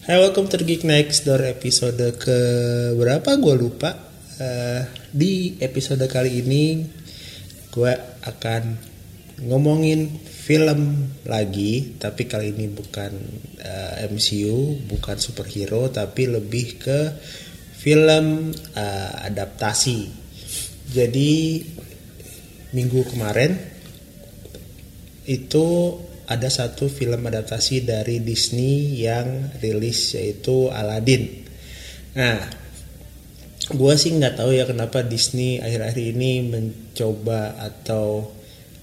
Hai, 0.00 0.16
welcome 0.16 0.48
to 0.48 0.56
Geek 0.56 0.88
Next 0.88 1.28
Door 1.28 1.44
episode 1.44 2.00
ke 2.16 2.38
berapa 2.96 3.36
gue 3.36 3.52
lupa. 3.52 3.92
Eh, 4.40 4.80
di 5.12 5.60
episode 5.60 6.00
kali 6.08 6.40
ini 6.40 6.80
gue 7.68 7.92
akan 8.24 8.62
ngomongin 9.44 10.24
film 10.24 11.04
lagi, 11.28 12.00
tapi 12.00 12.24
kali 12.24 12.56
ini 12.56 12.72
bukan 12.72 13.12
eh, 13.60 14.08
MCU, 14.08 14.88
bukan 14.88 15.20
superhero, 15.20 15.92
tapi 15.92 16.32
lebih 16.32 16.80
ke 16.80 17.00
film 17.76 18.56
eh, 18.56 19.12
adaptasi. 19.28 20.00
Jadi 20.96 21.60
minggu 22.72 23.04
kemarin 23.04 23.52
itu 25.28 25.68
ada 26.30 26.46
satu 26.46 26.86
film 26.86 27.26
adaptasi 27.26 27.82
dari 27.82 28.22
Disney 28.22 29.02
yang 29.02 29.50
rilis 29.58 30.14
yaitu 30.14 30.70
Aladdin. 30.70 31.26
Nah, 32.14 32.38
gue 33.74 33.94
sih 33.98 34.14
nggak 34.14 34.38
tahu 34.38 34.54
ya 34.54 34.64
kenapa 34.70 35.02
Disney 35.02 35.58
akhir-akhir 35.58 35.98
ini 35.98 36.46
mencoba 36.46 37.58
atau 37.58 38.30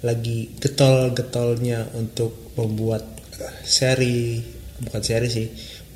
lagi 0.03 0.51
getol-getolnya 0.59 1.87
untuk 1.95 2.51
membuat 2.59 3.07
seri 3.63 4.43
bukan 4.77 5.01
seri 5.01 5.27
sih, 5.31 5.47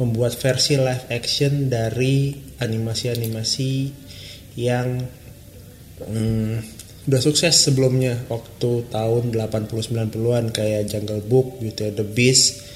membuat 0.02 0.34
versi 0.40 0.80
live 0.80 1.06
action 1.14 1.70
dari 1.70 2.34
animasi-animasi 2.58 3.72
yang 4.58 5.04
hmm, 6.02 6.81
udah 7.12 7.20
sukses 7.20 7.60
sebelumnya. 7.60 8.24
Waktu 8.32 8.88
tahun 8.88 9.36
80-90an 9.36 10.56
kayak 10.56 10.88
Jungle 10.88 11.20
Book 11.20 11.60
gitu 11.60 11.92
ya, 11.92 11.92
The 11.92 12.08
Beast 12.08 12.72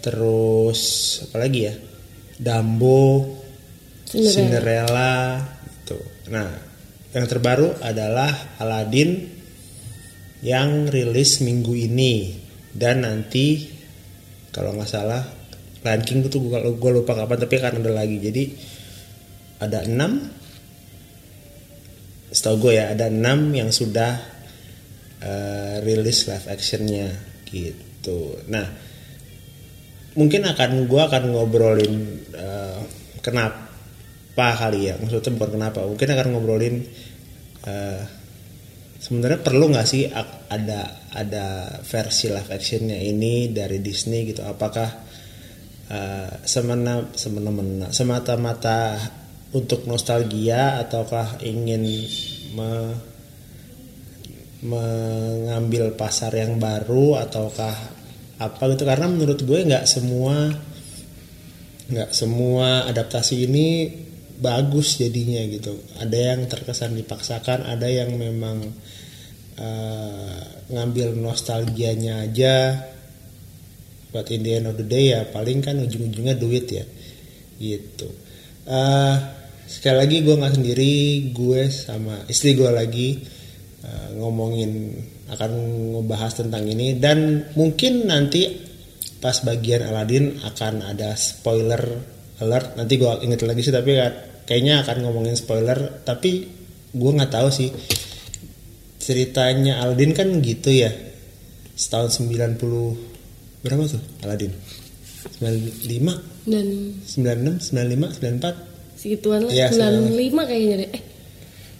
terus 0.00 0.80
apa 1.28 1.44
lagi 1.44 1.68
ya? 1.68 1.76
Dumbo 2.40 3.28
Cinderella. 4.08 4.32
Cinderella 4.32 5.12
gitu. 5.68 5.98
Nah 6.32 6.48
yang 7.12 7.26
terbaru 7.28 7.76
adalah 7.84 8.56
Aladdin 8.56 9.20
yang 10.40 10.88
rilis 10.88 11.44
minggu 11.44 11.76
ini. 11.76 12.40
Dan 12.72 13.04
nanti 13.04 13.68
kalau 14.48 14.72
nggak 14.72 14.88
salah 14.88 15.22
Lion 15.84 16.02
King 16.02 16.24
itu 16.24 16.40
gue 16.40 16.58
gue 16.72 16.90
lupa 16.90 17.12
kapan 17.12 17.36
tapi 17.36 17.54
akan 17.60 17.84
ada 17.84 17.92
lagi. 17.92 18.16
Jadi 18.16 18.44
ada 19.60 19.84
enam 19.84 20.24
setahu 22.44 22.68
gue 22.68 22.72
ya 22.76 22.92
ada 22.92 23.08
enam 23.08 23.56
yang 23.56 23.72
sudah 23.72 24.20
eh, 25.24 25.80
rilis 25.80 26.28
live 26.28 26.44
actionnya 26.44 27.08
gitu. 27.48 28.36
Nah 28.52 28.68
mungkin 30.12 30.44
akan 30.44 30.84
gue 30.84 31.02
akan 31.08 31.22
ngobrolin 31.32 31.96
eh, 32.36 32.80
kenapa 33.24 34.60
kali 34.60 34.92
ya? 34.92 35.00
Maksudnya 35.00 35.40
bukan 35.40 35.56
kenapa 35.56 35.88
mungkin 35.88 36.08
akan 36.12 36.26
ngobrolin 36.36 36.84
eh, 37.64 38.02
sebenarnya 39.00 39.40
perlu 39.40 39.72
nggak 39.72 39.88
sih 39.88 40.04
ada 40.52 41.08
ada 41.16 41.80
versi 41.80 42.28
live 42.28 42.52
actionnya 42.52 43.00
ini 43.00 43.56
dari 43.56 43.80
Disney 43.80 44.28
gitu? 44.28 44.44
Apakah 44.44 44.92
eh, 45.88 46.44
semena 46.44 47.08
semena 47.16 47.88
semata-mata 47.88 49.00
untuk 49.56 49.88
nostalgia 49.88 50.76
ataukah 50.84 51.40
ingin 51.40 51.88
me- 52.54 53.12
mengambil 54.64 55.92
pasar 55.92 56.32
yang 56.32 56.56
baru 56.56 57.20
ataukah 57.20 57.76
apa 58.40 58.62
gitu. 58.72 58.88
Karena 58.88 59.06
menurut 59.12 59.44
gue 59.44 59.60
nggak 59.60 59.84
semua 59.84 60.48
nggak 61.84 62.16
semua 62.16 62.88
adaptasi 62.88 63.44
ini 63.44 63.92
bagus 64.40 64.96
jadinya 64.96 65.44
gitu. 65.52 65.76
Ada 66.00 66.34
yang 66.34 66.40
terkesan 66.48 66.96
dipaksakan 66.96 67.68
ada 67.68 67.84
yang 67.86 68.16
memang 68.16 68.64
eh, 69.60 70.40
ngambil 70.72 71.12
nostalgianya 71.20 72.24
aja. 72.24 72.88
Buat 74.16 74.30
in 74.32 74.46
the 74.46 74.52
end 74.62 74.66
of 74.70 74.78
the 74.80 74.86
day 74.86 75.12
ya 75.12 75.28
paling 75.28 75.60
kan 75.60 75.76
ujung-ujungnya 75.76 76.40
duit 76.40 76.66
ya 76.72 76.86
gitu. 77.60 78.08
Eh, 78.64 79.16
sekali 79.64 79.96
lagi 79.96 80.16
gue 80.22 80.34
nggak 80.36 80.54
sendiri 80.56 80.92
gue 81.32 81.60
sama 81.68 82.24
istri 82.28 82.54
gue 82.54 82.68
lagi 82.68 83.18
eh, 83.84 84.08
ngomongin 84.16 84.92
akan 85.24 85.50
ngebahas 85.96 86.32
tentang 86.44 86.64
ini. 86.68 86.96
Dan 87.00 87.48
mungkin 87.56 88.06
nanti 88.08 88.44
pas 89.18 89.40
bagian 89.40 89.88
Aladdin 89.88 90.36
akan 90.44 90.84
ada 90.84 91.16
spoiler 91.16 91.80
alert. 92.40 92.76
Nanti 92.76 92.94
gue 93.00 93.12
inget 93.24 93.40
lagi 93.42 93.64
sih 93.64 93.72
tapi 93.72 93.96
ya- 93.96 94.44
kayaknya 94.44 94.84
akan 94.84 94.96
ngomongin 95.08 95.34
spoiler. 95.34 96.04
Tapi 96.04 96.30
gue 96.92 97.10
nggak 97.16 97.32
tahu 97.32 97.48
sih 97.48 97.72
ceritanya 99.00 99.80
Aladdin 99.84 100.12
kan 100.12 100.28
gitu 100.40 100.70
ya. 100.72 100.92
Setahun 101.74 102.22
90 102.22 102.60
berapa 103.64 103.82
tuh 103.88 104.02
Aladdin 104.22 104.52
95 105.40 106.44
dan 106.44 106.66
96, 107.08 107.72
95, 107.72 108.20
94 108.20 108.73
segituan 109.04 109.44
lah 109.44 109.52
Iya, 109.52 109.68
95 109.68 110.48
kayaknya 110.48 110.76
deh 110.80 110.90
eh 110.96 111.02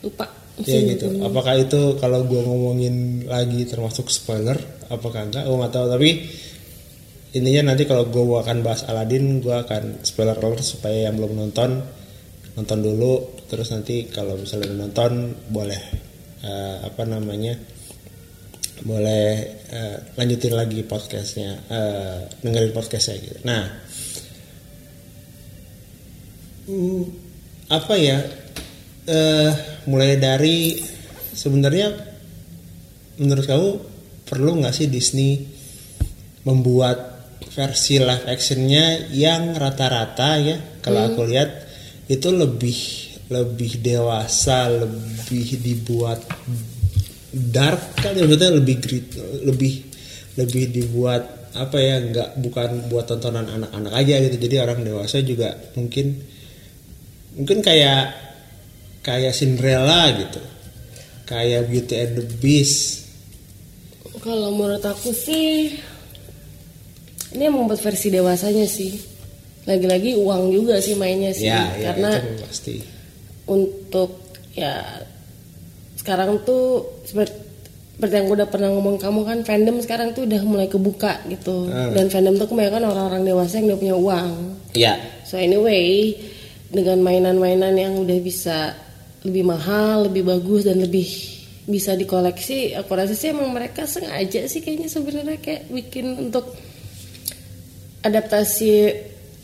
lupa 0.05 0.27
Ya 0.63 0.79
gitu. 0.87 1.11
Apakah 1.19 1.59
itu 1.59 1.99
kalau 1.99 2.23
gue 2.31 2.39
ngomongin 2.39 3.27
lagi 3.27 3.67
termasuk 3.67 4.07
spoiler? 4.07 4.55
Apakah 4.87 5.27
enggak? 5.27 5.51
Gue 5.51 5.59
nggak 5.59 5.75
tahu. 5.75 5.87
Tapi 5.91 6.11
intinya 7.35 7.75
nanti 7.75 7.83
kalau 7.91 8.07
gue 8.07 8.23
akan 8.23 8.63
bahas 8.63 8.87
Aladdin, 8.87 9.43
gue 9.43 9.51
akan 9.51 10.07
spoiler 10.07 10.39
alert 10.39 10.63
supaya 10.63 11.11
yang 11.11 11.19
belum 11.19 11.35
nonton 11.35 11.83
nonton 12.55 12.79
dulu. 12.87 13.43
Terus 13.51 13.75
nanti 13.75 14.07
kalau 14.07 14.39
misalnya 14.39 14.71
udah 14.71 14.79
nonton 14.79 15.13
boleh 15.51 15.83
eh, 16.47 16.77
apa 16.87 17.03
namanya? 17.03 17.59
Boleh 18.87 19.27
eh, 19.75 19.97
lanjutin 20.15 20.55
lagi 20.55 20.87
podcastnya, 20.87 21.51
eh, 21.67 22.19
dengerin 22.47 22.71
podcastnya 22.71 23.19
gitu. 23.19 23.39
Nah, 23.43 23.84
hmm, 26.69 27.03
apa 27.71 27.95
ya? 27.97 28.19
eh 29.05 29.53
mulai 29.85 30.17
dari 30.17 30.81
sebenarnya 31.37 31.93
menurut 33.21 33.45
kamu 33.45 33.71
perlu 34.25 34.65
nggak 34.65 34.73
sih 34.73 34.89
Disney 34.89 35.45
membuat 36.49 37.13
versi 37.53 38.01
live 38.01 38.25
actionnya 38.25 39.13
yang 39.13 39.53
rata-rata 39.55 40.41
ya? 40.41 40.57
Kalau 40.81 41.05
aku 41.13 41.29
lihat 41.29 41.49
itu 42.09 42.29
lebih 42.33 42.79
lebih 43.33 43.81
dewasa 43.81 44.69
lebih 44.69 45.57
dibuat 45.61 46.21
dark 47.33 47.97
kan 47.97 48.13
ya 48.13 48.29
maksudnya 48.29 48.53
lebih 48.53 48.77
grit 48.85 49.07
lebih 49.49 49.75
lebih 50.37 50.65
dibuat 50.71 51.53
apa 51.55 51.79
ya 51.79 52.03
nggak 52.03 52.29
bukan 52.43 52.91
buat 52.91 53.07
tontonan 53.07 53.47
anak-anak 53.47 53.93
aja 53.95 54.15
gitu. 54.27 54.37
Jadi 54.43 54.57
orang 54.59 54.83
dewasa 54.83 55.23
juga 55.23 55.55
mungkin 55.79 56.19
mungkin 57.35 57.59
kayak 57.61 58.15
kayak 59.05 59.35
Cinderella 59.37 60.11
gitu. 60.17 60.41
Kayak 61.25 61.69
Beauty 61.69 61.95
and 61.95 62.13
the 62.21 62.25
Beast. 62.41 63.05
Kalau 64.25 64.57
menurut 64.57 64.81
aku 64.81 65.13
sih 65.13 65.77
ini 67.35 67.43
yang 67.45 67.55
membuat 67.57 67.83
versi 67.83 68.09
dewasanya 68.09 68.65
sih. 68.65 68.97
Lagi-lagi 69.65 70.17
uang 70.17 70.53
juga 70.53 70.81
sih 70.81 70.97
mainnya 70.97 71.33
sih. 71.35 71.49
Ya 71.49 71.69
ya 71.77 71.93
karena 71.93 72.11
itu 72.21 72.45
pasti. 72.45 72.75
untuk 73.49 74.11
ya 74.55 75.03
sekarang 75.99 76.41
tuh 76.45 76.85
seperti 77.05 77.45
seperti 77.95 78.15
yang 78.19 78.27
gue 78.27 78.37
udah 78.43 78.51
pernah 78.51 78.69
ngomong 78.75 78.97
kamu 78.99 79.21
kan 79.23 79.39
fandom 79.47 79.79
sekarang 79.79 80.11
tuh 80.13 80.27
udah 80.27 80.41
mulai 80.45 80.67
kebuka 80.69 81.25
gitu. 81.31 81.71
Hmm. 81.71 81.95
dan 81.95 82.11
fandom 82.13 82.37
tuh 82.37 82.49
kebanyakan 82.51 82.91
orang-orang 82.91 83.23
dewasa 83.25 83.61
yang 83.61 83.73
udah 83.73 83.81
punya 83.81 83.97
uang. 83.97 84.31
Ya. 84.77 84.95
So 85.25 85.41
anyway 85.41 86.13
dengan 86.75 86.99
mainan-mainan 87.01 87.75
yang 87.79 87.95
udah 88.03 88.19
bisa 88.21 88.75
lebih 89.25 89.47
mahal 89.47 90.11
lebih 90.11 90.27
bagus 90.27 90.69
dan 90.69 90.83
lebih 90.83 91.07
bisa 91.65 91.97
dikoleksi 91.97 92.77
aku 92.77 92.93
rasa 92.93 93.17
sih 93.17 93.33
emang 93.33 93.49
mereka 93.49 93.89
sengaja 93.89 94.45
sih 94.45 94.61
kayaknya 94.61 94.93
sebenarnya 94.93 95.41
kayak 95.41 95.71
bikin 95.73 96.29
untuk 96.29 96.53
adaptasi 98.05 98.93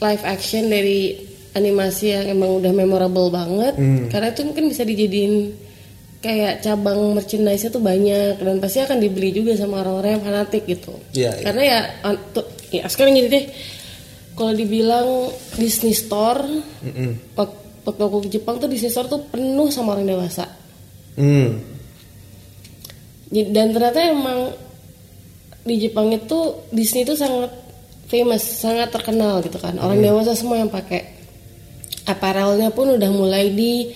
live 0.01 0.25
action 0.29 0.69
dari 0.69 1.31
animasi 1.57 2.15
yang 2.15 2.27
emang 2.31 2.63
udah 2.63 2.73
memorable 2.73 3.33
banget. 3.33 3.75
Karena 4.13 4.31
itu 4.31 4.43
mungkin 4.47 4.71
bisa 4.71 4.83
dijadiin 4.87 5.35
kayak 6.21 6.61
cabang 6.61 7.17
merchandise 7.17 7.65
tuh 7.73 7.81
banyak 7.81 8.37
dan 8.37 8.61
pasti 8.61 8.85
akan 8.85 9.01
dibeli 9.01 9.33
juga 9.33 9.57
sama 9.57 9.81
orang-orang 9.81 10.21
yang 10.21 10.25
fanatik 10.25 10.63
gitu. 10.69 10.93
Iya, 11.17 11.33
iya. 11.33 11.45
karena 11.49 11.63
ya 11.65 11.81
tuh, 12.37 12.45
ya 12.69 12.85
sekarang 12.93 13.17
gini 13.17 13.29
deh 13.33 13.45
kalau 14.41 14.57
dibilang 14.57 15.29
Disney 15.55 15.93
Store 15.93 16.41
Mm-mm. 16.81 17.37
wak- 17.37 17.61
waktu 17.85 18.01
aku 18.01 18.25
ke 18.25 18.31
Jepang 18.33 18.57
tuh 18.57 18.67
Disney 18.67 18.89
Store 18.89 19.05
tuh 19.05 19.21
penuh 19.27 19.69
sama 19.69 19.93
orang 19.93 20.09
dewasa. 20.09 20.49
Jadi- 23.31 23.53
dan 23.53 23.71
ternyata 23.71 24.01
emang 24.01 24.51
di 25.63 25.77
Jepang 25.77 26.09
itu 26.09 26.39
Disney 26.71 27.05
itu 27.05 27.13
sangat 27.13 27.53
famous 28.09 28.43
sangat 28.43 28.89
terkenal 28.89 29.39
gitu 29.41 29.61
kan. 29.61 29.77
Orang 29.77 30.01
dewasa 30.01 30.33
semua 30.33 30.57
yang 30.57 30.73
pakai. 30.73 31.21
Apparelnya 32.03 32.73
pun 32.73 32.97
udah 32.97 33.11
mulai 33.13 33.53
di 33.53 33.93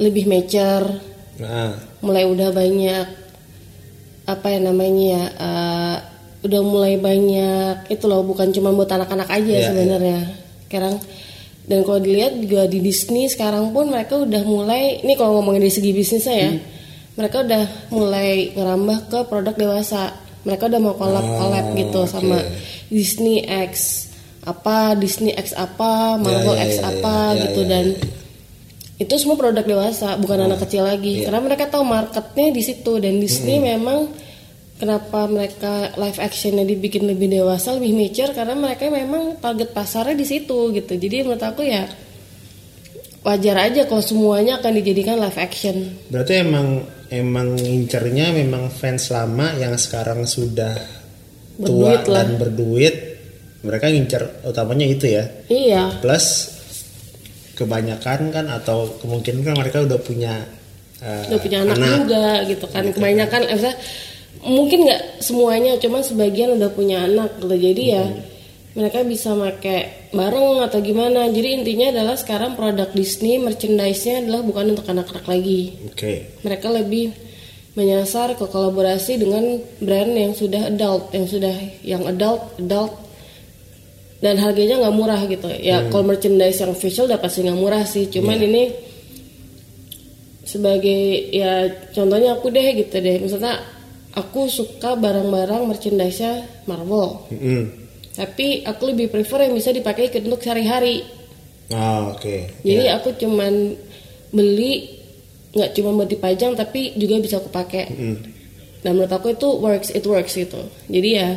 lebih 0.00 0.24
mature 0.24 0.88
nah. 1.36 1.76
mulai 2.00 2.24
udah 2.24 2.48
banyak 2.48 3.06
apa 4.24 4.46
ya 4.48 4.58
namanya 4.58 5.04
ya 5.04 5.24
uh, 5.36 5.96
udah 6.42 6.60
mulai 6.60 6.98
banyak 6.98 7.86
itu 7.88 8.04
loh 8.04 8.22
bukan 8.22 8.50
cuma 8.50 8.70
buat 8.70 8.90
anak-anak 8.90 9.30
aja 9.30 9.54
Iya, 9.54 9.66
sebenarnya. 9.70 10.20
Sekarang 10.66 10.94
dan 11.62 11.78
kalau 11.86 12.02
dilihat 12.02 12.42
juga 12.42 12.66
di 12.66 12.82
Disney 12.82 13.30
sekarang 13.30 13.70
pun 13.70 13.86
mereka 13.86 14.18
udah 14.18 14.42
mulai 14.42 14.98
ini 15.00 15.14
kalau 15.14 15.38
ngomongin 15.38 15.62
dari 15.62 15.70
segi 15.70 15.94
bisnisnya 15.94 16.34
ya 16.34 16.50
mereka 17.12 17.46
udah 17.46 17.62
mulai 17.92 18.50
ngerambah 18.50 18.98
ke 19.06 19.18
produk 19.28 19.54
dewasa. 19.54 20.16
Mereka 20.42 20.66
udah 20.66 20.80
mau 20.82 20.98
collab 20.98 21.22
collab 21.22 21.64
Oh, 21.70 21.76
gitu 21.78 22.00
oke. 22.02 22.10
sama 22.10 22.38
Disney 22.90 23.46
X 23.46 23.72
apa 24.42 24.98
Disney 24.98 25.30
X 25.30 25.54
apa 25.54 26.18
Marvel 26.18 26.58
ya, 26.58 26.66
X 26.66 26.82
ya, 26.82 26.90
apa 26.90 27.14
ya, 27.14 27.30
ya, 27.30 27.42
gitu 27.46 27.60
ya, 27.62 27.68
dan 27.70 27.86
ya. 27.94 27.98
itu 28.98 29.14
semua 29.14 29.38
produk 29.38 29.62
dewasa 29.62 30.18
bukan 30.18 30.42
Oh, 30.42 30.46
anak 30.50 30.66
kecil 30.66 30.82
lagi. 30.82 31.22
Iya. 31.22 31.30
karena 31.30 31.40
mereka 31.46 31.70
tahu 31.70 31.86
marketnya 31.86 32.50
di 32.50 32.62
situ 32.64 32.92
dan 32.98 33.22
Disney 33.22 33.62
memang 33.62 34.10
kenapa 34.82 35.30
mereka 35.30 35.94
live 35.94 36.18
actionnya 36.18 36.66
dibikin 36.66 37.06
lebih 37.06 37.30
dewasa 37.30 37.78
lebih 37.78 37.94
mature 37.94 38.34
karena 38.34 38.58
mereka 38.58 38.90
memang 38.90 39.38
target 39.38 39.70
pasarnya 39.70 40.18
di 40.18 40.26
situ 40.26 40.74
gitu. 40.74 40.98
Jadi 40.98 41.22
menurut 41.22 41.38
aku 41.38 41.62
ya 41.62 41.86
wajar 43.22 43.70
aja 43.70 43.86
kalau 43.86 44.02
semuanya 44.02 44.58
akan 44.58 44.82
dijadikan 44.82 45.22
live 45.22 45.38
action. 45.38 46.02
Berarti 46.10 46.42
emang 46.42 46.82
emang 47.14 47.54
ngincernya 47.54 48.34
memang 48.34 48.74
fans 48.74 49.14
lama 49.14 49.54
yang 49.54 49.78
sekarang 49.78 50.26
sudah 50.26 50.74
tua 51.62 51.94
Berduit 51.94 52.02
lah. 52.10 52.26
dan 52.26 52.28
berduit 52.42 52.94
mereka 53.62 53.86
ngincer 53.86 54.22
utamanya 54.42 54.86
itu 54.90 55.06
ya. 55.06 55.24
Iya. 55.46 56.02
Plus 56.02 56.58
kebanyakan 57.54 58.34
kan 58.34 58.50
atau 58.50 58.98
kemungkinan 58.98 59.46
kan 59.46 59.54
mereka 59.54 59.86
udah 59.86 60.00
punya 60.02 60.42
eh, 60.98 61.30
udah 61.30 61.38
punya 61.38 61.58
anak, 61.62 61.78
juga 61.78 62.26
gitu 62.50 62.66
kan. 62.66 62.90
Kebanyakan 62.90 63.46
eh, 63.46 63.54
maksudnya 63.54 63.78
mungkin 64.40 64.88
nggak 64.88 65.20
semuanya 65.20 65.76
cuman 65.76 66.00
sebagian 66.00 66.56
udah 66.56 66.70
punya 66.72 67.04
anak 67.04 67.36
gitu. 67.38 67.52
Jadi 67.52 67.82
ya 67.92 68.04
mereka 68.72 69.04
bisa 69.04 69.36
pakai 69.36 70.10
bareng 70.16 70.64
atau 70.64 70.80
gimana. 70.80 71.28
Jadi 71.28 71.60
intinya 71.60 71.92
adalah 71.92 72.16
sekarang 72.16 72.56
produk 72.56 72.88
Disney 72.96 73.36
merchandise-nya 73.36 74.24
adalah 74.24 74.40
bukan 74.40 74.72
untuk 74.72 74.88
anak-anak 74.88 75.26
lagi. 75.28 75.76
Oke. 75.92 76.40
Mereka 76.40 76.68
lebih 76.72 77.12
menyasar 77.72 78.36
ke 78.36 78.44
kolaborasi 78.48 79.16
dengan 79.16 79.56
brand 79.80 80.12
yang 80.12 80.36
sudah 80.36 80.68
adult 80.68 81.08
yang 81.16 81.26
sudah 81.28 81.56
yang 81.84 82.02
adult 82.08 82.56
adult. 82.56 82.92
Dan 84.22 84.38
harganya 84.38 84.78
nggak 84.86 84.94
murah 84.94 85.20
gitu. 85.26 85.50
Ya 85.50 85.82
kalau 85.90 86.06
merchandise 86.06 86.62
yang 86.62 86.70
official 86.70 87.10
udah 87.10 87.18
pasti 87.18 87.42
nggak 87.42 87.58
murah 87.58 87.82
sih. 87.82 88.06
Cuman 88.06 88.38
ini 88.38 88.70
sebagai 90.46 91.32
ya 91.34 91.66
contohnya 91.90 92.38
aku 92.38 92.54
deh 92.54 92.62
gitu 92.78 93.02
deh. 93.02 93.18
Misalnya 93.18 93.58
aku 94.12 94.46
suka 94.46 94.92
barang-barang 94.92 95.66
merchandise-nya 95.66 96.32
Marvel 96.64 97.24
Mm-mm. 97.28 97.62
tapi 98.12 98.60
aku 98.62 98.82
lebih 98.88 99.08
prefer 99.08 99.44
yang 99.44 99.54
bisa 99.54 99.70
dipakai 99.70 100.12
untuk 100.18 100.40
sehari-hari 100.40 101.04
Oh, 101.68 102.12
oke 102.12 102.60
jadi 102.60 102.84
Ya. 102.86 103.00
aku 103.00 103.16
cuman 103.16 103.72
beli 104.28 104.92
nggak 105.52 105.72
cuma 105.72 105.92
buat 105.94 106.08
dipajang 106.08 106.52
tapi 106.52 106.96
juga 106.96 107.20
bisa 107.20 107.36
aku 107.36 107.48
pakai. 107.48 107.84
Mm. 107.88 108.16
Dan 108.80 108.90
menurut 108.96 109.12
aku 109.12 109.30
itu 109.30 109.48
works, 109.52 109.92
it 109.92 110.00
works 110.02 110.32
gitu. 110.32 110.56
Jadi 110.88 111.10
ya 111.12 111.28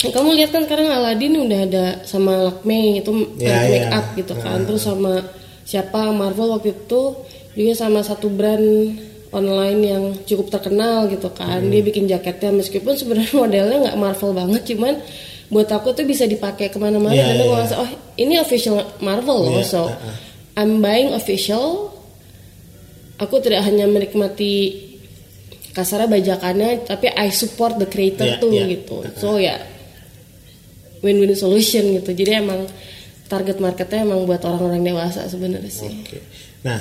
kamu 0.00 0.32
lihat 0.34 0.50
kan 0.50 0.64
sekarang 0.64 0.88
Aladdin 0.88 1.36
udah 1.36 1.60
ada 1.66 1.84
sama 2.02 2.32
Lakme 2.40 2.98
itu 2.98 3.12
Ya, 3.36 3.68
make 3.68 3.84
ya. 3.84 3.98
up 4.00 4.06
gitu 4.14 4.34
kan. 4.34 4.64
Terus 4.64 4.82
sama 4.82 5.20
siapa 5.62 6.08
Marvel 6.10 6.50
waktu 6.50 6.72
itu 6.72 7.02
juga 7.52 7.72
sama 7.76 8.00
satu 8.00 8.26
brand 8.26 8.96
online 9.30 9.80
yang 9.82 10.04
cukup 10.26 10.50
terkenal 10.50 11.06
gitu 11.06 11.30
kan. 11.30 11.62
Hmm. 11.62 11.70
Dia 11.70 11.82
bikin 11.82 12.10
jaketnya 12.10 12.50
meskipun 12.54 12.94
sebenarnya 12.98 13.34
modelnya 13.42 13.76
nggak 13.90 13.98
Marvel 13.98 14.30
banget 14.34 14.62
cuman 14.74 14.98
buat 15.50 15.66
aku 15.66 15.90
tuh 15.92 16.06
bisa 16.06 16.30
dipakai 16.30 16.70
ke 16.70 16.78
mana-mana 16.78 17.10
Iya, 17.10 17.34
dan 17.34 17.42
aku 17.42 17.42
iya. 17.42 17.54
ngerasa 17.58 17.74
oh 17.82 17.90
ini 18.14 18.34
official 18.38 18.76
Marvel 19.02 19.38
loh 19.50 19.58
Iya, 19.58 19.66
so 19.66 19.82
uh-uh. 19.90 20.14
I'm 20.54 20.78
buying 20.78 21.10
official 21.10 21.90
aku 23.18 23.42
tidak 23.42 23.66
hanya 23.66 23.90
menikmati 23.90 24.86
kasarnya 25.74 26.06
bajakannya 26.06 26.86
tapi 26.86 27.10
I 27.10 27.34
support 27.34 27.82
the 27.82 27.90
creator 27.90 28.30
Iya, 28.30 28.38
tuh 28.38 28.50
iya. 28.54 28.64
gitu 28.70 28.96
so 29.18 29.42
ya 29.42 29.58
win-win 31.02 31.34
solution 31.34 31.98
gitu 31.98 32.14
jadi 32.14 32.46
emang 32.46 32.70
target 33.26 33.58
marketnya 33.58 34.06
emang 34.06 34.30
buat 34.30 34.42
orang-orang 34.46 34.86
dewasa 34.86 35.26
sebenarnya 35.26 35.70
sih 35.70 35.90
Oke. 35.90 36.18
Nah, 36.62 36.78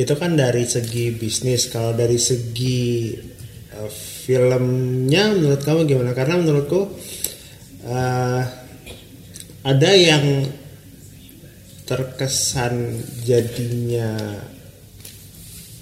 itu 0.00 0.14
kan 0.16 0.32
dari 0.32 0.64
segi 0.64 1.12
bisnis. 1.12 1.68
Kalau 1.68 1.92
dari 1.92 2.16
segi 2.16 3.12
uh, 3.76 3.90
filmnya, 4.24 5.36
menurut 5.36 5.60
kamu 5.60 5.84
gimana? 5.84 6.16
Karena 6.16 6.40
menurutku 6.40 6.80
uh, 7.84 8.42
ada 9.60 9.90
yang 9.92 10.48
terkesan 11.84 12.96
jadinya 13.28 14.40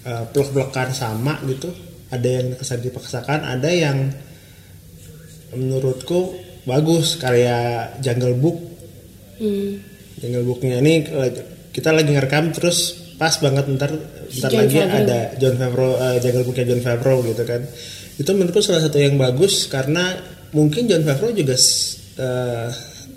uh, 0.02 0.24
plek-plekan 0.34 0.90
sama 0.90 1.38
gitu. 1.46 1.70
Ada 2.10 2.28
yang 2.42 2.46
kesan 2.58 2.82
dipaksakan, 2.82 3.46
ada 3.46 3.70
yang 3.70 4.10
menurutku 5.54 6.34
bagus 6.66 7.20
karya 7.20 7.88
Jungle 8.00 8.36
Book 8.36 8.68
Hmm. 9.38 9.78
Jungle 10.18 10.42
Booknya 10.42 10.82
ini 10.82 11.06
kita 11.70 11.94
lagi 11.94 12.10
ngerekam 12.10 12.50
terus 12.50 13.07
pas 13.18 13.34
banget 13.42 13.66
ntar 13.74 13.90
ntar 14.38 14.50
John 14.50 14.60
lagi 14.62 14.76
Favreau. 14.78 14.98
ada 15.02 15.18
John 15.36 15.56
Favreau 15.58 15.92
eh, 15.98 16.16
Jungle 16.22 16.44
Booknya 16.46 16.66
John 16.70 16.82
Favreau 16.82 17.18
gitu 17.26 17.42
kan. 17.42 17.60
Itu 18.14 18.30
menurutku 18.32 18.62
salah 18.62 18.82
satu 18.82 18.98
yang 18.98 19.18
bagus 19.18 19.66
karena 19.66 20.14
mungkin 20.54 20.86
John 20.86 21.02
Favreau 21.02 21.34
juga 21.34 21.58
eh, 22.18 22.68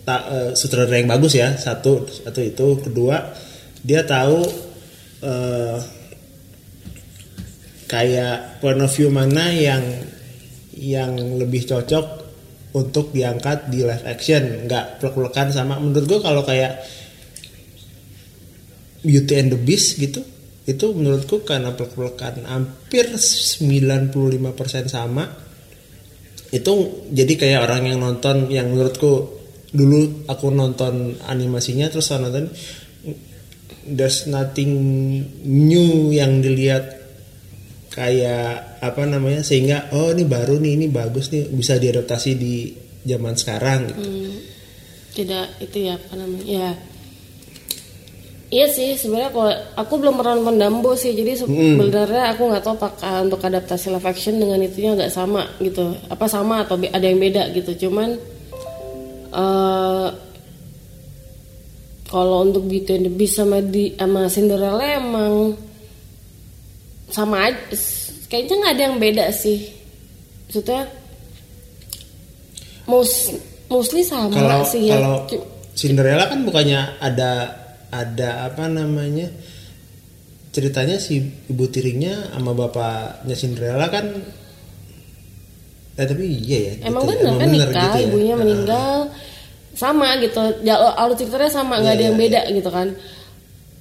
ta- 0.02 0.26
eh, 0.28 0.52
sutradara 0.58 0.98
yang 0.98 1.10
bagus 1.10 1.38
ya. 1.38 1.54
Satu 1.54 2.10
satu 2.10 2.42
itu. 2.42 2.68
Kedua 2.82 3.30
dia 3.82 4.02
tahu 4.02 4.42
eh, 5.22 5.78
kayak 7.86 8.62
point 8.64 8.80
of 8.80 8.92
view 8.92 9.12
mana 9.12 9.52
yang 9.52 9.84
yang 10.72 11.14
lebih 11.38 11.68
cocok 11.68 12.06
untuk 12.72 13.12
diangkat 13.12 13.68
di 13.68 13.84
live 13.84 14.06
action. 14.08 14.66
Nggak 14.66 14.98
plek-plekan 15.04 15.52
sama. 15.52 15.78
Menurut 15.78 16.08
gue 16.08 16.20
kalau 16.24 16.42
kayak 16.42 16.80
Beauty 19.02 19.34
and 19.38 19.50
the 19.54 19.60
Beast 19.60 19.98
gitu 19.98 20.22
itu 20.62 20.86
menurutku 20.94 21.42
karena 21.42 21.74
plek-plekan 21.74 22.46
hampir 22.46 23.10
95% 23.18 24.14
sama 24.88 25.26
itu 26.52 26.74
jadi 27.10 27.34
kayak 27.34 27.60
orang 27.66 27.84
yang 27.90 28.00
nonton 28.04 28.52
yang 28.54 28.70
menurutku 28.70 29.42
dulu 29.72 30.28
aku 30.30 30.52
nonton 30.54 31.18
animasinya 31.26 31.90
terus 31.90 32.12
aku 32.14 32.28
nonton 32.28 32.46
there's 33.88 34.30
nothing 34.30 34.72
new 35.42 36.14
yang 36.14 36.44
dilihat 36.44 37.02
kayak 37.92 38.80
apa 38.80 39.04
namanya 39.04 39.42
sehingga 39.42 39.92
oh 39.92 40.14
ini 40.14 40.24
baru 40.24 40.62
nih 40.62 40.72
ini 40.80 40.88
bagus 40.88 41.34
nih 41.34 41.50
bisa 41.52 41.76
diadaptasi 41.76 42.32
di 42.40 42.72
zaman 43.04 43.34
sekarang 43.36 43.80
gitu. 43.92 44.04
Hmm, 44.04 44.34
tidak 45.12 45.46
itu 45.60 45.78
ya 45.90 45.98
apa 45.98 46.14
namanya 46.16 46.46
ya 46.46 46.70
iya 48.52 48.68
sih 48.68 49.00
sebenarnya 49.00 49.32
kalau 49.32 49.48
aku 49.80 49.94
belum 49.96 50.20
pernah 50.20 50.36
nonton 50.36 50.60
Dumbo 50.60 50.92
sih 50.94 51.16
jadi 51.16 51.40
sebenarnya 51.40 52.36
aku 52.36 52.52
nggak 52.52 52.62
tahu 52.62 52.76
apakah 52.76 53.24
untuk 53.24 53.40
adaptasi 53.40 53.88
live 53.90 54.04
action 54.04 54.36
dengan 54.38 54.60
itunya 54.60 54.92
nggak 54.92 55.08
sama 55.10 55.48
gitu. 55.64 55.96
Apa 56.12 56.28
sama 56.28 56.68
atau 56.68 56.76
ada 56.76 57.02
yang 57.02 57.16
beda 57.18 57.48
gitu. 57.56 57.88
Cuman 57.88 58.20
eh 59.32 60.08
kalau 62.12 62.44
untuk 62.44 62.68
Beauty 62.68 62.92
and 62.92 63.08
the 63.08 63.14
Beast 63.16 63.40
sama 63.40 63.64
di 63.64 63.96
sama 63.96 64.28
Cinderella 64.28 64.84
emang 65.00 65.56
sama 67.08 67.48
aja 67.48 67.56
kayaknya 68.28 68.56
nggak 68.60 68.74
ada 68.76 68.84
yang 68.84 68.98
beda 69.00 69.26
sih. 69.32 69.72
Maksudnya 70.52 70.92
most 72.84 73.32
mostly 73.72 74.04
sama 74.04 74.36
Kalau 74.36 74.68
sih 74.68 74.92
ya. 74.92 75.00
kalau 75.00 75.24
Cu- 75.24 75.48
Cinderella 75.72 76.28
kan 76.28 76.44
bukannya 76.44 77.00
ada 77.00 77.61
ada 77.92 78.48
apa 78.48 78.66
namanya 78.66 79.28
ceritanya 80.50 80.96
si 80.96 81.20
ibu 81.48 81.66
tirinya 81.68 82.32
sama 82.32 82.52
bapaknya 82.52 83.36
Cinderella 83.36 83.88
kan 83.88 84.06
eh 85.92 86.06
tapi 86.08 86.24
iya 86.42 86.60
ya 86.60 86.74
emang 86.88 87.04
gitu 87.04 87.14
ya. 87.14 87.20
bener 87.20 87.32
kan 87.32 87.40
bener 87.46 87.68
nikah 87.68 87.84
gitu 87.86 87.98
ya. 88.00 88.06
ibunya 88.08 88.36
meninggal 88.36 88.94
sama 89.72 90.08
gitu 90.20 90.42
Jalur 90.62 90.92
alur 90.96 91.16
ceritanya 91.16 91.50
sama 91.50 91.80
nggak 91.80 91.88
Iya, 91.88 92.00
ada 92.00 92.04
yang 92.06 92.18
iya, 92.18 92.24
beda 92.24 92.42
gitu 92.50 92.70
kan 92.70 92.88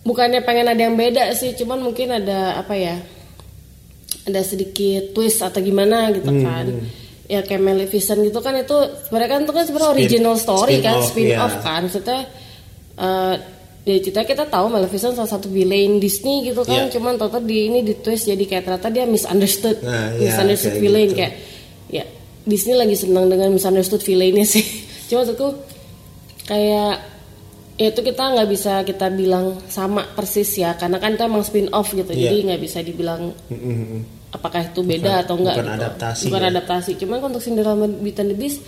bukannya 0.01 0.41
pengen 0.43 0.67
ada 0.67 0.81
yang 0.81 0.97
beda 0.97 1.25
sih 1.33 1.55
cuman 1.55 1.79
mungkin 1.81 2.09
ada 2.11 2.57
apa 2.57 2.75
ya 2.75 2.97
ada 4.23 4.41
sedikit 4.41 5.11
twist 5.11 5.39
atau 5.41 5.61
gimana 5.61 6.11
gitu 6.11 6.29
Hmm, 6.29 6.43
kan 6.43 6.67
ya 7.27 7.43
kayak 7.43 7.63
Maleficent 7.63 8.23
gitu 8.23 8.39
kan 8.39 8.55
itu 8.55 8.75
sebenarnya 9.07 9.29
kan 9.29 9.41
itu 9.41 9.53
kan 9.53 9.65
sebenarnya 9.65 9.87
Spin- 9.87 9.99
original 10.03 10.35
story 10.37 10.75
kan 10.79 10.99
spin-off, 10.99 11.11
spin 11.11 11.31
off 11.37 11.53
iya. 11.53 11.63
kan 11.63 11.81
maksudnya 11.85 12.19
eh 12.97 13.35
dari 13.81 13.99
cerita 13.99 14.23
kita 14.23 14.45
tahu 14.45 14.69
Maleficent 14.69 15.15
salah 15.15 15.31
satu 15.31 15.49
villain 15.49 15.97
Disney 15.97 16.45
gitu 16.45 16.61
kan 16.63 16.87
Iya. 16.87 16.93
cuman 16.93 17.17
total 17.17 17.41
di 17.41 17.67
ini 17.67 17.81
di 17.81 17.97
twist 17.97 18.25
jadi 18.25 18.41
kayak 18.41 18.63
ternyata 18.63 18.89
dia 18.89 19.05
misunderstood 19.05 19.81
Nah, 19.81 20.13
iya, 20.15 20.31
misunderstood 20.31 20.73
kayak 20.73 20.83
villain 20.83 21.09
gitu. 21.09 21.17
kayak 21.17 21.33
ya 21.89 22.05
Disney 22.43 22.75
lagi 22.75 22.95
senang 22.95 23.27
dengan 23.27 23.49
misunderstood 23.51 24.01
villainnya 24.01 24.45
sih 24.45 24.63
cuma 25.09 25.25
maksudku 25.25 25.49
kayak 26.45 27.01
ya 27.75 27.89
itu 27.89 28.01
kita 28.03 28.23
nggak 28.31 28.49
bisa 28.49 28.73
kita 28.83 29.09
bilang 29.09 29.57
sama 29.67 30.05
persis 30.13 30.53
ya 30.55 30.77
karena 30.77 31.01
kan 31.01 31.17
itu 31.17 31.25
emang 31.25 31.41
spin 31.41 31.73
off 31.73 31.89
gitu 31.91 32.13
Iya. 32.13 32.29
jadi 32.29 32.37
nggak 32.47 32.61
bisa 32.61 32.79
dibilang 32.81 33.33
apakah 34.31 34.61
itu 34.63 34.81
beda 34.81 35.25
atau 35.25 35.35
enggak 35.35 35.57
bukan 35.57 35.67
gitu. 35.67 35.79
adaptasi 35.81 36.23
bukan 36.29 36.43
ya. 36.43 36.49
adaptasi 36.53 36.91
cuman 36.95 37.19
untuk 37.25 37.41
Cinderella 37.41 37.89
Beauty 37.89 38.21
and 38.21 38.31
the 38.31 38.37
Beast 38.37 38.61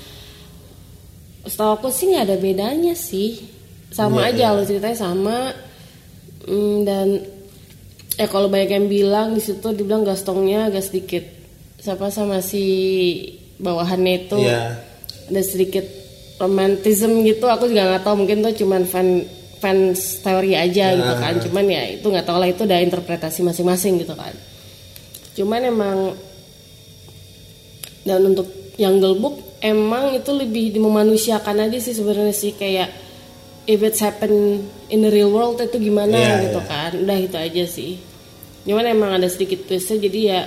setahu 1.45 1.71
aku 1.76 1.88
sih 1.90 2.09
nggak 2.09 2.25
ada 2.25 2.37
bedanya 2.38 2.95
sih 2.95 3.61
sama 3.92 4.25
Iya, 4.26 4.28
aja 4.32 4.42
alur 4.56 4.64
ceritanya 4.64 4.99
sama. 4.99 5.38
Hmm, 6.49 6.82
dan 6.82 7.08
eh 8.16 8.28
kalau 8.28 8.49
banyak 8.49 8.70
yang 8.72 8.87
bilang 8.88 9.28
di 9.37 9.42
situ 9.44 9.72
dibilang 9.72 10.02
gastongnya 10.02 10.72
agak 10.72 10.84
sedikit. 10.84 11.25
Siapa 11.78 12.08
sama 12.08 12.40
si 12.40 12.64
bawahannya 13.61 14.14
itu. 14.26 14.40
Iya. 14.42 14.90
ada 15.22 15.38
sedikit 15.49 15.87
romantism 16.37 17.22
gitu 17.25 17.46
aku 17.46 17.70
juga 17.70 17.88
nggak 17.88 18.02
tahu. 18.04 18.26
Mungkin 18.26 18.42
tuh 18.42 18.52
cuman 18.64 18.82
fan 18.84 19.22
fans 19.62 20.18
teori 20.25 20.58
aja 20.58 20.92
gitu 20.99 21.14
kan. 21.16 21.34
Cuman 21.38 21.64
ya 21.70 21.82
itu 21.94 22.04
nggak 22.04 22.26
tahu 22.26 22.37
lah 22.42 22.50
itu 22.50 22.66
udah 22.66 22.78
interpretasi 22.82 23.46
masing-masing 23.46 24.02
gitu 24.02 24.12
kan. 24.18 24.34
Cuman 25.38 25.61
emang 25.62 25.99
dan 28.02 28.20
untuk 28.26 28.50
Jungle 28.75 29.14
Book 29.22 29.61
emang 29.62 30.11
itu 30.18 30.34
lebih 30.34 30.75
memanusiakan 30.82 31.70
aja 31.70 31.78
sih 31.78 31.94
sebenarnya 31.94 32.34
sih. 32.34 32.52
Kayak 32.58 32.90
if 33.64 33.78
it's 33.81 33.99
happen 33.99 34.64
in 34.88 35.00
the 35.00 35.11
real 35.11 35.31
world 35.31 35.59
itu 35.59 35.78
gimana 35.78 36.14
Iya, 36.14 36.50
gitu 36.50 36.61
iya. 36.61 36.69
kan. 36.69 36.90
Udah 36.99 37.19
itu 37.19 37.37
aja 37.37 37.64
sih. 37.64 37.92
Cuman 38.62 38.87
emang 38.87 39.11
ada 39.14 39.26
sedikit 39.26 39.66
twistnya 39.66 39.99
jadi 40.00 40.21
ya 40.23 40.40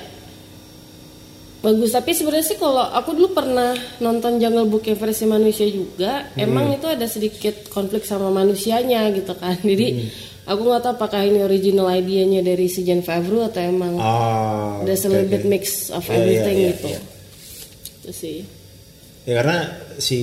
bagus. 1.60 1.92
Tapi 1.92 2.12
sebenarnya 2.12 2.46
sih 2.46 2.58
kalau 2.58 2.84
aku 2.84 3.12
dulu 3.12 3.34
pernah 3.34 3.74
nonton 3.98 4.38
Jungle 4.38 4.66
Book 4.66 4.86
yang 4.86 4.96
versi 4.96 5.26
manusia 5.26 5.66
juga 5.66 6.30
emang 6.36 6.72
itu 6.72 6.86
ada 6.86 7.06
sedikit 7.06 7.68
konflik 7.68 8.06
sama 8.06 8.30
manusianya 8.30 9.10
gitu 9.12 9.34
kan. 9.34 9.58
Jadi 9.66 10.06
aku 10.46 10.62
nggak 10.62 10.82
tahu 10.82 10.94
apakah 10.94 11.26
ini 11.26 11.42
original 11.42 11.90
idenya 11.90 12.40
dari 12.40 12.70
si 12.70 12.86
Jan 12.86 13.02
Favreau 13.02 13.50
atau 13.50 13.60
emang 13.60 13.98
Oh, 13.98 14.86
there's 14.86 15.04
a 15.04 15.10
oke, 15.10 15.14
little 15.18 15.32
bit 15.32 15.42
oke. 15.42 15.50
mix 15.50 15.90
of 15.90 16.06
Iya, 16.06 16.14
iya, 16.14 16.20
everything 16.22 16.58
iya, 16.58 16.70
gitu. 16.72 16.88
iya. 16.88 17.00
itu 17.98 18.12
sih. 18.14 18.38
Ya 19.26 19.34
karena 19.42 19.58
si 19.98 20.20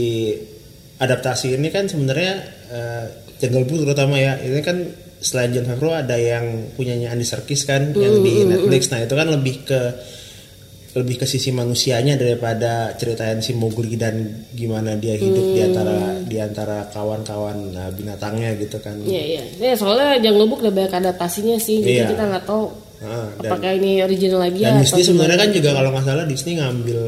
adaptasi 0.96 1.58
ini 1.58 1.68
kan 1.68 1.90
sebenarnya 1.90 2.62
eh, 2.72 3.04
Jungle 3.38 3.64
Book 3.64 3.84
terutama 3.84 4.16
ya 4.16 4.40
ini 4.40 4.60
kan 4.60 4.76
selain 5.18 5.52
John 5.52 5.68
Favreau 5.68 5.94
ada 5.94 6.16
yang 6.16 6.72
punyanya 6.74 7.12
Andy 7.12 7.22
Serkis 7.22 7.62
kan 7.62 7.92
yang 7.92 8.22
di 8.22 8.42
Netflix. 8.42 8.90
Nah 8.90 9.04
itu 9.04 9.12
kan 9.12 9.28
lebih 9.28 9.62
ke 9.62 9.80
lebih 10.92 11.16
ke 11.16 11.26
sisi 11.26 11.48
manusianya 11.50 12.20
daripada 12.20 12.92
ceritain 13.00 13.40
si 13.40 13.56
Mowgli 13.56 13.96
dan 13.96 14.44
gimana 14.52 14.92
dia 14.92 15.16
hidup 15.16 15.46
di 15.48 15.60
antara 15.64 15.96
di 16.20 16.36
antara 16.36 16.84
kawan-kawan 16.92 17.72
nah, 17.72 17.88
binatangnya 17.88 18.52
gitu 18.60 18.76
kan. 18.76 19.00
Iya 19.00 19.22
iya. 19.24 19.42
Ya, 19.56 19.72
soalnya 19.72 20.20
Jungle 20.20 20.52
Book 20.52 20.60
udah 20.60 20.74
banyak 20.74 20.92
adaptasinya 20.92 21.56
sih. 21.56 21.80
Jadi 21.80 21.96
Iya. 21.96 22.06
kita 22.12 22.24
nggak 22.28 22.44
tahu 22.44 22.64
Ah, 23.02 23.26
dan- 23.40 23.50
apakah 23.50 23.72
ini 23.74 23.98
original 23.98 24.46
lagi 24.46 24.62
Dan 24.62 24.78
ya 24.78 24.86
Disney 24.86 25.02
sebenarnya 25.02 25.34
kan 25.34 25.50
juga 25.50 25.70
kalau 25.74 25.90
nggak 25.90 26.04
salah 26.06 26.22
Disney 26.22 26.54
ngambil 26.54 26.98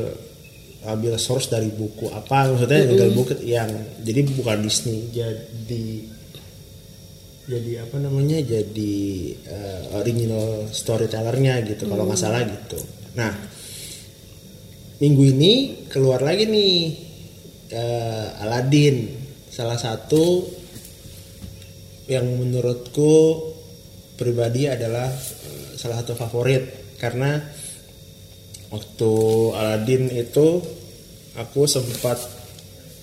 ngambil 0.85 1.17
source 1.17 1.49
dari 1.49 1.73
buku 1.73 2.12
apa 2.12 2.53
maksudnya 2.53 2.85
Jungle 2.85 3.17
Book 3.17 3.31
yang 3.41 3.73
jadi 4.05 4.21
bukan 4.37 4.61
Disney. 4.61 5.09
Jadi 5.11 6.14
jadi 7.45 7.85
apa 7.85 7.97
namanya 8.00 8.41
jadi 8.41 8.97
eh, 9.37 9.83
original 9.97 10.69
storytellernya 10.73 11.64
gitu 11.69 11.88
kalau 11.88 12.09
nggak 12.09 12.21
salah 12.21 12.45
gitu. 12.45 12.81
Nah 13.17 13.33
minggu 15.00 15.23
ini 15.37 15.53
keluar 15.88 16.21
lagi 16.25 16.49
nih 16.49 16.76
eh, 17.73 18.43
Aladdin 18.45 18.97
salah 19.49 19.76
satu 19.76 20.45
yang 22.09 22.29
menurutku 22.29 23.12
pribadi 24.21 24.69
adalah 24.69 25.09
eh, 25.09 25.69
salah 25.76 26.00
satu 26.05 26.17
favorit. 26.17 26.97
Karena 27.00 27.37
waktu 28.75 29.12
Aladdin 29.54 30.11
itu 30.11 30.59
aku 31.35 31.64
sempat 31.64 32.19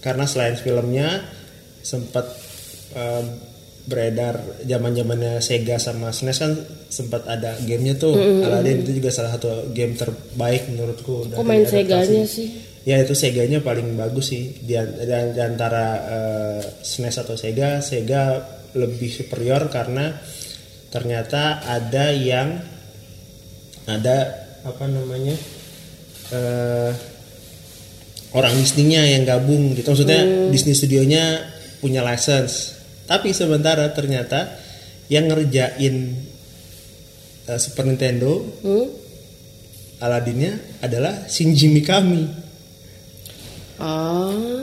karena 0.03 0.27
selain 0.27 0.55
filmnya 0.55 1.23
sempat 1.79 2.27
eh, 2.91 3.23
beredar 3.81 4.37
zaman 4.61 4.93
zamannya 4.93 5.41
Sega 5.41 5.79
sama 5.79 6.11
SNES 6.11 6.37
kan 6.37 6.53
sempat 6.87 7.25
ada 7.25 7.57
gamenya 7.59 7.97
tuh 7.97 8.13
Aladdin 8.43 8.83
itu 8.83 8.99
juga 8.99 9.09
salah 9.09 9.33
satu 9.33 9.71
game 9.71 9.95
terbaik 9.95 10.69
menurutku 10.69 11.31
Aku 11.31 11.41
main 11.41 11.63
adaptasi. 11.63 11.81
Seganya 11.87 12.23
sih. 12.27 12.49
Ya 12.81 12.97
itu 12.97 13.13
Seganya 13.13 13.61
paling 13.61 13.93
bagus 13.93 14.29
sih 14.29 14.57
di, 14.59 14.73
di- 14.73 15.31
di 15.33 15.41
antara 15.41 15.85
eh, 15.97 16.61
SNES 16.81 17.15
atau 17.21 17.33
Sega, 17.33 17.79
Sega 17.79 18.37
lebih 18.73 19.09
superior 19.09 19.65
karena 19.67 20.13
ternyata 20.89 21.59
ada 21.61 22.11
yang 22.11 22.59
ada 23.85 24.17
apa 24.61 24.85
namanya 24.85 25.33
eh 26.31 26.91
orang 28.31 28.55
Disney-nya 28.55 29.03
yang 29.19 29.23
gabung 29.27 29.75
gitu 29.75 29.91
maksudnya 29.91 30.23
Disney 30.49 30.71
studionya 30.71 31.43
punya 31.83 31.99
license 32.01 32.79
tapi 33.03 33.35
sementara 33.35 33.91
ternyata 33.91 34.55
yang 35.11 35.27
ngerjain 35.27 35.95
eh, 37.45 37.59
Super 37.59 37.83
Nintendo 37.85 38.39
Hmm? 38.63 38.87
Aladdinnya 40.01 40.81
adalah 40.81 41.29
Shinji 41.29 41.69
Mikami 41.69 42.25
Ah. 43.81 44.61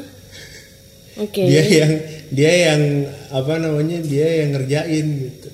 Oke. 1.19 1.43
dia 1.51 1.63
yang 1.67 1.93
dia 2.31 2.53
yang 2.71 2.83
apa 3.35 3.59
namanya 3.59 3.99
dia 3.99 4.47
yang 4.47 4.55
ngerjain 4.55 5.07
gitu 5.27 5.51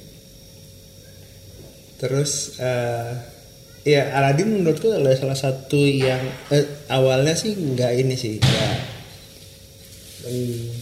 terus 1.97 2.61
eh 2.61 3.13
ya 3.85 4.13
Aladdin 4.13 4.49
menurutku 4.51 4.89
adalah 4.89 5.13
salah 5.13 5.37
satu 5.37 5.77
yang 5.79 6.21
eh, 6.49 6.65
awalnya 6.89 7.33
sih 7.33 7.53
nggak 7.53 7.93
ini 7.95 8.15
sih 8.15 8.41
nggak 8.41 8.77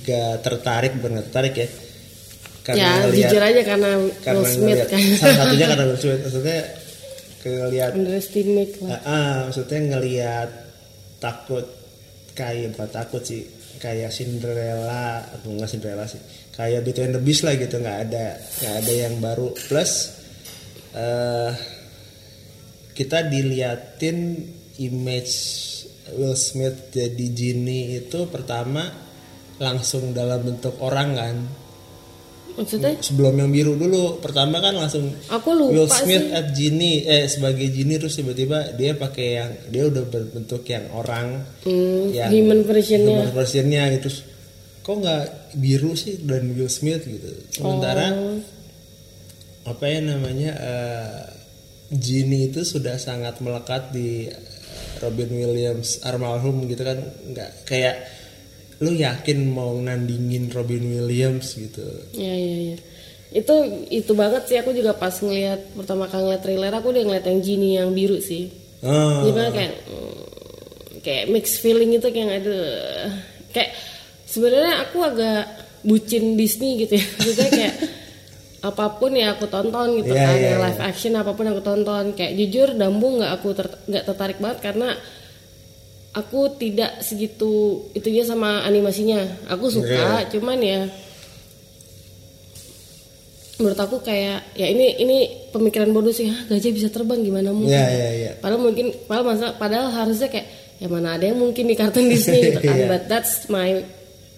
nggak 0.03 0.33
tertarik 0.41 0.93
nggak 0.95 1.27
tertarik 1.29 1.55
ya 1.57 1.69
ya 2.73 2.91
ngeliat- 3.03 3.27
jujur 3.27 3.43
aja 3.43 3.61
karena 3.67 3.91
karena 4.23 4.39
Will 4.39 4.47
Smith 4.49 4.79
ngeliat- 4.79 4.89
kan. 4.89 5.01
salah 5.19 5.37
satunya 5.37 5.67
karena 5.67 5.85
Will 5.85 5.99
Smith 5.99 6.21
maksudnya 6.23 6.59
ngelihat 7.43 7.91
Underestimate 7.93 8.73
lah. 8.79 8.89
Ah, 8.89 9.03
ah, 9.03 9.35
maksudnya 9.45 9.79
ngelihat 9.83 10.49
takut 11.19 11.67
kayak 12.33 12.71
bukan 12.71 12.87
takut 12.89 13.19
sih 13.21 13.43
kayak 13.77 14.15
Cinderella 14.15 15.27
atau 15.27 15.51
enggak 15.51 15.69
Cinderella 15.69 16.07
sih 16.07 16.23
kayak 16.55 16.87
Beauty 16.87 17.03
and 17.03 17.15
the 17.15 17.21
Beast 17.21 17.43
lah 17.43 17.59
gitu 17.59 17.77
nggak 17.77 17.99
ada 18.07 18.27
nggak 18.39 18.75
ada 18.79 18.93
yang 18.95 19.15
baru 19.19 19.51
plus 19.59 19.93
eh 20.95 21.51
kita 22.93 23.25
diliatin 23.25 24.19
image 24.79 25.35
Will 26.13 26.35
Smith 26.35 26.91
jadi 26.91 27.27
genie 27.29 27.85
itu 27.99 28.27
pertama 28.27 28.85
langsung 29.57 30.11
dalam 30.11 30.43
bentuk 30.43 30.77
orang 30.79 31.11
kan 31.13 31.37
Maksudnya 32.53 33.01
sebelum 33.01 33.33
yang 33.35 33.49
biru 33.49 33.73
dulu 33.73 34.21
pertama 34.21 34.61
kan 34.61 34.77
langsung 34.77 35.09
aku 35.27 35.51
lupa 35.51 35.73
Will 35.73 35.89
Smith 35.89 36.21
sih. 36.23 36.37
at 36.37 36.47
Genie 36.53 37.01
eh 37.03 37.25
sebagai 37.25 37.65
Genie 37.67 37.97
terus 37.97 38.13
tiba-tiba 38.13 38.77
dia 38.77 38.93
pakai 38.93 39.27
yang 39.33 39.51
dia 39.67 39.89
udah 39.89 40.05
berbentuk 40.05 40.61
yang 40.67 40.85
orang 40.93 41.49
Hmm, 41.65 42.13
yang 42.13 42.29
human 42.29 42.61
versionnya. 42.61 43.25
human 43.25 43.33
versionnya 43.33 43.83
gitu 43.97 44.09
kok 44.79 44.95
nggak 44.95 45.25
biru 45.55 45.95
sih 45.95 46.21
dan 46.21 46.53
Will 46.53 46.69
Smith 46.69 47.01
gitu 47.03 47.25
sementara 47.51 48.13
Oh. 48.13 48.37
apa 49.65 49.85
ya 49.87 50.01
namanya 50.03 50.51
eh, 50.53 51.19
Genie 51.93 52.49
itu 52.49 52.65
sudah 52.65 52.97
sangat 52.97 53.39
melekat 53.45 53.93
di 53.93 54.27
eh, 54.27 54.37
Robin 55.03 55.29
Williams 55.29 56.01
almarhum 56.03 56.65
gitu 56.65 56.83
kan 56.83 56.99
nggak 57.29 57.67
kayak 57.69 57.97
lu 58.83 58.95
yakin 58.95 59.47
mau 59.47 59.77
nandingin 59.79 60.51
Robin 60.51 60.83
Williams 60.83 61.55
gitu 61.55 61.85
Iya 62.17 62.35
iya 62.35 62.57
iya. 62.73 62.77
Itu 63.33 63.55
itu 63.89 64.13
banget 64.13 64.45
sih 64.51 64.57
aku 64.61 64.75
juga 64.77 64.93
pas 64.93 65.15
ngelihat 65.15 65.73
pertama 65.73 66.05
kali 66.11 66.29
ngeliat 66.29 66.43
trailer 66.43 66.73
aku 66.75 66.93
udah 66.93 67.03
ngeliat 67.07 67.25
yang 67.25 67.41
Genie 67.41 67.75
yang 67.79 67.91
biru 67.95 68.19
sih. 68.19 68.51
oh. 68.85 69.25
Gimana 69.25 69.49
kayak 69.55 69.73
mm, 69.89 70.21
kayak 71.01 71.25
mix 71.31 71.57
feeling 71.63 71.97
itu 71.97 72.09
kayak 72.13 72.45
ada 72.45 72.59
kayak 73.55 73.71
sebenarnya 74.29 74.75
aku 74.85 74.99
agak 75.01 75.45
bucin 75.83 76.37
Disney 76.37 76.85
gitu 76.85 76.99
ya. 77.01 77.07
Maksudnya 77.23 77.51
kayak 77.51 77.75
apa 78.63 78.95
pun 78.95 79.11
ya 79.13 79.35
aku 79.35 79.51
tonton 79.51 79.99
gitu 79.99 80.15
Iya, 80.15 80.23
kan, 80.23 80.35
iya, 80.39 80.47
yang 80.55 80.61
iya. 80.63 80.67
live 80.71 80.81
action 80.81 81.13
apa 81.15 81.35
pun 81.35 81.47
aku 81.47 81.61
tonton. 81.61 82.05
Kayak 82.15 82.33
jujur 82.39 82.69
Dumbo 82.73 83.19
nggak 83.19 83.33
aku 83.35 83.49
ter- 83.53 83.81
nggak 83.87 84.05
tertarik 84.07 84.39
banget 84.39 84.59
karena 84.63 84.95
aku 86.13 86.55
tidak 86.55 87.01
segitu 87.01 87.53
itunya 87.91 88.21
sama 88.23 88.63
animasinya 88.63 89.17
aku 89.49 89.73
suka 89.73 90.29
cuman 90.29 90.61
ya 90.61 90.81
menurut 93.57 93.79
aku 93.79 93.97
kayak 94.03 94.53
ya 94.53 94.67
ini 94.67 94.99
ini 94.99 95.17
pemikiran 95.49 95.89
bodoh 95.89 96.11
sih 96.11 96.27
Hah, 96.27 96.51
gajah 96.51 96.69
bisa 96.69 96.89
terbang 96.91 97.23
gimana 97.23 97.55
mungkin 97.55 97.73
Iya, 97.73 97.87
iya, 97.89 98.09
iya. 98.13 98.31
padahal 98.37 98.61
mungkin 98.61 98.91
padahal 99.07 99.25
masa 99.25 99.47
padahal 99.55 99.89
harusnya 99.89 100.29
kayak 100.29 100.47
ya 100.77 100.89
mana 100.91 101.15
ada 101.15 101.25
yang 101.25 101.39
mungkin 101.39 101.65
di 101.65 101.77
kartun 101.79 102.11
Disney 102.11 102.43
gitu 102.51 102.59
kan 102.59 102.75
Iya. 102.75 102.87
but 102.91 103.03
that's 103.07 103.47
my 103.47 103.81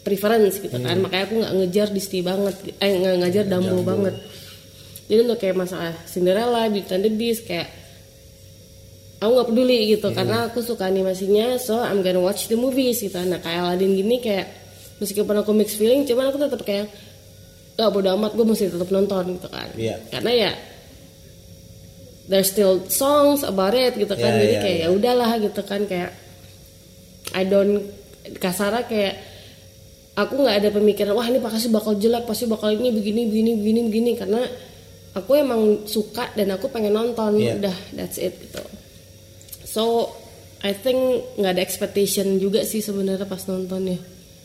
preference 0.05 0.61
gitu 0.61 0.77
kan. 0.77 0.97
Makanya 1.01 1.25
aku 1.25 1.35
nggak 1.41 1.53
ngejar 1.59 1.89
Disney 1.91 2.21
banget 2.21 2.55
eh 2.79 2.93
nggak 3.01 3.15
ngejar 3.25 3.45
Dumbo 3.49 3.81
banget. 3.81 4.15
Jadi 5.09 5.21
untuk 5.25 5.39
kayak 5.41 5.57
masalah 5.57 5.93
Cinderella 6.05 6.69
Beauty 6.69 6.93
and 6.93 7.05
the 7.05 7.11
Beast 7.13 7.49
kayak 7.49 7.69
aku 9.19 9.31
nggak 9.33 9.49
peduli 9.49 9.79
gitu. 9.97 10.09
Karena 10.13 10.53
aku 10.53 10.61
suka 10.61 10.85
animasinya 10.87 11.57
so 11.57 11.81
I'm 11.81 12.05
gonna 12.05 12.21
watch 12.21 12.53
the 12.53 12.57
movies 12.61 13.01
gitu. 13.01 13.17
Nah 13.25 13.41
kayak 13.41 13.65
Aladdin 13.65 13.97
gini 13.97 14.21
kayak 14.21 14.47
meskipun 15.01 15.35
aku 15.41 15.51
mixed 15.57 15.81
feeling 15.81 16.05
cuman 16.05 16.31
aku 16.31 16.39
tetap 16.39 16.61
kayak 16.63 16.87
gak 17.75 17.91
bodo 17.91 18.15
amat 18.15 18.39
gue 18.39 18.47
mesti 18.47 18.71
tetap 18.71 18.87
nonton 18.95 19.35
gitu 19.35 19.49
kan. 19.51 19.67
Iya. 19.75 19.99
karena 20.07 20.31
ya 20.31 20.51
there's 22.31 22.49
still 22.55 22.87
songs 22.87 23.43
about 23.43 23.75
it 23.75 23.99
gitu 23.99 24.15
kan. 24.15 24.31
Iya, 24.31 24.41
jadi 24.41 24.55
iya, 24.55 24.63
kayak 24.63 24.79
ya 24.79 24.89
udahlah 24.95 25.31
gitu 25.43 25.63
kan 25.67 25.81
kayak 25.91 26.15
I 27.35 27.43
don't 27.45 27.91
kasarnya 28.39 28.87
kayak 28.87 29.15
aku 30.15 30.35
nggak 30.41 30.57
ada 30.63 30.71
pemikiran 30.71 31.13
wah 31.15 31.27
ini 31.27 31.43
pasti 31.43 31.69
bakal 31.69 31.99
jelek 31.99 32.25
pasti 32.25 32.47
bakal 32.47 32.71
ini 32.71 32.91
begini 32.91 33.27
begini 33.27 33.51
begini 33.59 33.81
begini 33.91 34.11
karena 34.15 34.41
aku 35.15 35.31
emang 35.35 35.87
suka 35.87 36.31
dan 36.35 36.55
aku 36.55 36.71
pengen 36.71 36.95
nonton 36.95 37.39
Iya. 37.39 37.59
udah 37.59 37.77
that's 37.95 38.19
it 38.19 38.35
gitu 38.39 38.63
so 39.67 40.11
I 40.65 40.73
think 40.73 40.97
nggak 41.37 41.59
ada 41.59 41.63
expectation 41.63 42.39
juga 42.39 42.63
sih 42.63 42.79
sebenarnya 42.81 43.27
pas 43.27 43.43
nontonnya 43.47 43.99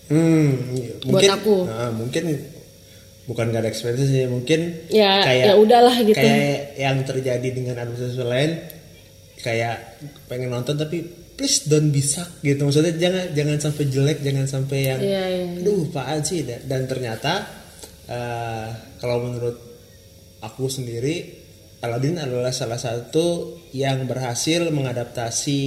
Hmm, 0.09 0.73
iya. 0.73 0.97
Buat 1.05 1.21
mungkin, 1.21 1.29
aku. 1.37 1.55
Nah, 1.69 1.91
mungkin 1.93 2.23
bukan 3.29 3.53
gak 3.53 3.61
ada 3.61 3.69
ekspektasi 3.69 4.05
sih, 4.09 4.25
mungkin 4.25 4.89
Ya, 4.89 5.21
kayak 5.21 5.45
ya 5.45 5.53
udahlah 5.53 6.01
gitu. 6.01 6.17
Kayak 6.17 6.73
yang 6.81 6.97
terjadi 7.05 7.49
dengan 7.53 7.77
advertisement 7.77 8.25
lain, 8.25 8.51
kayak 9.45 10.01
pengen 10.25 10.49
nonton 10.49 10.81
tapi 10.81 11.05
please 11.39 11.71
don't 11.71 11.95
be 11.95 12.03
suck 12.03 12.27
gitu. 12.43 12.67
Maksudnya 12.67 12.99
jangan 12.99 13.25
jangan 13.31 13.57
sampai 13.63 13.83
jelek, 13.87 14.19
jangan 14.19 14.43
sampai 14.43 14.79
yang 14.91 14.99
Iya, 14.99 15.23
iya, 15.23 15.43
iya. 15.55 15.59
aduh 15.63 15.87
apaan 15.87 16.19
sih 16.27 16.43
dan, 16.43 16.59
dan 16.67 16.81
ternyata 16.83 17.33
eh, 18.11 18.67
kalau 18.99 19.23
menurut 19.23 19.55
aku 20.43 20.67
sendiri 20.67 21.39
Aladdin 21.79 22.19
adalah 22.19 22.51
salah 22.51 22.75
satu 22.75 23.55
yang 23.71 24.03
berhasil 24.03 24.67
mengadaptasi 24.67 25.61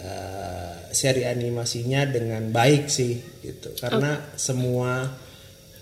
eh, 0.00 0.74
seri 0.96 1.28
animasinya 1.28 2.08
dengan 2.08 2.48
baik 2.48 2.88
sih 2.88 3.20
gitu 3.44 3.76
karena 3.76 4.32
semua 4.40 5.12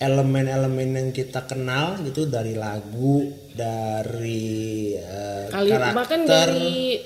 elemen-elemen 0.03 0.99
yang 0.99 1.09
kita 1.15 1.47
kenal 1.47 2.03
gitu 2.03 2.27
dari 2.27 2.59
lagu 2.59 3.31
dari 3.55 4.97
kali 5.53 5.69
karakter 5.71 5.95
bahkan 5.95 6.21
dari 6.27 6.99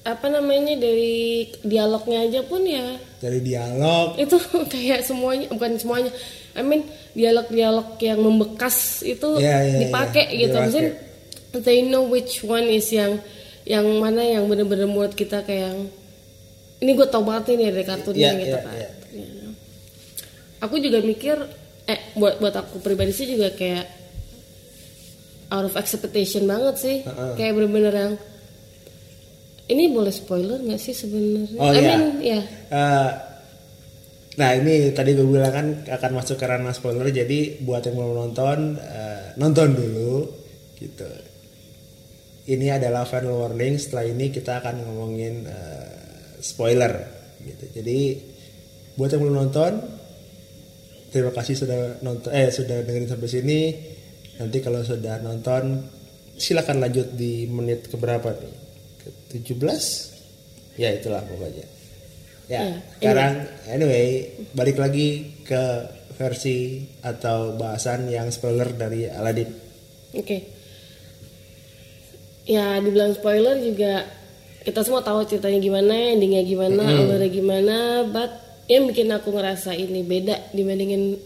apa 0.00 0.26
namanya 0.32 0.80
dari 0.80 1.44
dialognya 1.60 2.24
aja 2.24 2.40
pun 2.46 2.64
ya. 2.64 2.96
Dari 3.20 3.40
dialog. 3.44 4.16
Itu 4.16 4.40
kayak 4.72 5.04
semuanya 5.04 5.52
bukan 5.52 5.76
semuanya. 5.76 6.12
I 6.56 6.64
mean 6.64 6.82
dialog-dialog 7.14 8.00
yang 8.00 8.18
membekas 8.18 9.06
itu 9.06 9.38
Iya, 9.38 9.58
iya, 9.62 9.78
dipakai 9.86 10.24
iya, 10.34 10.40
gitu. 10.48 10.56
Maksudnya 10.56 10.92
they 11.62 11.82
know 11.84 12.06
which 12.08 12.40
one 12.42 12.66
is 12.66 12.88
yang 12.90 13.20
yang 13.68 13.86
mana 14.00 14.24
yang 14.24 14.48
bener-bener 14.48 14.88
buat 14.88 15.12
kita 15.12 15.44
kayak 15.44 15.70
yang, 15.70 15.78
ini 16.80 16.90
gue 16.96 17.06
tau 17.06 17.22
banget 17.22 17.54
ini 17.54 17.70
dari 17.70 17.84
kartunnya 17.84 18.30
Iya, 18.34 18.40
gitu 18.40 18.56
iya, 18.56 18.64
kan. 18.64 18.74
iya. 18.74 18.90
Iya. 19.10 19.46
aku 20.60 20.74
juga 20.78 20.98
mikir 21.04 21.36
eh 21.84 22.00
buat 22.14 22.38
buat 22.38 22.54
aku 22.56 22.78
pribadi 22.80 23.12
sih 23.12 23.26
juga 23.28 23.52
kayak 23.52 23.84
out 25.50 25.66
of 25.66 25.74
expectation 25.76 26.46
banget 26.46 26.74
sih. 26.78 26.96
Heeh. 27.04 27.32
kayak 27.36 27.52
bener-bener 27.52 27.94
yang 27.94 28.12
ini 29.70 29.84
boleh 29.94 30.10
spoiler 30.10 30.58
nggak 30.58 30.82
sih 30.82 30.94
sebenarnya? 30.94 31.58
Oh, 31.62 31.70
I 31.70 31.78
iya. 31.78 31.88
mean, 31.94 32.02
ya 32.20 32.40
Eh, 32.70 33.10
nah 34.38 34.50
ini 34.54 34.94
tadi 34.94 35.10
gue 35.14 35.26
bilang 35.26 35.52
kan 35.52 35.66
akan 35.86 36.10
masuk 36.16 36.38
ke 36.38 36.46
ranah 36.46 36.70
spoiler 36.70 37.10
jadi 37.10 37.60
buat 37.66 37.82
yang 37.86 37.98
belum 37.98 38.14
nonton 38.14 38.78
eh, 38.78 39.34
nonton 39.38 39.68
dulu 39.74 40.14
gitu. 40.78 41.10
Ini 42.50 42.82
adalah 42.82 43.06
final 43.06 43.46
warning 43.46 43.78
setelah 43.78 44.10
ini 44.10 44.34
kita 44.34 44.58
akan 44.58 44.86
ngomongin 44.86 45.34
eh, 45.46 45.90
spoiler 46.42 46.94
gitu. 47.42 47.64
Jadi 47.82 47.98
buat 48.98 49.10
yang 49.10 49.22
belum 49.22 49.36
nonton 49.46 49.72
terima 51.10 51.34
kasih 51.34 51.54
sudah 51.58 52.02
nonton 52.06 52.30
eh 52.30 52.50
sudah 52.50 52.82
dengerin 52.86 53.10
sampai 53.10 53.30
sini. 53.30 53.60
Nanti 54.38 54.58
kalau 54.62 54.80
sudah 54.80 55.20
nonton 55.20 55.84
silakan 56.40 56.80
lanjut 56.80 57.12
di 57.12 57.44
menit 57.44 57.92
keberapa 57.92 58.32
nih 58.32 58.69
17 59.30 60.80
ya 60.80 60.90
itulah 60.92 61.22
pokoknya. 61.22 61.66
Ya 62.50 62.60
Ya, 62.66 62.82
sekarang 62.98 63.46
anyway 63.70 64.34
balik 64.58 64.82
lagi 64.82 65.38
ke 65.46 65.86
versi 66.18 66.82
atau 67.00 67.54
bahasan 67.54 68.10
yang 68.10 68.26
spoiler 68.34 68.74
dari 68.74 69.06
Aladdin. 69.06 69.48
Oke. 70.18 70.38
Ya 72.50 72.82
dibilang 72.82 73.14
spoiler 73.14 73.54
juga 73.62 74.02
kita 74.66 74.82
semua 74.84 75.00
tahu 75.00 75.24
ceritanya 75.24 75.62
gimana, 75.62 75.94
endingnya 76.12 76.42
gimana, 76.44 76.84
alurnya 76.84 77.30
gimana, 77.30 77.76
but 78.10 78.28
yang 78.68 78.90
bikin 78.90 79.08
aku 79.14 79.32
ngerasa 79.32 79.72
ini 79.72 80.04
beda 80.04 80.52
dibandingin 80.52 81.16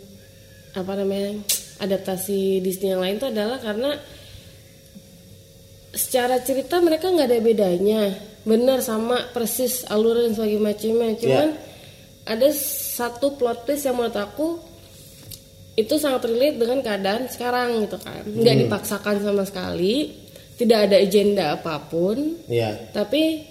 apa 0.77 0.93
namanya 0.95 1.41
adaptasi 1.83 2.63
Disney 2.63 2.95
yang 2.95 3.03
lain 3.03 3.19
itu 3.19 3.27
adalah 3.29 3.59
karena 3.59 3.99
secara 5.95 6.43
cerita 6.43 6.79
mereka 6.83 7.11
nggak 7.11 7.29
ada 7.31 7.39
bedanya, 7.41 8.03
benar 8.45 8.85
sama 8.85 9.31
persis 9.33 9.87
alur 9.89 10.21
dan 10.21 10.37
sebagainya 10.37 10.63
macamnya, 10.63 11.09
cuman 11.17 11.49
ada 12.25 12.49
satu 12.55 13.35
plot 13.39 13.69
twist 13.69 13.85
yang 13.89 13.97
menurut 13.99 14.17
aku 14.17 14.49
itu 15.75 15.99
sangat 15.99 16.31
relate 16.31 16.57
dengan 16.57 16.79
keadaan 16.87 17.27
sekarang 17.27 17.83
gitu 17.87 17.99
kan. 17.99 18.23
Nggak 18.23 18.57
dipaksakan 18.67 19.17
sama 19.23 19.43
sekali. 19.43 20.23
Tidak 20.55 20.79
ada 20.87 21.03
agenda 21.03 21.59
apa 21.59 21.83
pun. 21.83 22.47
Ya. 22.47 22.71
Tapi 22.95 23.43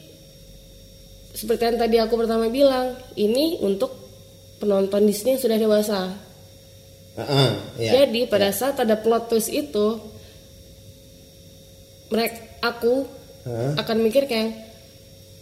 seperti 1.35 1.63
yang 1.67 1.77
tadi 1.83 1.99
aku 1.99 2.15
pertama 2.15 2.47
bilang 2.47 2.95
ini 3.19 3.59
untuk 3.59 3.91
penonton 4.63 5.03
Disney 5.03 5.35
yang 5.35 5.43
sudah 5.43 5.57
dewasa. 5.59 6.01
Heeh, 7.19 7.49
ya. 7.83 7.91
Jadi 7.99 8.23
pada 8.31 8.55
saat 8.55 8.79
ada 8.79 8.95
plot 8.95 9.27
twist 9.27 9.51
itu 9.51 9.99
mereka 12.09 12.35
aku 12.59 13.05
Heeh. 13.43 13.71
akan 13.77 13.97
mikir 14.01 14.23
kayak 14.25 14.55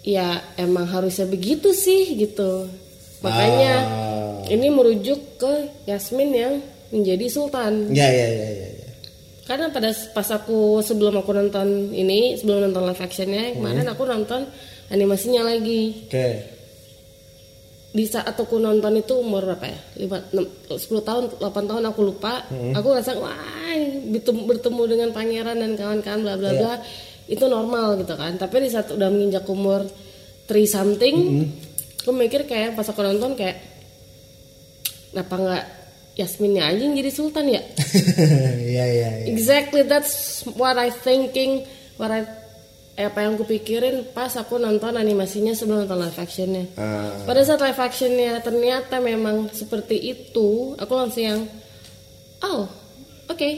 ya 0.01 0.41
emang 0.57 0.89
harusnya 0.89 1.25
begitu 1.25 1.69
sih 1.71 2.17
gitu 2.17 2.65
makanya 3.21 3.73
Ah. 3.85 4.41
ini 4.49 4.73
merujuk 4.73 5.37
ke 5.37 5.53
Yasmin 5.85 6.33
yang 6.33 6.53
menjadi 6.89 7.29
sultan 7.29 7.93
ya 7.93 8.09
ya 8.09 8.27
ya 8.27 8.49
ya, 8.49 8.69
ya. 8.81 8.89
karena 9.45 9.69
pada 9.69 9.93
pas 10.11 10.25
aku 10.27 10.81
sebelum 10.81 11.21
aku 11.21 11.31
nonton 11.31 11.93
ini 11.93 12.33
sebelum 12.35 12.65
nonton 12.67 12.89
live 12.89 12.97
actionnya 12.99 13.53
kemarin 13.53 13.85
aku 13.85 14.03
nonton 14.03 14.49
animasinya 14.89 15.45
lagi 15.45 16.09
oke 16.09 16.27
di 17.91 18.07
saat 18.07 18.39
aku 18.39 18.55
nonton 18.55 19.03
itu 19.03 19.19
umur 19.19 19.43
berapa 19.43 19.67
ya? 19.67 19.79
Lima 19.99 20.23
enam 20.31 20.47
sepuluh 20.79 21.03
tahun 21.03 21.27
8 21.43 21.43
tahun 21.43 21.83
aku 21.91 21.99
lupa. 22.07 22.47
Aku 22.49 22.87
rasa 22.95 23.19
wah 23.19 23.35
bertemu, 24.07 24.41
bertemu 24.47 24.81
dengan 24.87 25.09
pangeran 25.11 25.59
dan 25.59 25.75
kawan-kawan 25.75 26.19
bla 26.23 26.35
bla 26.39 26.51
bla. 26.55 26.73
Itu 27.27 27.51
normal 27.51 27.99
gitu 27.99 28.15
kan. 28.15 28.39
Tapi 28.39 28.55
di 28.63 28.69
saat 28.71 28.91
udah 28.95 29.11
menginjak 29.11 29.43
umur 29.51 29.83
3 30.47 30.55
something 30.67 31.15
aku 32.01 32.11
mikir 32.17 32.49
kayak 32.49 32.73
pas 32.73 32.89
aku 32.89 33.05
nonton 33.05 33.37
kayak 33.37 33.61
kenapa 35.13 35.35
nggak 35.37 35.65
Yasminnya 36.11 36.67
aja 36.67 36.81
yang 36.83 36.91
jadi 36.97 37.11
sultan 37.13 37.47
ya? 37.47 37.63
Ya 38.75 38.83
ya 38.83 39.09
ya 39.23 39.31
Exactly, 39.31 39.87
that's 39.87 40.43
what 40.59 40.75
I 40.75 40.91
thinking, 40.91 41.63
what 41.95 42.11
I 42.11 42.27
eh, 43.01 43.09
apa 43.09 43.25
yang 43.25 43.33
kupikirin 43.35 44.13
pas 44.13 44.29
aku 44.37 44.61
nonton 44.61 44.93
animasinya 44.93 45.57
sebelum 45.57 45.83
nonton 45.83 45.99
live 46.05 46.19
actionnya. 46.21 46.65
Ah. 46.77 47.25
Pada 47.25 47.41
saat 47.41 47.59
live 47.59 47.81
actionnya 47.81 48.37
ternyata 48.45 49.01
memang 49.01 49.49
seperti 49.49 49.97
itu, 49.97 50.77
aku 50.77 50.93
langsung 50.93 51.23
yang, 51.25 51.41
oh, 52.45 52.69
oke. 53.25 53.51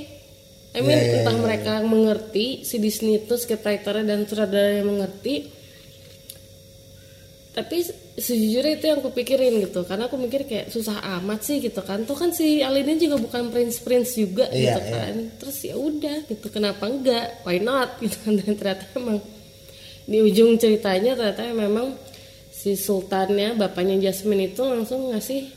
I 0.74 0.82
mean, 0.82 0.98
Ya, 0.98 1.06
ya, 1.06 1.14
entah 1.22 1.38
ya, 1.38 1.42
mereka 1.44 1.74
mengerti 1.86 2.66
si 2.66 2.82
Disney 2.82 3.22
itu 3.22 3.38
scriptwriter 3.38 4.02
dan 4.02 4.26
sutradara 4.26 4.82
yang 4.82 4.90
mengerti. 4.90 5.63
Tapi 7.54 7.86
sejujurnya 8.18 8.82
itu 8.82 8.86
yang 8.90 9.02
kupikirin 9.06 9.62
gitu, 9.62 9.86
karena 9.86 10.10
aku 10.10 10.18
mikir 10.18 10.50
kayak 10.50 10.74
susah 10.74 10.98
amat 11.22 11.46
sih 11.46 11.62
gitu 11.62 11.86
kan. 11.86 12.02
Tuh 12.02 12.18
kan 12.18 12.34
si 12.34 12.66
Aladdin 12.66 12.98
juga 12.98 13.22
bukan 13.22 13.54
prince 13.54 13.78
prince 13.78 14.18
juga 14.18 14.50
Iya, 14.50 14.74
gitu 14.74 14.82
iya. 14.82 14.90
kan. 14.90 15.14
Terus 15.38 15.58
ya 15.62 15.76
udah 15.78 16.18
gitu, 16.26 16.46
kenapa 16.50 16.90
enggak? 16.90 17.46
Why 17.46 17.62
not 17.62 17.94
gitu 18.02 18.18
kan? 18.26 18.34
Dan 18.42 18.58
ternyata 18.58 18.84
emang 18.98 19.22
di 20.04 20.18
ujung 20.20 20.58
ceritanya 20.58 21.14
ternyata 21.14 21.46
memang 21.54 21.94
si 22.50 22.74
sultannya 22.74 23.54
bapaknya 23.54 24.02
Jasmine 24.02 24.50
itu 24.52 24.66
langsung 24.66 25.14
ngasih 25.14 25.48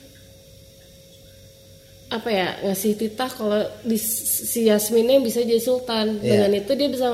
apa 2.06 2.30
ya 2.30 2.48
ngasih 2.62 2.94
titah 2.94 3.26
kalau 3.26 3.58
di, 3.82 3.98
si 3.98 4.70
Yasminnya 4.70 5.18
bisa 5.18 5.42
jadi 5.42 5.58
sultan 5.58 6.22
Iya. 6.22 6.46
dengan 6.46 6.52
itu 6.62 6.72
dia 6.78 6.86
bisa 6.86 7.08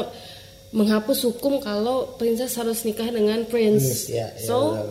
menghapus 0.73 1.29
hukum 1.29 1.61
kalau 1.61 2.17
princess 2.17 2.57
harus 2.57 2.81
nikah 2.83 3.07
dengan 3.07 3.45
prince 3.45 3.85
Yes, 3.85 4.09
ya, 4.09 4.27
ya, 4.33 4.49
so 4.49 4.73
betul. 4.73 4.89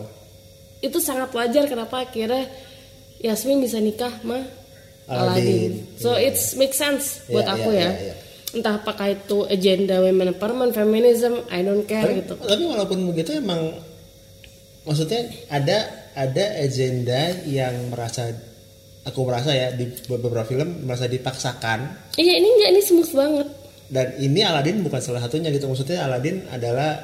itu 0.82 0.98
sangat 1.02 1.30
wajar 1.34 1.66
kenapa 1.66 2.06
akhirnya 2.06 2.46
Yasmin 3.18 3.58
bisa 3.58 3.78
nikah 3.78 4.10
sama 4.22 4.42
Aladdin. 5.06 5.42
Aladdin. 5.42 5.72
So 5.98 6.14
it's 6.14 6.54
make 6.54 6.70
sense 6.72 7.26
buat 7.26 7.42
Iya, 7.42 7.54
aku 7.58 7.70
iya, 7.74 7.82
ya. 7.82 7.90
iya, 7.90 8.02
iya. 8.10 8.14
Entah 8.52 8.74
apakah 8.78 9.08
itu 9.10 9.48
agenda 9.48 9.96
women 9.98 10.36
empowerment, 10.36 10.76
feminism, 10.76 11.40
I 11.48 11.64
don't 11.64 11.88
care 11.88 12.04
tapi, 12.04 12.20
gitu. 12.20 12.34
tapi 12.38 12.62
walaupun 12.68 12.98
begitu 13.10 13.40
emang 13.40 13.74
maksudnya 14.82 15.24
ada 15.48 15.78
ada 16.12 16.44
agenda 16.60 17.32
yang 17.48 17.72
merasa 17.88 18.28
aku 19.02 19.24
merasa 19.24 19.50
ya 19.50 19.72
di 19.72 19.88
beberapa 20.06 20.44
film 20.44 20.84
merasa 20.84 21.08
dipaksakan 21.08 22.12
Iya 22.14 22.32
ini 22.38 22.48
enggak 22.52 22.70
ini 22.76 22.80
smooth 22.84 23.12
banget. 23.16 23.48
Dan 23.88 24.14
ini 24.20 24.40
Aladin 24.44 24.84
bukan 24.84 25.00
salah 25.00 25.22
satunya 25.24 25.50
gitu 25.50 25.66
maksudnya 25.66 26.06
Aladin 26.06 26.46
adalah 26.50 27.00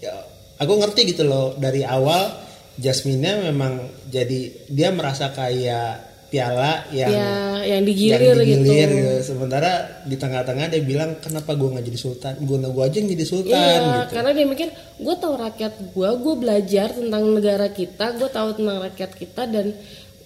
ya, 0.00 0.12
aku 0.58 0.72
ngerti 0.80 1.14
gitu 1.14 1.28
loh 1.28 1.54
dari 1.58 1.84
awal 1.84 2.32
Jasmine 2.76 3.52
memang 3.52 3.88
jadi 4.12 4.68
dia 4.68 4.92
merasa 4.92 5.32
kayak 5.32 6.06
piala 6.26 6.90
yang 6.90 7.12
ya 7.14 7.30
yang 7.64 7.82
digilir, 7.86 8.18
yang 8.18 8.38
digilir 8.42 8.88
gitu. 8.90 8.98
gitu. 8.98 9.12
sementara 9.32 10.02
di 10.02 10.18
tengah-tengah 10.18 10.66
dia 10.74 10.82
bilang 10.82 11.16
kenapa 11.22 11.54
gue 11.54 11.70
nggak 11.70 11.86
jadi 11.86 11.98
sultan 11.98 12.34
gue 12.42 12.56
gue 12.58 12.82
aja 12.82 12.96
yang 12.98 13.10
jadi 13.14 13.24
sultan 13.24 13.54
Iya, 13.54 13.78
gitu 13.78 14.12
karena 14.18 14.30
dia 14.34 14.46
mikir 14.46 14.68
gue 15.00 15.14
tahu 15.16 15.34
rakyat 15.38 15.72
gue, 15.94 16.08
gue 16.18 16.34
belajar 16.36 16.88
tentang 16.92 17.22
negara 17.30 17.68
kita, 17.70 18.06
gue 18.18 18.28
tahu 18.28 18.48
tentang 18.58 18.78
rakyat 18.90 19.10
kita 19.14 19.42
dan 19.46 19.66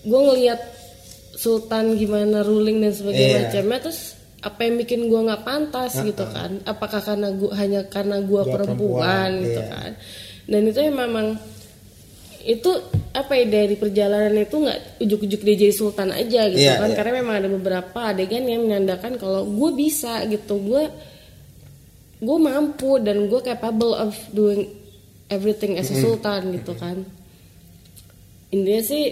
gue 0.01 0.21
ngelihat 0.25 0.61
sultan 1.37 1.97
gimana 1.97 2.45
ruling 2.45 2.81
dan 2.81 2.93
sebagainya 2.97 3.29
Iya. 3.29 3.41
macamnya 3.49 3.79
terus 3.85 4.20
apa 4.41 4.61
yang 4.65 4.81
bikin 4.81 5.13
gue 5.13 5.21
nggak 5.21 5.45
pantas 5.45 6.01
gitu 6.01 6.25
kan? 6.33 6.61
Apakah 6.65 7.01
karena 7.05 7.29
gue 7.33 7.53
hanya 7.53 7.81
karena 7.89 8.21
gue 8.25 8.43
perempuan, 8.45 8.65
perempuan, 8.77 9.31
gitu 9.45 9.63
iya. 9.63 9.73
kan? 9.73 9.91
Dan 10.51 10.61
itu 10.67 10.79
ya 10.81 10.93
memang 10.93 11.27
itu 12.41 12.71
apa 13.13 13.37
ya 13.37 13.45
dari 13.53 13.77
perjalanan 13.77 14.33
itu 14.33 14.57
nggak 14.65 15.05
ujuk-ujuk 15.05 15.41
dia 15.45 15.57
jadi 15.61 15.75
sultan 15.77 16.09
aja 16.09 16.49
gitu 16.49 16.65
Iya, 16.65 16.81
kan 16.81 16.89
iya. 16.89 16.97
karena 16.97 17.13
memang 17.21 17.35
ada 17.37 17.49
beberapa 17.53 17.99
adegan 18.01 18.49
yang 18.49 18.65
menandakan 18.65 19.21
kalau 19.21 19.45
gue 19.45 19.71
bisa 19.77 20.25
gitu 20.25 20.57
gue 20.57 20.89
gue 22.21 22.39
mampu 22.41 22.97
dan 23.05 23.29
gue 23.29 23.41
capable 23.45 23.93
of 23.93 24.17
doing 24.33 24.73
everything 25.29 25.77
as 25.77 25.93
a 25.93 25.97
sultan 26.01 26.57
gitu 26.57 26.73
kan 26.81 27.05
intinya 28.49 28.83
sih 28.89 29.05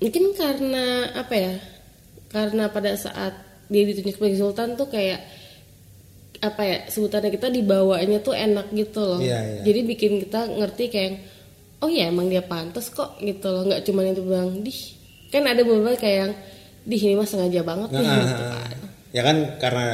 mungkin 0.00 0.36
karena 0.36 1.12
apa 1.16 1.34
ya 1.34 1.54
karena 2.28 2.68
pada 2.68 3.00
saat 3.00 3.49
dia 3.70 3.82
ditunjuk 3.86 4.18
sebagai 4.18 4.38
sultan 4.42 4.74
tuh 4.74 4.90
kayak 4.90 5.22
apa 6.40 6.62
ya 6.64 6.76
sebutannya 6.88 7.30
kita 7.30 7.52
dibawanya 7.52 8.18
tuh 8.24 8.34
enak 8.34 8.72
gitu 8.74 9.00
loh. 9.00 9.20
Iya, 9.20 9.38
iya. 9.38 9.60
jadi 9.62 9.80
bikin 9.86 10.12
kita 10.26 10.40
ngerti 10.58 10.84
kayak 10.90 11.12
oh 11.80 11.88
ya 11.88 12.08
emang 12.10 12.28
dia 12.28 12.42
pantas 12.44 12.90
kok 12.90 13.16
gitu 13.22 13.46
loh. 13.48 13.62
Nggak 13.68 13.86
cuma 13.86 14.02
itu 14.04 14.24
bilang 14.24 14.60
dih 14.64 14.80
kan 15.30 15.46
ada 15.46 15.62
beberapa 15.62 15.94
kayak 16.00 16.16
yang 16.26 16.32
dih 16.84 17.00
ini 17.00 17.14
mah 17.14 17.28
sengaja 17.28 17.60
banget 17.62 17.88
nih 17.94 18.02
Nah, 18.02 18.18
gitu 18.26 18.44
kan. 18.44 18.76
ya 19.14 19.22
kan 19.22 19.36
karena 19.62 19.86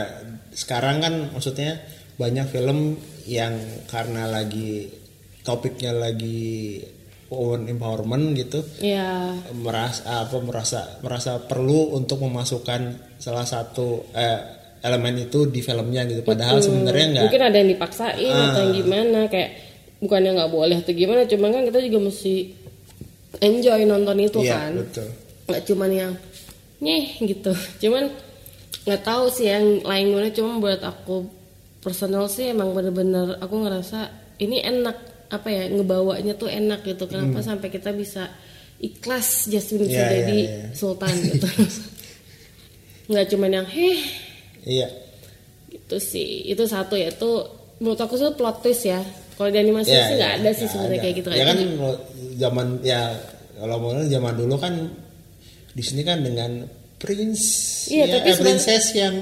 sekarang 0.56 0.96
kan 1.04 1.14
maksudnya 1.34 1.82
banyak 2.16 2.46
film 2.48 2.96
yang 3.28 3.52
karena 3.90 4.24
lagi 4.30 4.88
topiknya 5.44 5.92
lagi 5.92 6.80
women 7.28 7.66
empowerment 7.66 8.38
gitu. 8.38 8.62
Ya 8.80 9.34
merasa 9.52 10.22
apa 10.22 10.36
merasa 10.38 11.00
merasa 11.00 11.42
perlu 11.42 11.94
untuk 11.94 12.22
memasukkan 12.22 12.80
salah 13.18 13.42
satu 13.42 14.06
eh, 14.14 14.38
elemen 14.82 15.26
itu 15.26 15.50
di 15.50 15.58
filmnya 15.60 16.06
gitu. 16.06 16.22
Padahal 16.22 16.62
sebenarnya 16.62 17.06
nggak. 17.18 17.24
Mungkin 17.26 17.44
ada 17.44 17.56
yang 17.58 17.70
dipaksain 17.74 18.30
atau 18.30 18.60
yang 18.62 18.74
gimana 18.74 19.20
kayak 19.26 19.50
bukannya 19.98 20.30
nggak 20.36 20.52
boleh 20.52 20.76
atau 20.78 20.92
gimana 20.92 21.24
cuma 21.24 21.48
kan 21.48 21.64
kita 21.64 21.78
juga 21.82 21.98
mesti 22.06 22.34
enjoy 23.40 23.80
nonton 23.84 24.16
itu 24.20 24.38
Iya, 24.44 24.54
kan. 24.54 24.72
betul. 24.80 25.08
nggak 25.46 25.62
cuman 25.66 25.90
yang 25.90 26.12
nyeh 26.78 27.06
gitu. 27.24 27.52
Cuman 27.82 28.10
nggak 28.84 29.02
tahu 29.02 29.24
sih 29.32 29.48
yang 29.48 29.82
lain 29.82 30.04
gimana 30.12 30.28
cuma 30.30 30.60
buat 30.60 30.78
aku 30.78 31.26
personal 31.80 32.26
sih 32.26 32.50
emang 32.50 32.70
bener-bener 32.70 33.34
aku 33.38 33.62
ngerasa 33.62 34.10
ini 34.38 34.62
enak 34.62 34.94
apa 35.30 35.48
ya 35.50 35.68
ngebawanya 35.70 36.34
tuh 36.38 36.50
enak 36.50 36.86
gitu. 36.86 37.06
Kenapa 37.10 37.42
sampai 37.42 37.68
kita 37.70 37.90
bisa 37.94 38.30
ikhlas 38.78 39.48
Jasmine 39.48 39.88
bisa 39.88 40.02
Hmm. 40.02 40.10
Iya, 40.10 40.18
jadi 40.22 40.38
iya. 40.38 40.66
sultan 40.76 41.14
gitu. 41.32 41.48
Nggak 43.10 43.26
cuman 43.34 43.50
yang 43.62 43.68
heh. 43.68 43.98
Iya. 44.66 44.88
Gitu 45.70 45.96
sih 45.98 46.46
itu 46.50 46.64
satu 46.66 46.94
ya. 46.98 47.10
Itu 47.10 47.46
menurut 47.82 48.00
aku 48.00 48.14
sih 48.18 48.30
plot 48.34 48.62
twist 48.62 48.84
ya. 48.86 49.00
Kalau 49.36 49.52
di 49.52 49.58
animasi 49.60 49.92
Iya, 49.92 50.04
sih 50.08 50.14
nggak 50.16 50.32
iya, 50.32 50.40
ada 50.40 50.50
sih 50.56 50.64
sebenarnya 50.64 51.00
kayak 51.04 51.14
gitu 51.20 51.28
ya 51.28 51.44
kan 51.44 51.58
zaman 52.40 52.66
ya 52.80 53.00
kalau 53.60 53.76
mau 53.84 53.92
zaman 54.00 54.32
dulu 54.32 54.56
kan 54.56 54.72
di 55.76 55.82
sini 55.84 56.00
kan 56.00 56.24
dengan 56.24 56.64
prince 56.96 57.44
Iya, 57.92 58.08
ya, 58.08 58.12
tapi 58.16 58.30
eh, 58.32 58.38
princess 58.40 58.96
yang 58.96 59.14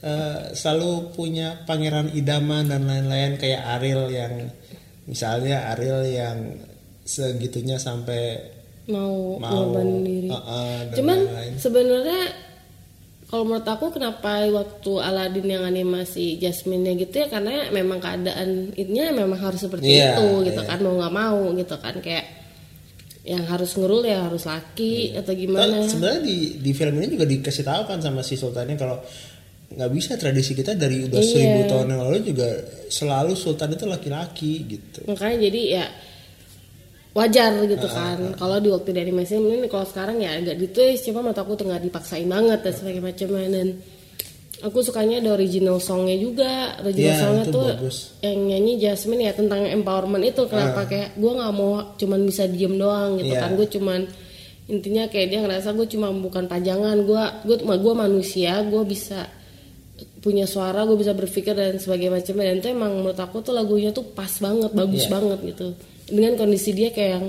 eh, 0.00 0.40
selalu 0.56 1.12
punya 1.12 1.60
pangeran 1.68 2.08
idaman 2.16 2.72
dan 2.72 2.88
lain-lain 2.88 3.36
kayak 3.36 3.60
Ariel 3.76 4.08
yang 4.08 4.48
misalnya 5.10 5.74
Ariel 5.74 6.06
yang 6.06 6.38
segitunya 7.02 7.74
sampai 7.82 8.38
mau 8.86 9.38
mau 9.42 9.50
ngorbanin 9.50 10.00
diri 10.06 10.28
uh, 10.30 10.38
uh, 10.38 10.76
cuman 10.94 11.18
sebenarnya 11.58 12.20
kalau 13.30 13.46
menurut 13.46 13.66
aku 13.66 13.94
kenapa 13.94 14.42
waktu 14.50 14.92
Aladdin 14.98 15.46
yang 15.46 15.62
animasi 15.62 16.38
Jasmine-nya 16.42 16.98
gitu 16.98 17.22
ya 17.22 17.26
karena 17.30 17.70
memang 17.70 18.02
keadaan 18.02 18.74
ininya 18.74 19.22
memang 19.22 19.38
harus 19.38 19.62
seperti 19.62 19.86
Iya, 19.98 20.18
itu 20.18 20.50
gitu 20.50 20.62
iya. 20.62 20.70
kan 20.70 20.78
mau 20.82 20.98
nggak 20.98 21.14
mau 21.14 21.40
gitu 21.54 21.76
kan 21.78 21.94
kayak 22.02 22.26
yang 23.22 23.46
harus 23.46 23.70
ngerul 23.78 24.02
ya 24.02 24.26
harus 24.26 24.50
laki 24.50 25.14
Iya. 25.14 25.22
atau 25.22 25.32
gimana 25.38 25.86
sebenarnya 25.86 26.22
di 26.26 26.38
di 26.58 26.70
film 26.74 26.94
ini 26.98 27.06
juga 27.14 27.26
dikasih 27.30 27.64
tahu 27.66 27.82
kan 27.86 27.98
sama 28.02 28.26
si 28.26 28.34
sultannya 28.34 28.74
kalau 28.74 28.98
nggak 29.70 29.90
bisa 29.90 30.12
tradisi 30.14 30.52
kita 30.52 30.74
dari 30.74 31.06
udah 31.06 31.16
Iya. 31.16 31.30
seribu 31.30 31.60
tahun 31.66 31.86
yang 31.88 32.00
lalu 32.02 32.18
juga 32.26 32.48
selalu 32.88 33.32
sultan 33.34 33.70
itu 33.70 33.86
laki-laki 33.86 34.52
gitu. 34.66 34.98
makanya 35.06 35.36
jadi 35.40 35.60
ya 35.72 35.84
wajar 37.10 37.50
gitu 37.64 37.86
Ah, 37.86 37.94
kan 38.14 38.18
kalau 38.34 38.56
di 38.56 38.68
waktu 38.68 38.90
di 38.90 39.00
animasi 39.00 39.34
ini 39.34 39.66
kalau 39.66 39.82
sekarang 39.82 40.18
ya 40.18 40.34
agak 40.36 40.54
ditulis 40.56 41.02
cuma 41.02 41.20
menurut 41.20 41.38
aku 41.38 41.52
tuh 41.54 41.66
nggak 41.66 41.82
dipaksain 41.84 42.26
banget 42.26 42.58
dan 42.60 42.72
sebagainya 42.72 43.02
macamnya 43.04 43.48
dan 43.52 43.68
aku 44.60 44.78
sukanya 44.80 45.18
ada 45.18 45.30
original 45.32 45.78
songnya 45.78 46.14
juga 46.16 46.50
original 46.80 47.06
Iya, 47.08 47.18
songnya 47.20 47.44
tuh 47.48 47.66
bagus. 47.68 47.96
yang 48.20 48.38
nyanyi 48.44 48.72
Jasmine 48.76 49.22
ya 49.24 49.32
tentang 49.32 49.62
empowerment 49.64 50.22
itu 50.24 50.42
kenapa 50.46 50.82
kayak 50.84 51.14
gue 51.14 51.32
nggak 51.32 51.52
mau 51.52 51.70
cuman 51.96 52.20
bisa 52.22 52.46
diem 52.46 52.74
doang 52.74 53.18
gitu 53.18 53.26
Ah. 53.28 53.34
Iya. 53.34 53.40
kan 53.40 53.50
gue 53.54 53.68
cuman 53.68 54.00
intinya 54.66 55.04
kayak 55.06 55.26
dia 55.28 55.38
ngerasa 55.40 55.68
gue 55.72 55.86
cuma 55.88 56.10
bukan 56.12 56.46
pajangan 56.46 56.94
gue 57.00 57.24
gue 57.44 57.56
gue 57.58 57.94
manusia 57.96 58.62
gue 58.62 58.82
bisa 58.84 59.26
punya 60.20 60.44
suara 60.44 60.84
gue 60.84 60.96
bisa 61.00 61.16
berpikir 61.16 61.56
dan 61.56 61.80
sebagainya 61.80 62.20
macamnya. 62.20 62.46
Dan 62.52 62.56
itu 62.60 62.68
emang 62.70 62.92
menurut 63.00 63.16
aku 63.16 63.40
tuh 63.40 63.56
lagunya 63.56 63.88
tuh 63.90 64.04
pas 64.12 64.30
banget 64.36 64.70
bagus 64.72 65.04
Iya. 65.08 65.12
banget 65.16 65.38
gitu. 65.56 65.66
Dengan 66.12 66.32
kondisi 66.36 66.70
dia 66.76 66.92
kayak 66.92 67.10
yang 67.16 67.26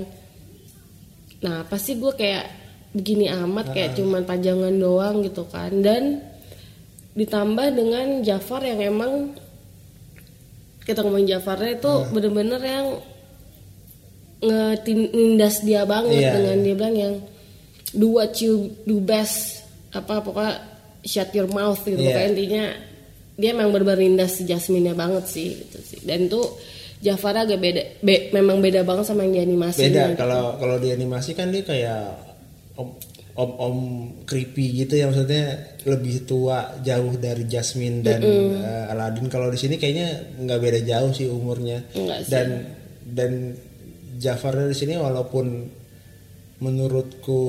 nah 1.42 1.66
pasti 1.66 1.98
gue 1.98 2.12
kayak 2.14 2.44
begini 2.92 3.26
amat 3.32 3.72
kayak 3.74 3.96
cuman 3.96 4.22
pajangan 4.28 4.74
doang 4.76 5.24
gitu 5.24 5.48
kan. 5.48 5.72
Dan 5.80 6.20
ditambah 7.12 7.66
dengan 7.72 8.20
Jafar 8.20 8.64
yang 8.64 8.80
emang 8.80 9.12
kita 10.82 11.00
ngomongin 11.04 11.38
Jafarnya 11.38 11.78
itu 11.78 11.92
bener-bener 12.10 12.58
yang 12.58 12.86
ngetindas 14.42 15.62
dia 15.62 15.86
banget 15.86 16.18
Iya, 16.18 16.30
dengan 16.34 16.56
iya. 16.58 16.64
dia 16.66 16.74
bilang 16.74 16.96
yang 16.98 17.14
do 17.94 18.18
what 18.18 18.34
you 18.42 18.74
do 18.82 18.98
best. 18.98 19.62
Apa 19.94 20.24
pokoknya 20.24 20.71
shut 21.02 21.30
your 21.32 21.46
mouth 21.46 21.82
gitu. 21.82 21.98
Pokoknya 21.98 22.28
intinya 22.30 22.64
dia 23.32 23.50
memang 23.52 23.72
bener-bener 23.72 24.00
nindas 24.06 24.38
si 24.38 24.42
Jasmine 24.44 24.94
banget 24.94 25.24
sih 25.26 25.48
gitu 25.58 25.78
sih. 25.80 26.00
Dan 26.02 26.26
itu 26.26 26.40
Jafar 27.02 27.34
agak 27.34 27.58
beda 27.58 27.82
be- 27.98 28.30
memang 28.30 28.62
beda 28.62 28.86
banget 28.86 29.10
sama 29.10 29.26
yang 29.26 29.34
di 29.34 29.42
animasi 29.42 29.90
Beda 29.90 30.14
kalau 30.14 30.54
kalau 30.56 30.78
di 30.78 30.94
animasi 30.94 31.34
kan 31.34 31.50
dia 31.50 31.66
kayak 31.66 32.14
om 32.78 32.94
om 33.34 33.50
om 33.58 33.76
creepy 34.22 34.84
gitu 34.84 34.94
ya 34.94 35.10
maksudnya 35.10 35.74
lebih 35.82 36.22
tua 36.22 36.78
jauh 36.78 37.18
dari 37.18 37.42
Jasmine 37.48 38.06
dan 38.06 38.20
eh, 38.22 38.92
Aladdin. 38.92 39.26
Kalau 39.26 39.50
di 39.50 39.58
sini 39.58 39.82
kayaknya 39.82 40.38
nggak 40.38 40.60
beda 40.62 40.80
jauh 40.86 41.10
sih 41.10 41.26
umurnya. 41.26 41.82
Enggak 41.90 42.18
sih. 42.22 42.30
dan 42.30 42.48
dan 43.02 43.32
Jafar 44.22 44.54
di 44.62 44.76
sini 44.76 44.94
walaupun 44.94 45.66
menurutku 46.62 47.40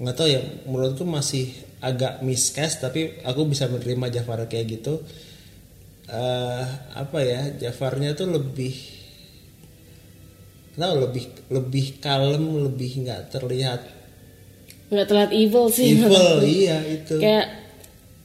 nggak 0.00 0.16
tahu 0.16 0.28
ya 0.30 0.40
menurutku 0.64 1.04
masih 1.04 1.52
agak 1.84 2.24
miscast 2.24 2.80
tapi 2.80 3.20
aku 3.20 3.44
bisa 3.44 3.68
menerima 3.68 4.20
Jafar 4.20 4.48
kayak 4.48 4.66
gitu. 4.80 5.04
Eh 6.08 6.64
apa 6.96 7.18
ya 7.20 7.52
Jafarnya 7.68 8.16
tuh 8.16 8.32
lebih 8.32 8.74
tahu 10.74 10.94
lebih 11.06 11.24
lebih 11.52 11.86
kalem 12.00 12.72
lebih 12.72 13.04
nggak 13.04 13.22
terlihat. 13.28 13.80
Nggak 14.88 15.06
terlihat 15.06 15.32
evil 15.36 15.66
sih 15.68 15.92
evil 15.92 16.40
iya 16.42 16.80
itu. 16.88 17.20
Kayak 17.20 17.46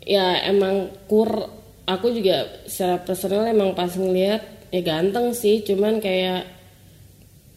ya 0.04 0.42
emang 0.48 0.90
kur 1.06 1.60
aku 1.90 2.14
juga 2.14 2.50
secara 2.70 3.02
personal 3.02 3.50
emang 3.50 3.74
pas 3.74 3.90
ngeliat 3.94 4.70
ya 4.70 4.82
ganteng 4.86 5.34
sih 5.34 5.66
cuman 5.66 5.98
kayak 5.98 6.46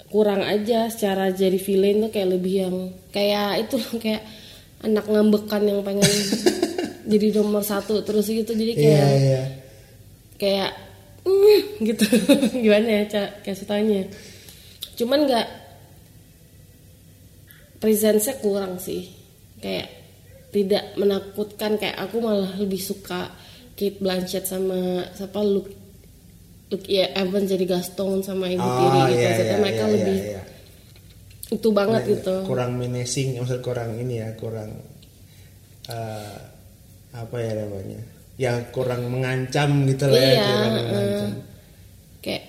kurang 0.09 0.45
aja 0.45 0.89
secara 0.93 1.33
jadi 1.33 1.57
villain 1.57 2.05
tuh 2.05 2.11
kayak 2.13 2.29
lebih 2.33 2.55
yang 2.69 2.77
kayak 3.13 3.69
itu 3.69 3.77
kayak 4.05 4.25
anak 4.83 5.07
ngambekan 5.07 5.63
yang 5.65 5.81
pengen 5.87 6.07
jadi 7.13 7.27
nomor 7.39 7.63
satu 7.63 8.03
terus 8.03 8.29
gitu. 8.29 8.53
Jadi 8.53 8.73
kayak 8.75 9.09
iya 9.09 9.09
iya. 9.19 9.43
kayak 10.39 10.73
mm, 11.27 11.61
gitu. 11.87 12.05
Gimana 12.65 12.89
ya 12.89 13.03
cak 13.09 13.29
kasih 13.47 13.67
tanya 13.67 14.03
cuman 14.93 15.25
nggak 15.25 15.49
presence-nya 17.83 18.35
kurang 18.39 18.79
sih. 18.79 19.11
Kayak 19.63 19.89
tidak 20.53 20.85
menakutkan 21.01 21.81
kayak 21.81 21.97
aku 21.97 22.21
malah 22.21 22.53
lebih 22.61 22.79
suka 22.79 23.33
Kate 23.73 23.99
Blanchett 23.99 24.45
sama 24.45 25.01
siapa 25.17 25.41
Luke 25.41 25.73
Luke 26.69 26.89
ya 26.89 27.09
Evans 27.17 27.49
jadi 27.49 27.65
Gaston 27.65 28.21
sama 28.21 28.53
ibu 28.53 28.61
tiri 28.65 28.99
oh 29.01 29.07
gitu. 29.09 29.17
iya 29.17 29.29
Maksudnya 29.33 29.57
iya 29.57 29.63
mereka 29.65 29.85
iya, 29.85 29.93
lebih 29.97 30.19
iya, 30.21 30.29
iya. 30.29 30.43
Itu 31.53 31.69
banget 31.71 32.03
gitu 32.09 32.49
kurang 32.49 32.81
menacing 32.81 33.37
maksud 33.37 33.61
kurang 33.61 33.93
ini 34.01 34.25
ya 34.25 34.33
kurang 34.41 34.73
eh, 35.89 36.37
apa 37.13 37.37
ya 37.37 37.53
namanya 37.61 38.01
ya 38.41 38.53
kurang 38.73 39.13
mengancam 39.13 39.85
gitu 39.85 40.09
lah 40.09 40.17
ya 40.17 40.33
Iya, 40.33 40.45
kurang 40.49 40.73
eh. 40.73 40.81
mengancam 40.81 41.31
kayak 42.23 42.45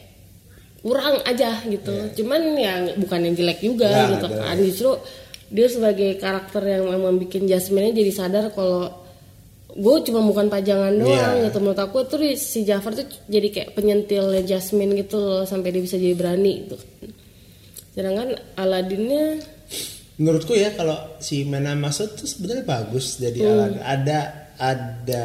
kurang 0.83 1.15
aja 1.23 1.51
gitu. 1.63 1.93
Cuman 2.19 2.41
ya 2.59 2.73
bukan 2.99 3.19
yang 3.23 3.35
jelek 3.35 3.59
juga 3.59 3.87
Iya. 3.87 3.95
Nggak, 3.95 4.11
gitu 4.13 4.25
nggak 4.27 4.43
kan. 4.43 4.57
Justru 4.59 4.89
dia 5.47 5.67
sebagai 5.69 6.09
karakter 6.17 6.63
yang 6.65 6.83
memang 6.89 7.15
bikin 7.19 7.47
Jasmine 7.47 7.93
jadi 7.93 8.11
sadar 8.11 8.51
kalau 8.51 8.91
gue 9.73 9.95
cuma 10.05 10.21
bukan 10.21 10.47
pajangan 10.47 10.93
doang 10.93 11.35
Iya. 11.39 11.49
gitu 11.49 11.57
menurut 11.59 11.79
aku 11.79 12.03
tuh 12.05 12.19
si 12.35 12.61
Jafar 12.63 12.93
tuh 12.93 13.07
jadi 13.25 13.47
kayak 13.49 13.69
penyentilnya 13.73 14.43
Jasmine 14.43 14.93
gitu 14.95 15.17
loh 15.17 15.43
sampai 15.43 15.71
dia 15.71 15.81
bisa 15.81 15.95
jadi 15.95 16.13
berani 16.13 16.67
gitu. 16.67 16.77
Sedangkan 17.93 18.29
Aladinnya 18.53 19.37
menurutku 20.15 20.53
ya 20.53 20.69
kalau 20.71 20.93
si 21.17 21.41
Mena 21.43 21.73
Masud 21.73 22.13
tuh 22.13 22.25
sebenarnya 22.25 22.61
bagus 22.63 23.17
jadi 23.17 23.39
Hmm. 23.39 23.49
Aladin. 23.51 23.79
ada 23.79 24.19
ada 24.55 25.23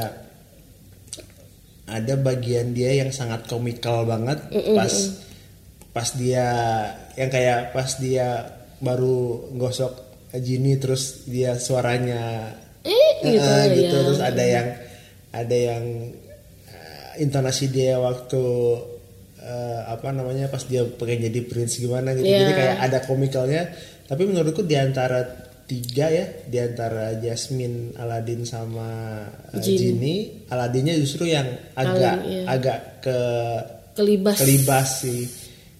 ada 1.87 2.15
bagian 2.17 2.73
dia 2.73 2.93
yang 2.95 3.09
sangat 3.09 3.45
komikal 3.45 4.05
banget 4.05 4.41
pas 4.71 4.93
pas 5.91 6.09
dia 6.15 6.47
yang 7.15 7.29
kayak 7.29 7.73
pas 7.73 7.89
dia 7.97 8.45
baru 8.79 9.19
gosok 9.55 9.93
Jini 10.31 10.77
terus 10.77 11.25
dia 11.25 11.57
suaranya 11.57 12.53
eh 12.81 13.09
gitu, 13.25 13.41
Eh, 13.41 13.65
gitu 13.75 13.89
ya. 13.89 14.03
terus 14.05 14.21
ada 14.21 14.45
yang 14.45 14.67
ada 15.31 15.57
yang 15.57 15.85
eh, 16.67 17.13
intonasi 17.19 17.69
dia 17.69 17.97
waktu 17.97 18.45
eh, 19.39 19.81
apa 19.87 20.11
namanya 20.11 20.47
pas 20.47 20.63
dia 20.63 20.83
pengen 20.85 21.31
jadi 21.31 21.41
prince 21.47 21.79
gimana 21.79 22.13
gitu 22.13 22.27
Iya. 22.27 22.41
jadi 22.45 22.53
kayak 22.55 22.77
ada 22.85 22.99
komikalnya 23.07 23.63
tapi 24.05 24.23
menurutku 24.25 24.65
di 24.65 24.75
antara 24.75 25.25
tiga 25.69 26.09
ya 26.09 26.25
di 26.49 26.57
antara 26.57 27.13
Jasmine 27.21 27.93
Aladin 27.95 28.43
sama 28.43 29.21
eh, 29.53 29.61
Jin. 29.61 29.77
Jinny 29.77 30.17
Aladinnya 30.49 30.97
justru 30.97 31.29
yang 31.29 31.45
agak 31.77 32.17
Paling, 32.19 32.33
iya. 32.33 32.43
agak 32.49 32.79
ke 33.05 33.19
kelibas. 33.93 34.37
kelibas 34.41 34.89
sih 35.05 35.23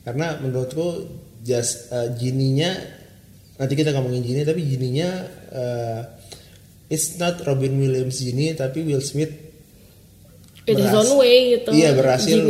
karena 0.05 0.37
menurutku 0.41 1.09
just 1.41 1.89
uh, 1.89 2.13
Gininya 2.17 2.69
nanti 3.57 3.75
kita 3.75 3.91
ngomongin 3.97 4.21
Gini 4.21 4.41
tapi 4.45 4.61
Gininya 4.63 5.09
uh, 5.51 6.01
it's 6.87 7.17
not 7.17 7.41
Robin 7.43 7.81
Williams 7.81 8.21
Gini 8.21 8.53
tapi 8.53 8.85
Will 8.85 9.01
Smith 9.01 9.33
It 10.69 10.77
his 10.77 10.93
own 10.93 11.17
way 11.17 11.57
gitu. 11.57 11.73
iya 11.73 11.97
berhasil. 11.97 12.45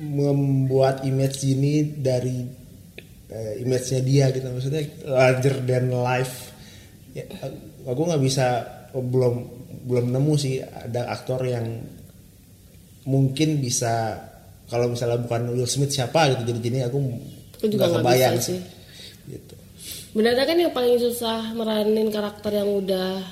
Membuat 0.00 1.04
image 1.04 1.44
Gini 1.44 1.84
dari 2.00 2.40
uh, 3.30 3.52
image-nya 3.60 4.00
dia 4.00 4.26
gitu. 4.32 4.48
Maksudnya 4.48 4.82
larger 5.04 5.60
than 5.62 5.92
life. 5.92 6.50
Ya, 7.12 7.28
aku 7.84 8.00
nggak 8.08 8.22
bisa 8.22 8.46
oh, 8.96 9.04
belum 9.04 9.34
belum 9.84 10.06
nemu 10.12 10.34
sih 10.36 10.60
ada 10.60 11.08
aktor 11.12 11.40
yang 11.44 11.66
mungkin 13.08 13.58
bisa 13.58 14.12
kalau 14.68 14.92
misalnya 14.92 15.18
bukan 15.18 15.50
Will 15.56 15.66
Smith 15.66 15.90
siapa 15.90 16.30
gitu 16.30 16.52
jadi 16.52 16.60
gini 16.60 16.78
aku 16.84 16.98
juga 17.66 17.90
nggak 17.90 18.04
kebayang 18.04 18.36
bisa 18.38 18.46
sih. 18.54 18.60
gitu. 19.26 19.54
Benernya 20.10 20.44
kan 20.46 20.58
yang 20.58 20.74
paling 20.74 20.98
susah 21.00 21.54
meranin 21.54 22.10
karakter 22.12 22.52
yang 22.54 22.70
udah 22.70 23.22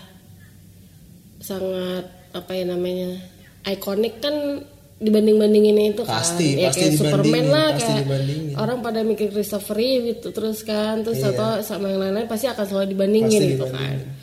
sangat 1.39 2.07
apa 2.35 2.51
ya 2.55 2.65
namanya 2.67 3.19
ikonik 3.67 4.19
kan 4.19 4.63
dibanding-bandingin 4.99 5.95
itu 5.95 6.03
kan 6.03 6.19
Pasti, 6.19 6.59
ya 6.59 6.69
pasti 6.69 6.83
kayak 6.85 6.99
Superman 6.99 7.47
lah 7.47 7.69
pasti 7.71 7.87
kayak 7.87 8.03
dibandingin. 8.03 8.55
orang 8.55 8.79
pada 8.81 9.01
mikir 9.01 9.29
Christopher 9.29 9.75
Reeve 9.75 10.03
gitu 10.13 10.29
terus 10.31 10.63
kan 10.63 11.01
terus 11.01 11.19
Iya. 11.19 11.31
atau 11.33 11.49
sama 11.61 11.87
yang 11.89 12.01
lain-lain 12.01 12.27
pasti 12.27 12.47
akan 12.47 12.65
selalu 12.65 12.87
dibandingin 12.93 13.31
Pasti 13.39 13.53
gitu 13.53 13.65
dibandingin. 13.65 13.99
kan 14.01 14.17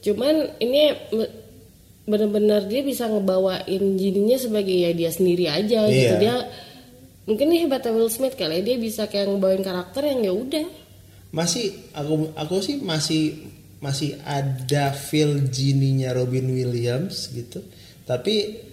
cuman 0.00 0.34
ini 0.58 0.80
be- 1.10 1.32
bener-bener 2.02 2.60
dia 2.64 2.82
bisa 2.82 3.04
ngebawain 3.06 3.64
jininya 3.94 4.36
sebagai 4.36 4.72
ya 4.74 4.90
dia 4.90 5.08
sendiri 5.08 5.46
aja 5.46 5.80
gitu 5.86 5.96
Iya. 6.10 6.18
dia 6.18 6.34
mungkin 7.24 7.46
ini 7.48 7.58
hebatnya 7.62 7.90
Will 7.90 8.08
Smith 8.08 8.34
kali 8.34 8.60
ya 8.60 8.62
dia 8.62 8.76
bisa 8.76 9.06
kayak 9.06 9.24
ngebawain 9.26 9.60
karakter 9.60 10.04
yang 10.04 10.20
ya 10.20 10.32
udah 10.32 10.66
masih 11.30 11.64
aku 11.92 12.34
aku 12.34 12.56
sih 12.58 12.76
masih 12.76 13.22
masih 13.78 14.20
ada 14.20 14.90
feel 14.90 15.40
geninya 15.46 16.10
Robin 16.10 16.44
Williams 16.44 17.30
gitu 17.30 17.64
tapi 18.02 18.68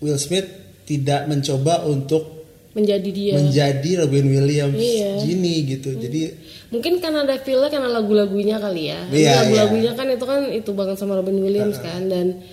Will 0.00 0.20
Smith 0.20 0.46
tidak 0.86 1.26
mencoba 1.26 1.82
untuk 1.88 2.36
menjadi 2.76 3.10
dia. 3.10 3.32
menjadi 3.40 4.04
Robin 4.04 4.26
Williams 4.28 4.76
Iya. 4.76 5.24
gini 5.24 5.54
gitu. 5.64 5.96
Jadi 5.96 6.28
mungkin 6.68 7.00
karena 7.00 7.24
ada 7.24 7.40
feel 7.40 7.64
karena 7.72 7.88
lagu-lagunya 7.88 8.60
kali 8.60 8.92
ya. 8.92 9.00
Iya, 9.08 9.32
lagu-lagunya 9.48 9.92
kan 9.96 10.06
itu 10.12 10.24
kan 10.28 10.40
itu 10.52 10.70
banget 10.76 10.96
sama 11.00 11.16
Robin 11.16 11.40
Williams 11.40 11.80
kan 11.80 12.04
dan 12.12 12.44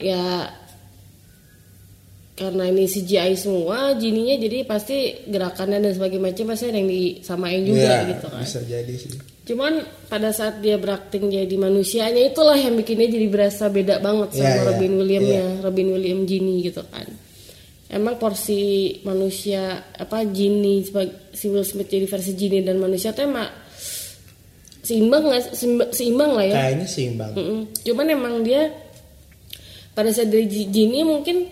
ya 0.00 0.48
karena 2.40 2.72
ini 2.72 2.88
CGI 2.88 3.36
semua 3.36 3.92
jininya 4.00 4.32
jadi 4.40 4.64
pasti 4.64 5.28
gerakannya 5.28 5.84
dan 5.84 5.92
sebagainya 5.92 6.24
macam 6.32 6.44
pasti 6.56 6.72
ada 6.72 6.78
yang 6.80 6.88
disamain 6.88 7.60
juga 7.68 7.84
ya, 7.84 8.08
gitu 8.16 8.26
kan. 8.32 8.40
bisa 8.40 8.60
jadi 8.64 8.94
sih 8.96 9.12
cuman 9.50 9.82
pada 10.06 10.30
saat 10.30 10.62
dia 10.62 10.78
berakting 10.78 11.26
jadi 11.26 11.50
manusianya 11.58 12.30
itulah 12.30 12.54
yang 12.54 12.78
bikinnya 12.78 13.10
jadi 13.10 13.26
berasa 13.26 13.66
beda 13.66 13.98
banget 13.98 14.38
sama 14.38 14.46
Iya, 14.46 14.54
iya. 14.54 14.66
Robin 14.70 14.92
Williamnya 14.94 15.44
Robin 15.66 15.88
William 15.90 16.20
Genie 16.22 16.62
gitu 16.62 16.86
kan 16.86 17.10
emang 17.90 18.14
porsi 18.22 18.94
manusia 19.02 19.90
apa 19.90 20.22
Genie 20.30 20.86
sebagai 20.86 21.34
si 21.34 21.50
Will 21.50 21.66
Smith 21.66 21.90
jadi 21.90 22.06
versi 22.06 22.38
Genie 22.38 22.62
dan 22.62 22.78
manusia 22.78 23.10
tuh 23.10 23.26
emang 23.26 23.50
seimbang 24.80 25.22
nggak 25.26 25.42
seimbang, 25.52 25.90
seimbang 25.90 26.30
lah 26.38 26.46
ya 26.46 26.54
kayaknya 26.54 26.86
seimbang 26.86 27.32
Mm-mm. 27.34 27.60
cuman 27.82 28.06
emang 28.06 28.34
dia 28.46 28.70
pada 29.90 30.14
saat 30.14 30.30
dari 30.30 30.46
Genie 30.46 31.02
mungkin 31.02 31.50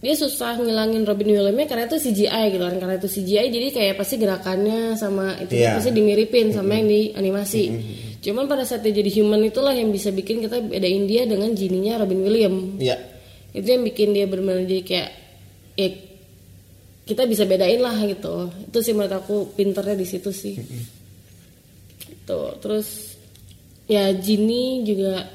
dia 0.00 0.16
susah 0.16 0.56
ngilangin 0.56 1.04
Robin 1.04 1.28
Williamsnya 1.28 1.68
karena 1.68 1.84
itu 1.84 2.00
CGI 2.00 2.44
gitu 2.56 2.64
kan 2.64 2.76
karena 2.80 2.94
itu 2.96 3.08
CGI 3.08 3.46
jadi 3.52 3.66
kayak 3.68 3.94
pasti 4.00 4.16
gerakannya 4.16 4.96
sama 4.96 5.36
itu 5.36 5.60
Iya. 5.60 5.76
pasti 5.76 5.92
dimiripin 5.92 6.56
sama 6.56 6.80
yang 6.80 6.88
di 6.88 7.00
animasi. 7.12 7.62
Cuman 8.20 8.48
pada 8.48 8.64
saat 8.64 8.80
dia 8.80 8.96
jadi 8.96 9.12
human 9.20 9.44
itulah 9.44 9.72
yang 9.72 9.92
bisa 9.92 10.08
bikin 10.08 10.40
kita 10.40 10.60
bedain 10.60 11.04
dia 11.04 11.28
dengan 11.28 11.52
Genie-nya 11.52 12.00
Robin 12.00 12.20
Williams. 12.20 12.80
Ya 12.80 12.96
itu 13.50 13.66
yang 13.66 13.82
bikin 13.82 14.14
dia 14.14 14.24
benar-benar 14.24 14.64
jadi 14.64 14.82
kayak 14.86 15.10
ya 15.76 15.88
kita 17.04 17.22
bisa 17.26 17.44
bedain 17.44 17.80
lah 17.80 17.96
gitu. 18.00 18.48
Itu 18.72 18.78
sih 18.80 18.96
menurut 18.96 19.12
aku 19.12 19.52
pinternya 19.52 19.96
di 19.96 20.06
situ 20.08 20.32
sih. 20.32 20.56
Gitu 22.00 22.40
terus 22.62 23.18
ya 23.84 24.14
Jinny 24.14 24.86
juga 24.86 25.26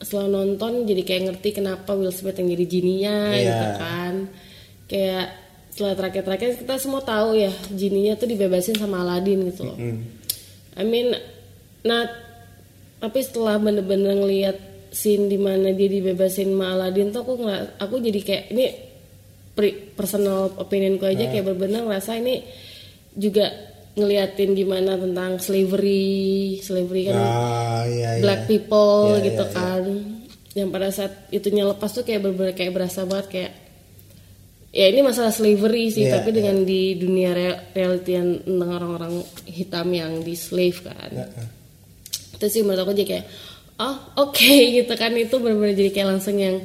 setelah 0.00 0.42
nonton 0.42 0.88
jadi 0.88 1.02
kayak 1.04 1.22
ngerti 1.28 1.48
kenapa 1.54 1.92
Will 1.92 2.10
Smith 2.10 2.36
yang 2.36 2.48
jadi 2.48 2.64
Jinny-nya 2.66 3.16
Iya. 3.36 3.40
gitu 3.44 3.66
kan. 3.76 4.14
Kayak 4.88 5.26
setelah 5.70 5.94
terakhir-terakhir 5.96 6.50
kita 6.60 6.74
semua 6.80 7.00
tahu 7.00 7.36
ya 7.36 7.52
Jinny-nya 7.70 8.16
tuh 8.16 8.26
dibebasin 8.26 8.74
sama 8.74 9.04
Aladdin 9.04 9.44
gitu 9.48 9.68
loh. 9.68 9.76
I 10.74 10.84
mean 10.84 11.12
nah 11.80 12.04
tapi 13.00 13.24
setelah 13.24 13.56
bener-bener 13.56 14.12
ngeliat 14.12 14.56
scene 14.90 15.30
di 15.30 15.38
mana 15.40 15.70
dia 15.72 15.88
dibebasin 15.88 16.52
sama 16.52 16.74
Aladdin 16.74 17.08
tuh 17.08 17.22
aku 17.22 17.32
nggak 17.40 17.62
aku 17.78 17.94
jadi 18.02 18.20
kayak 18.20 18.44
ini 18.50 18.64
personal 19.94 20.56
opinionku 20.56 21.04
aja 21.04 21.28
kayak 21.28 21.44
bener-bener 21.44 21.84
ngerasa 21.84 22.16
ini 22.16 22.40
juga 23.12 23.69
ngeliatin 23.90 24.54
gimana 24.54 24.94
tentang 24.94 25.36
slavery 25.36 26.18
slavery 26.58 27.10
kan 27.10 27.16
ah 27.16 27.82
iya 27.84 28.16
iya. 28.16 28.22
black 28.22 28.46
people 28.46 29.18
Iya, 29.18 29.24
gitu 29.26 29.44
iya, 29.44 29.52
kan. 29.52 29.82
Yang 30.50 30.68
pada 30.70 30.88
saat 30.90 31.12
itunya 31.30 31.62
lepas 31.62 31.90
tuh 31.90 32.02
kayak 32.02 32.20
bener-bener 32.20 32.54
kayak 32.54 32.72
berasa 32.72 33.02
banget 33.02 33.26
kayak 33.28 33.52
ya 34.70 34.86
ini 34.86 35.02
masalah 35.02 35.30
slavery 35.30 35.90
sih 35.90 36.06
Iya, 36.06 36.18
tapi 36.18 36.30
dengan 36.30 36.62
di 36.62 36.94
dunia 36.94 37.30
re- 37.30 37.60
reality 37.70 38.10
yang 38.14 38.38
tentang 38.42 38.70
orang-orang 38.70 39.14
hitam 39.46 39.86
yang 39.90 40.22
di 40.22 40.34
slave 40.34 40.82
kan. 40.82 41.10
Itu 42.34 42.46
sih 42.46 42.62
menurut 42.62 42.82
aku 42.82 42.94
jadi 42.94 43.08
kayak 43.18 43.26
oh 43.78 43.96
oke 44.22 44.54
gitu 44.78 44.94
kan. 44.94 45.10
Itu 45.14 45.38
benar-benar 45.38 45.74
jadi 45.74 45.90
kayak 45.90 46.08
langsung 46.08 46.38
yang 46.38 46.62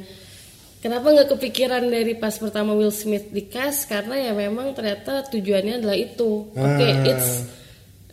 kenapa 0.86 1.06
nggak 1.10 1.28
kepikiran 1.34 1.82
dari 1.90 2.14
pas 2.14 2.38
pertama 2.38 2.78
Will 2.78 2.94
Smith 2.94 3.34
di 3.34 3.50
cast 3.50 3.90
karena 3.90 4.30
ya 4.30 4.32
memang 4.32 4.70
ternyata 4.70 5.26
tujuannya 5.26 5.82
adalah 5.82 5.98
itu 5.98 6.46
oke 6.54 6.86
Ah. 6.86 7.10
it's 7.10 7.42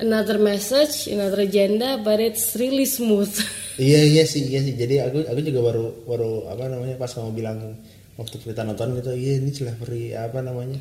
another 0.01 0.41
message 0.41 1.05
another 1.05 1.45
agenda 1.45 2.01
but 2.01 2.17
it's 2.17 2.57
really 2.57 2.89
smooth 2.89 3.29
Iya 3.73 4.05
iya 4.05 4.21
sih 4.21 4.53
iya 4.53 4.61
sih. 4.61 4.77
Jadi 4.77 5.01
aku 5.01 5.25
aku 5.25 5.39
juga 5.41 5.65
baru 5.65 6.05
baru 6.05 6.45
apa 6.45 6.69
namanya 6.69 6.93
pas 6.93 7.09
kamu 7.09 7.33
bilang 7.33 7.73
waktu 8.13 8.37
kita 8.37 8.61
nonton 8.61 9.01
gitu, 9.01 9.09
iya 9.17 9.41
ini 9.41 9.49
slavery 9.49 10.13
apa 10.13 10.45
namanya 10.45 10.77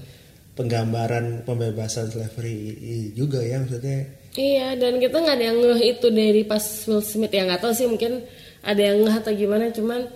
penggambaran 0.52 1.40
pembebasan 1.48 2.12
slavery 2.12 2.76
juga 3.16 3.40
ya 3.40 3.64
maksudnya. 3.64 4.04
Iya, 4.36 4.76
dan 4.76 5.00
kita 5.00 5.24
nggak 5.24 5.36
ada 5.40 5.44
yang 5.48 5.58
ngeh 5.72 5.82
itu 5.88 6.06
dari 6.12 6.44
pas 6.44 6.60
Will 6.84 7.00
Smith 7.00 7.32
ya 7.32 7.48
nggak 7.48 7.64
tahu 7.64 7.72
sih 7.72 7.88
mungkin 7.88 8.28
ada 8.60 8.80
yang 8.80 9.00
ngeh 9.00 9.16
atau 9.24 9.32
gimana, 9.32 9.72
cuman 9.72 10.12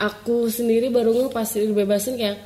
aku 0.00 0.48
sendiri 0.48 0.88
baru 0.88 1.12
ngeh 1.12 1.30
pas 1.30 1.44
dibebasin 1.44 2.16
kayak, 2.16 2.40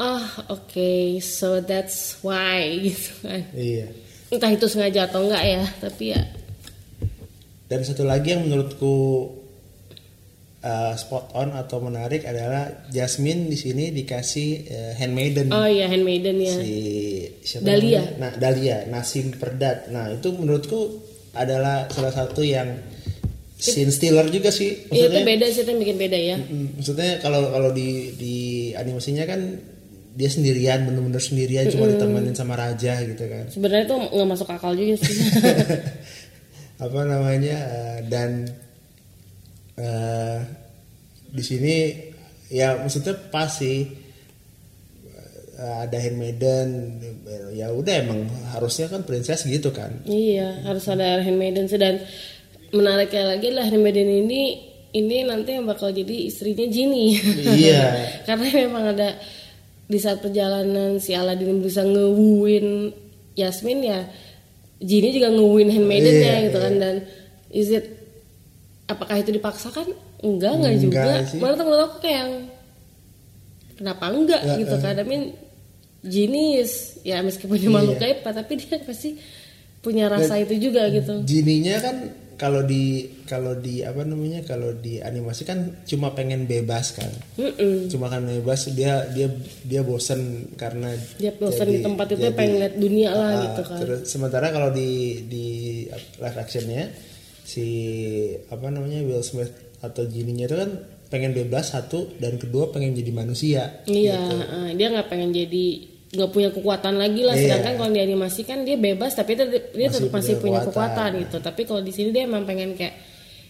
ah 0.00 0.24
oke, 0.48 1.20
so 1.20 1.60
that's 1.60 2.16
why 2.24 2.64
gitu 2.88 3.12
kan. 3.20 3.44
Iya. 3.52 3.92
Entah 4.32 4.50
itu 4.50 4.66
sengaja 4.66 5.06
atau 5.06 5.28
enggak 5.28 5.44
ya, 5.44 5.62
tapi 5.78 6.16
ya 6.16 6.22
Dan 7.68 7.84
satu 7.84 8.02
lagi 8.02 8.34
yang 8.34 8.48
menurutku 8.48 8.96
uh, 10.64 10.92
spot 10.96 11.36
on 11.36 11.52
atau 11.52 11.78
menarik 11.84 12.24
adalah 12.24 12.88
Jasmine 12.88 13.52
di 13.52 13.56
sini 13.56 13.92
dikasih 13.92 14.48
uh, 14.68 14.92
handmaiden 14.96 15.52
oh 15.52 15.68
iya 15.68 15.86
handmaiden 15.86 16.40
ya. 16.40 16.54
si 16.56 16.74
siapa 17.44 17.68
Dahlia. 17.68 18.00
namanya? 18.00 18.20
Nah, 18.20 18.32
Dahlia, 18.40 18.78
Nasim 18.88 19.26
Perdat. 19.36 19.92
Nah, 19.92 20.12
itu 20.12 20.28
menurutku 20.32 20.80
adalah 21.36 21.90
salah 21.92 22.14
satu 22.14 22.40
yang 22.40 22.68
scene 23.58 23.90
stealer 23.94 24.28
juga 24.28 24.50
sih. 24.50 24.88
Iya 24.90 25.08
itu 25.08 25.18
Maksudnya, 25.18 25.24
beda 25.24 25.46
sih, 25.50 25.62
yang 25.64 25.78
bikin 25.80 25.96
beda 25.98 26.18
ya. 26.18 26.36
Mm, 26.36 26.66
maksudnya 26.80 27.10
kalau 27.22 27.40
kalau 27.54 27.70
di 27.70 28.12
di 28.18 28.34
animasinya 28.74 29.24
kan 29.24 29.40
dia 30.14 30.30
sendirian, 30.30 30.86
bener-bener 30.86 31.18
sendirian, 31.18 31.66
cuma 31.74 31.90
ditemenin 31.90 32.38
sama 32.38 32.54
raja 32.54 33.02
gitu 33.02 33.24
kan. 33.26 33.50
Sebenarnya 33.50 33.90
itu 33.90 33.96
nggak 34.14 34.28
masuk 34.30 34.48
akal 34.50 34.72
juga 34.78 34.94
sih. 35.02 35.14
apa 36.84 37.00
namanya 37.06 37.56
eh, 37.70 37.98
dan 38.10 38.30
eh, 39.78 40.38
di 41.30 41.42
sini 41.42 41.74
ya 42.50 42.82
maksudnya 42.82 43.14
pas 43.30 43.46
sih 43.46 43.86
eh, 45.54 45.76
ada 45.86 45.94
handmaiden 46.02 46.98
ya 47.54 47.70
udah 47.70 47.94
emang 48.02 48.26
harusnya 48.50 48.90
kan 48.90 49.06
princess 49.06 49.46
gitu 49.46 49.70
kan 49.70 50.02
Iya, 50.02 50.66
harus 50.66 50.84
ada 50.90 51.22
handmaiden 51.22 51.70
sih 51.70 51.78
dan 51.78 52.02
menariknya 52.74 53.38
lagi 53.38 53.48
lah 53.54 53.64
handmaiden 53.70 54.26
ini 54.26 54.42
ini 54.94 55.26
nanti 55.26 55.58
yang 55.58 55.66
bakal 55.66 55.90
jadi 55.90 56.30
istrinya 56.30 56.66
Jinny. 56.70 57.18
Iya. 57.42 57.82
Karena 58.26 58.46
memang 58.66 58.84
ada 58.94 59.18
di 59.84 59.98
saat 59.98 60.22
perjalanan 60.22 60.98
si 61.02 61.12
Aladin 61.14 61.60
bisa 61.60 61.84
ngewuin 61.84 62.94
Yasmin 63.36 63.84
ya 63.84 64.00
Jinny 64.80 65.12
juga 65.12 65.28
ngewuin 65.34 65.68
handmaidennya 65.70 66.32
Iya, 66.40 66.44
gitu 66.50 66.58
kan 66.62 66.74
dan 66.80 66.94
is 67.52 67.68
it 67.70 67.84
apakah 68.88 69.20
itu 69.20 69.30
dipaksakan? 69.34 69.92
Enggak, 70.24 70.56
enggak 70.56 70.74
juga. 70.80 71.02
Enggak 71.04 71.22
sih. 71.30 71.38
Malah 71.42 71.56
menurut 71.60 71.84
aku 71.90 71.96
kayak 72.00 72.16
yang 72.16 72.32
kenapa 73.76 74.04
enggak 74.08 74.42
Ya, 74.42 74.54
gitu 74.62 74.74
eh. 74.76 74.80
kan. 74.80 74.94
I 74.98 75.04
mean 75.04 75.22
is 76.04 77.00
ya 77.00 77.24
meskipun 77.24 77.56
dia 77.56 77.70
makhluk 77.72 77.96
gaib 77.96 78.20
tapi 78.20 78.52
dia 78.60 78.76
pasti 78.84 79.16
punya 79.80 80.08
rasa 80.08 80.40
itu 80.40 80.56
juga 80.56 80.88
gitu. 80.88 81.24
Jininya 81.24 81.76
kan 81.80 81.96
kalau 82.34 82.60
di 82.60 82.84
kalau 83.24 83.54
di 83.54 83.80
apa 83.80 84.02
namanya 84.02 84.42
kalau 84.42 84.74
di 84.74 84.98
animasi 84.98 85.42
kan 85.42 85.58
cuma 85.82 86.10
pengen 86.10 86.44
bebas 86.44 86.92
kan 86.92 87.08
Mm-mm. 87.34 87.86
cuma 87.86 88.06
kan 88.06 88.20
bebas 88.20 88.68
dia 88.70 89.06
dia 89.08 89.30
dia 89.62 89.80
bosen 89.80 90.50
karena 90.54 90.92
Dia 91.16 91.30
bosan 91.32 91.64
jadi- 91.64 91.72
di 91.72 91.78
tempat 91.80 92.06
itu 92.08 92.22
jadi- 92.22 92.34
pengen 92.34 92.56
lihat 92.58 92.74
dunia 92.74 93.10
lah 93.10 93.28
Ah, 93.28 93.40
gitu 93.44 93.62
kan. 93.64 93.78
Terus 93.78 94.00
sementara 94.04 94.46
kalau 94.48 94.70
di 94.70 94.90
di 95.24 95.46
live 96.16 96.36
actionnya 96.36 96.90
si 97.42 97.66
apa 98.46 98.66
namanya 98.66 99.00
Will 99.00 99.22
Smith 99.22 99.52
atau 99.78 100.02
Genie-nya 100.04 100.46
itu 100.46 100.56
kan 100.56 100.70
pengen 101.06 101.30
bebas 101.30 101.70
satu 101.70 102.18
dan 102.18 102.34
kedua 102.34 102.68
pengen 102.68 102.92
jadi 102.92 103.12
manusia. 103.12 103.62
Iya, 103.84 104.18
eh, 104.66 104.70
dia 104.74 104.90
nggak 104.90 105.06
pengen 105.06 105.30
jadi 105.30 105.66
nggak 106.14 106.30
punya 106.30 106.50
kekuatan 106.50 106.94
lagi 106.96 107.22
lah. 107.22 107.34
Iya. 107.34 107.42
Sedangkan 107.46 107.72
kalau 107.76 107.90
di 107.90 108.00
animasi 108.00 108.40
kan 108.42 108.62
dia 108.62 108.74
bebas, 108.74 109.12
tapi 109.12 109.34
dia, 109.34 109.46
dia 109.46 109.60
Masih 109.88 109.90
tetap 110.00 110.12
masih 110.14 110.34
punya 110.38 110.60
kekuatan. 110.62 110.70
kekuatan 110.70 111.10
gitu. 111.26 111.36
Tapi 111.38 111.60
kalau 111.64 111.80
di 111.80 111.92
sini 111.92 112.08
dia 112.10 112.22
emang 112.24 112.42
pengen 112.42 112.74
kayak 112.74 112.94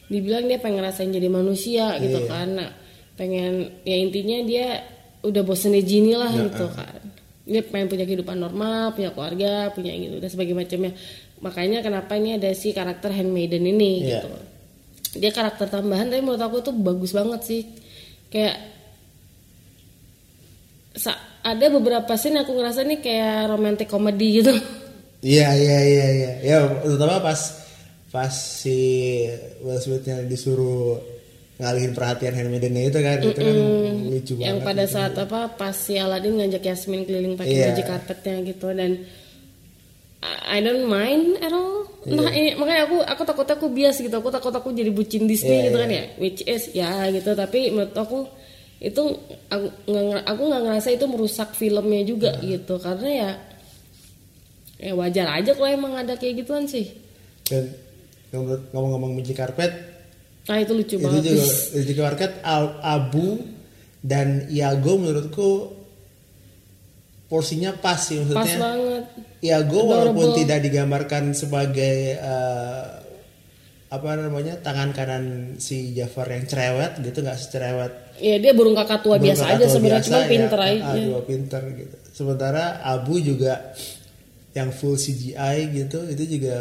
dibilang 0.05 0.44
dia 0.44 0.59
pengen 0.59 0.81
ngerasain 0.81 1.09
jadi 1.09 1.29
manusia 1.29 1.96
gitu 1.98 2.20
Iya. 2.20 2.29
kan. 2.29 2.48
Nah, 2.53 2.70
pengen 3.14 3.53
ya 3.83 3.96
intinya 3.96 4.38
dia 4.42 4.66
udah 5.22 5.42
bosen 5.42 5.72
di 5.72 5.81
Genie 5.81 6.16
lah 6.16 6.29
gitu 6.29 6.66
kan. 6.68 7.00
Dia 7.44 7.61
pengen 7.61 7.88
punya 7.88 8.05
kehidupan 8.05 8.37
normal, 8.37 8.92
punya 8.92 9.12
keluarga, 9.12 9.68
punya 9.70 9.92
gitu 9.92 10.16
dan 10.16 10.29
sebagainya 10.29 10.59
macamnya. 10.61 10.92
Makanya 11.40 11.79
kenapa 11.81 12.16
ini 12.16 12.37
ada 12.37 12.48
si 12.53 12.72
karakter 12.72 13.12
handmaiden 13.12 13.64
ini 13.64 13.92
Iya. 14.03 14.24
gitu. 14.24 14.29
Dia 15.14 15.31
karakter 15.31 15.70
tambahan 15.70 16.09
tapi 16.09 16.20
menurut 16.20 16.40
aku 16.40 16.59
tuh 16.61 16.74
bagus 16.74 17.12
banget 17.12 17.40
sih. 17.44 17.62
Kayak 18.29 18.74
ada 21.45 21.67
beberapa 21.69 22.13
scene 22.17 22.41
aku 22.41 22.57
ngerasa 22.57 22.87
nih 22.87 22.99
kayak 23.03 23.51
romantic 23.51 23.89
comedy 23.91 24.41
gitu. 24.41 24.55
Iya 25.21 25.49
iya 25.57 25.79
iya 25.85 26.07
iya. 26.13 26.31
Ya 26.45 26.57
terutama 26.85 27.21
pas 27.21 27.41
pas 28.09 28.31
si 28.31 29.25
Will 29.61 29.81
Smith-nya 29.81 30.23
disuruh 30.25 31.01
ngalihin 31.55 31.95
perhatian 31.95 32.35
handmaidennya 32.35 32.91
itu 32.91 32.99
kan 32.99 33.19
itu 33.23 33.31
kan 33.31 33.57
lucu 34.11 34.33
banget. 34.35 34.47
yang 34.47 34.59
pada 34.63 34.85
saat 34.85 35.15
apa 35.15 35.55
pas 35.55 35.75
si 35.75 35.95
Aladin 35.95 36.39
ngajak 36.43 36.63
Yasmin 36.67 37.07
keliling 37.07 37.39
pakai 37.39 37.55
Iya. 37.55 37.67
baju 37.71 37.83
karpetnya 37.87 38.35
gitu 38.43 38.69
dan 38.75 38.91
I 40.49 40.59
don't 40.65 40.89
mind 40.89 41.37
at 41.45 41.53
all. 41.53 41.85
Iya. 42.05 42.17
Nah, 42.17 42.33
ini, 42.33 42.51
makanya 42.57 42.89
aku 42.89 42.97
aku 43.05 43.23
takut 43.29 43.49
aku 43.49 43.67
bias 43.69 44.01
gitu. 44.01 44.13
Aku 44.17 44.33
takut 44.33 44.53
aku 44.53 44.73
jadi 44.73 44.89
bucin 44.89 45.29
Disney 45.29 45.61
Iya, 45.61 45.65
gitu 45.69 45.77
iya. 45.77 45.85
kan 45.85 45.91
ya. 45.93 46.05
Which 46.17 46.41
is 46.49 46.63
ya 46.73 46.91
gitu. 47.13 47.31
Tapi 47.37 47.69
menurut 47.69 47.93
aku 47.93 48.25
itu 48.85 49.03
aku 49.49 49.64
nggak 49.87 50.23
aku 50.23 50.42
nggak 50.44 50.62
ngerasa 50.62 50.88
itu 50.90 51.05
merusak 51.07 51.51
filmnya 51.53 52.03
juga 52.03 52.31
Iya. 52.37 52.61
gitu. 52.61 52.77
Karena 52.77 53.09
ya 53.11 53.31
ya 54.79 54.92
wajar 54.92 55.27
aja 55.33 55.51
kalau 55.51 55.70
emang 55.70 55.97
ada 55.97 56.14
kayak 56.14 56.44
gituan 56.44 56.68
sih. 56.68 56.92
Dan 57.44 57.73
ngomong- 58.31 58.68
ngomong-ngomong 58.70 59.12
Magic 59.14 59.35
Carpet 59.35 59.73
Nah 60.44 60.61
itu 60.61 60.73
lucu 60.73 60.94
itu 60.94 61.01
banget. 61.01 61.25
juga 61.25 61.44
Magic 61.75 61.97
Carpet 61.97 62.33
Al- 62.42 62.77
Abu 62.79 63.40
dan 63.99 64.44
Iago 64.47 64.92
menurutku 64.99 65.73
porsinya 67.25 67.73
pas 67.75 67.97
sih 67.99 68.20
Pas 68.23 68.44
maksudnya. 68.44 68.61
banget. 68.61 69.05
Iago 69.40 69.79
walaupun 69.83 70.25
Adorable. 70.27 70.38
tidak 70.38 70.59
digambarkan 70.62 71.25
sebagai 71.33 71.97
eh, 72.14 72.85
apa 73.95 74.09
namanya 74.17 74.59
tangan 74.59 74.91
kanan 74.91 75.25
si 75.57 75.93
Jafar 75.93 76.27
yang 76.29 76.45
cerewet 76.45 76.99
gitu 77.01 77.19
nggak 77.21 77.39
secerewet 77.39 77.93
Ya 78.17 78.37
dia 78.37 78.51
burung 78.51 78.75
kakak 78.75 79.01
tua 79.01 79.15
burung 79.15 79.27
biasa 79.27 79.43
kakak 79.45 79.57
aja 79.57 79.67
sebenarnya 79.69 80.05
cuma 80.05 80.19
ya. 80.19 80.29
pinter 80.29 80.59
Ah, 80.59 80.71
aja. 80.71 81.03
dua 81.05 81.23
pinter 81.23 81.63
gitu 81.73 81.97
sementara 82.13 82.63
Abu 82.81 83.15
juga 83.19 83.75
yang 84.53 84.71
full 84.71 84.95
CGI 84.95 85.57
gitu 85.73 85.99
itu 86.07 86.25
juga 86.31 86.55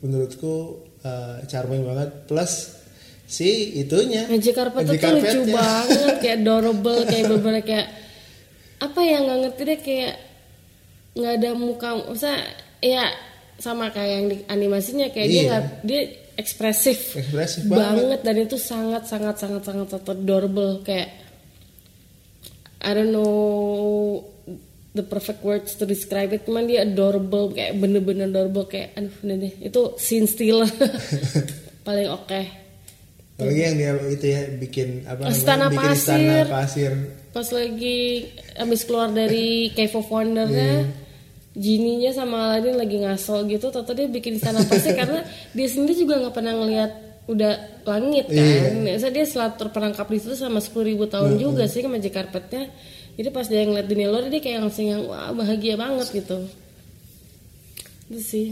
menurutku 0.00 0.54
eh, 1.00 1.36
charming 1.44 1.82
banget 1.82 2.08
plus 2.24 2.78
si 3.24 3.48
itunya 3.76 4.26
Magic 4.26 4.52
Carpet 4.52 4.82
tuh 4.84 4.94
lucu 4.94 5.40
banget 5.48 6.14
kayak 6.18 6.36
adorable 6.40 7.00
kayak 7.02 7.24
bener 7.28 7.54
kayak 7.60 7.88
apa 8.78 9.00
ya 9.00 9.16
nggak 9.18 9.38
ngerti 9.40 9.62
deh 9.64 9.78
kayak 9.80 10.14
nggak 11.12 11.32
ada 11.36 11.50
muka 11.52 11.90
usah 12.06 12.34
ya 12.78 13.10
sama 13.56 13.88
kayak 13.88 14.10
yang 14.12 14.26
di 14.26 14.36
animasinya 14.44 15.06
kayak 15.08 15.28
dia 15.28 15.34
Iya. 15.36 15.48
nggak 15.48 15.64
dia 15.82 16.00
ekspresif. 16.36 17.16
Ekspresif 17.16 17.68
banget. 17.68 17.96
banget. 17.96 18.20
dan 18.24 18.36
itu 18.38 18.56
sangat 18.56 19.04
sangat 19.08 19.36
sangat 19.38 19.62
sangat 19.66 19.88
adorable. 20.08 20.80
Kayak 20.86 21.10
I 22.82 22.90
don't 22.94 23.14
know 23.14 24.26
the 24.92 25.04
perfect 25.06 25.40
words 25.40 25.78
to 25.80 25.88
describe 25.88 26.34
it 26.36 26.44
cuman 26.44 26.68
dia 26.68 26.84
adorable 26.84 27.48
kayak 27.54 27.80
bener-bener 27.80 28.28
adorable 28.28 28.68
kayak 28.68 28.92
aduh 28.98 29.14
udah 29.22 29.36
deh. 29.38 29.54
Itu 29.62 29.96
scene 29.96 30.28
stealer 30.28 30.68
paling 31.86 32.08
oke. 32.10 32.42
Apalagi 33.32 33.60
yang 33.64 33.76
dia 33.80 33.92
itu 34.12 34.26
ya 34.28 34.42
bikin 34.54 34.88
apa 35.08 35.26
namanya, 35.26 35.34
Istana 35.34 35.66
bikin 35.72 35.90
istana 35.96 36.20
pasir. 36.20 36.44
pasir. 36.46 36.92
Pas 37.32 37.48
lagi 37.48 37.98
abis 38.60 38.80
keluar 38.84 39.08
dari 39.08 39.72
Cave 39.72 39.94
of 39.96 40.06
Wonder-nya 40.12 40.84
Genie-nya 41.52 42.10
sama 42.10 42.48
Aladdin 42.48 42.74
lagi 42.74 42.96
ngaso 42.96 43.44
gitu 43.44 43.68
Toto 43.68 43.92
dia 43.92 44.08
bikin 44.08 44.40
istana 44.40 44.64
pasir 44.64 44.96
karena 45.00 45.20
dia 45.52 45.68
sendiri 45.68 45.92
juga 45.94 46.16
nggak 46.18 46.32
pernah 46.32 46.56
ngelihat 46.56 46.90
udah 47.22 47.52
langit 47.84 48.26
kan. 48.26 48.40
Iya. 48.40 48.82
Biasa 48.82 49.06
dia 49.08 49.24
selalu 49.24 49.52
terperangkap 49.56 50.06
di 50.06 50.18
situ 50.18 50.34
selama 50.34 50.58
10.000 50.58 50.82
ribu 50.82 51.04
tahun 51.06 51.36
juga 51.36 51.64
sih 51.66 51.84
magic 51.84 52.10
carpetnya. 52.10 52.66
Jadi 53.12 53.28
pas 53.28 53.44
dia 53.44 53.62
ngeliat 53.62 53.84
dunia 53.84 54.08
luar 54.08 54.26
dia 54.26 54.40
kayak 54.40 54.64
langsung 54.64 54.88
yang 54.88 55.04
wah 55.04 55.28
bahagia 55.30 55.76
banget 55.76 56.08
gitu. 56.10 56.48
Itu 58.08 58.20
sih. 58.20 58.48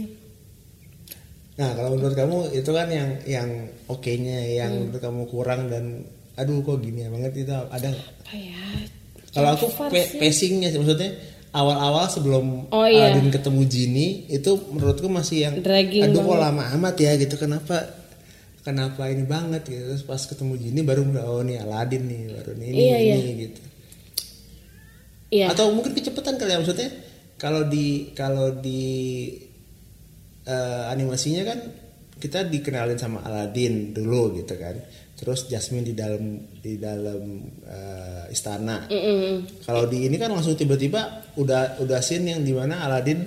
Nah 1.57 1.73
kalau 1.73 1.93
menurut 1.93 2.13
kamu 2.13 2.37
itu 2.53 2.69
kan 2.69 2.87
yang 2.87 3.09
yang 3.25 3.49
oke-nya, 3.85 4.39
yang 4.47 4.71
Hmm. 4.71 4.81
menurut 4.87 5.01
kamu 5.01 5.21
kurang 5.27 5.61
dan 5.67 6.05
aduh 6.33 6.61
kok 6.61 6.79
gini 6.79 7.05
banget? 7.05 7.43
Itu 7.43 7.53
ada 7.53 7.89
apa 7.91 8.33
ya? 8.33 8.63
Kalau 9.31 9.49
aku 9.51 9.67
pe- 9.89 10.05
sih. 10.05 10.19
pacingnya 10.19 10.69
maksudnya 10.73 11.11
awal-awal 11.51 12.07
sebelum 12.07 12.71
Oh, 12.71 12.87
iya. 12.87 13.11
Aladin 13.11 13.27
ketemu 13.31 13.61
Jini 13.67 14.07
itu 14.31 14.51
menurutku 14.71 15.11
masih 15.11 15.37
yang 15.51 15.55
Dragging 15.59 16.07
aduh 16.11 16.23
kok 16.23 16.39
lama 16.39 16.63
amat 16.79 16.95
ya 16.99 17.11
gitu. 17.19 17.35
Kenapa 17.35 17.91
kenapa 18.63 19.11
ini 19.11 19.27
banget? 19.27 19.67
gitu. 19.67 19.83
Terus 19.95 20.03
pas 20.07 20.21
ketemu 20.23 20.53
Jini 20.55 20.79
baru 20.83 21.03
oh 21.27 21.43
nih 21.43 21.59
Aladin 21.63 22.07
nih 22.07 22.21
baru 22.39 22.51
nih 22.55 22.67
ini, 22.71 22.79
Iya, 22.79 22.97
iya. 23.03 23.15
ini 23.19 23.31
gitu. 23.47 23.61
Iya. 25.31 25.45
Atau 25.51 25.71
mungkin 25.75 25.91
kecepatan 25.95 26.35
kali 26.39 26.51
ya 26.55 26.59
maksudnya 26.59 26.89
kalau 27.35 27.67
di 27.67 28.11
kalau 28.15 28.59
di 28.59 28.83
eh, 30.47 30.83
animasinya 30.91 31.43
kan 31.47 31.59
kita 32.21 32.45
dikenalin 32.45 33.01
sama 33.01 33.25
Aladin 33.25 33.91
dulu 33.97 34.37
gitu 34.37 34.53
kan 34.55 34.77
terus 35.21 35.45
Jasmine 35.45 35.85
di 35.85 35.93
dalam 35.93 36.23
di 36.59 36.81
dalam 36.81 37.21
eh, 37.61 38.33
istana 38.33 38.89
Mm-mm. 38.89 39.61
kalau 39.61 39.85
di 39.85 40.09
ini 40.09 40.17
kan 40.17 40.33
langsung 40.33 40.57
tiba-tiba 40.57 41.29
udah 41.37 41.77
udah 41.77 41.99
scene 42.01 42.33
yang 42.33 42.41
di 42.41 42.49
mana 42.51 42.81
Aladin 42.81 43.21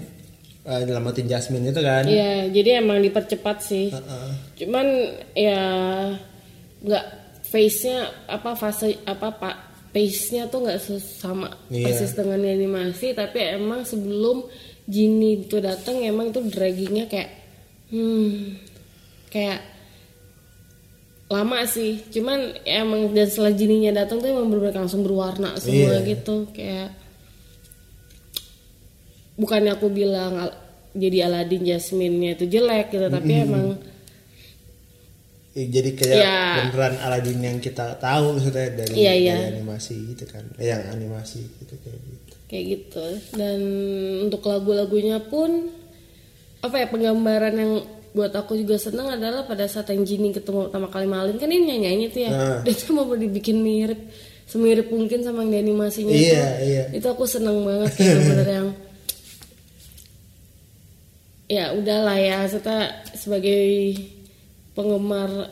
eh, 0.67 0.81
nyelamatin 0.83 1.31
Jasmine 1.31 1.71
itu 1.71 1.79
kan 1.79 2.03
Iya, 2.03 2.51
jadi 2.51 2.83
emang 2.83 2.99
dipercepat 2.99 3.57
sih. 3.63 3.95
Heeh. 3.95 4.29
Cuman 4.59 4.87
ya 5.39 5.63
nggak 6.83 7.07
face-nya 7.47 8.11
apa 8.27 8.59
fase 8.59 8.99
apa 9.07 9.29
pak 9.31 9.57
pace-nya 9.95 10.51
tuh 10.51 10.67
nggak 10.67 10.81
sama 10.99 11.47
Iya. 11.71 11.87
persis 11.87 12.13
dengan 12.19 12.43
animasi, 12.43 13.15
tapi 13.15 13.39
emang 13.55 13.87
sebelum 13.87 14.51
Jinny 14.85 15.47
itu 15.47 15.63
datang 15.63 16.03
emang 16.03 16.29
itu 16.29 16.43
draggingnya 16.45 17.07
kayak 17.09 17.31
hmm 17.89 18.59
kayak 19.31 19.61
lama 21.27 21.65
sih. 21.65 22.05
Cuman 22.09 22.53
ya 22.63 22.83
emang 22.83 23.11
dan 23.11 23.27
setelah 23.27 23.53
Jinny-nya 23.53 23.93
datang 23.93 24.21
tuh 24.21 24.29
emang 24.29 24.49
bener 24.49 24.71
langsung 24.71 25.01
berwarna 25.01 25.57
semua 25.57 25.99
Iya. 25.99 26.07
gitu 26.07 26.47
kayak 26.53 26.93
bukannya 29.35 29.75
aku 29.75 29.91
bilang 29.91 30.47
jadi 30.95 31.27
Aladin 31.27 31.67
Jasmine-nya 31.67 32.39
itu 32.39 32.47
jelek 32.49 32.93
gitu 32.93 33.07
tapi 33.09 33.33
emang 33.35 33.67
Ya, 35.55 35.71
jadi 35.71 35.91
kayak 35.95 36.17
Iya. 36.19 36.39
beneran 36.67 36.95
Aladin 36.99 37.39
yang 37.39 37.59
kita 37.63 37.95
tahu 38.03 38.35
maksudnya 38.35 38.75
dari, 38.75 38.91
Iya, 38.99 39.13
iya. 39.15 39.35
dari 39.39 39.47
animasi 39.55 39.95
gitu 40.11 40.27
kan 40.27 40.43
Eh, 40.59 40.67
yang 40.67 40.83
animasi 40.91 41.47
gitu 41.47 41.79
kayak 41.79 41.99
gitu 42.03 42.35
kayak 42.45 42.65
gitu 42.75 43.07
dan 43.39 43.59
untuk 44.27 44.43
lagu-lagunya 44.45 45.23
pun 45.23 45.71
apa 46.59 46.75
ya 46.75 46.87
penggambaran 46.91 47.55
yang 47.55 47.73
buat 48.15 48.31
aku 48.31 48.55
juga 48.55 48.79
senang 48.79 49.11
adalah 49.11 49.43
pada 49.43 49.67
saat 49.67 49.91
yang 49.91 50.07
Jinny 50.07 50.31
ketemu 50.31 50.71
pertama 50.71 50.87
kali 50.87 51.05
Malin 51.05 51.35
kan 51.35 51.51
ini 51.51 51.83
nyanyi 51.83 52.07
itu 52.09 52.19
ya 52.23 52.31
Nah. 52.31 52.59
dia 52.65 52.73
tuh 52.73 52.95
mau 52.95 53.11
dibikin 53.11 53.59
mirip 53.59 53.99
semirip 54.47 54.87
mungkin 54.89 55.21
sama 55.21 55.43
yang 55.43 55.67
animasinya 55.67 56.15
Iya, 56.15 56.23
itu 56.23 56.39
iya. 56.63 56.85
itu 56.95 57.07
aku 57.11 57.27
seneng 57.27 57.67
banget 57.67 57.91
kayak 57.97 58.19
bener 58.23 58.49
yang 58.49 58.69
ya 61.45 61.65
udahlah 61.75 62.17
ya 62.17 62.39
kita 62.49 62.77
sebagai 63.15 63.99
penggemar 64.73 65.51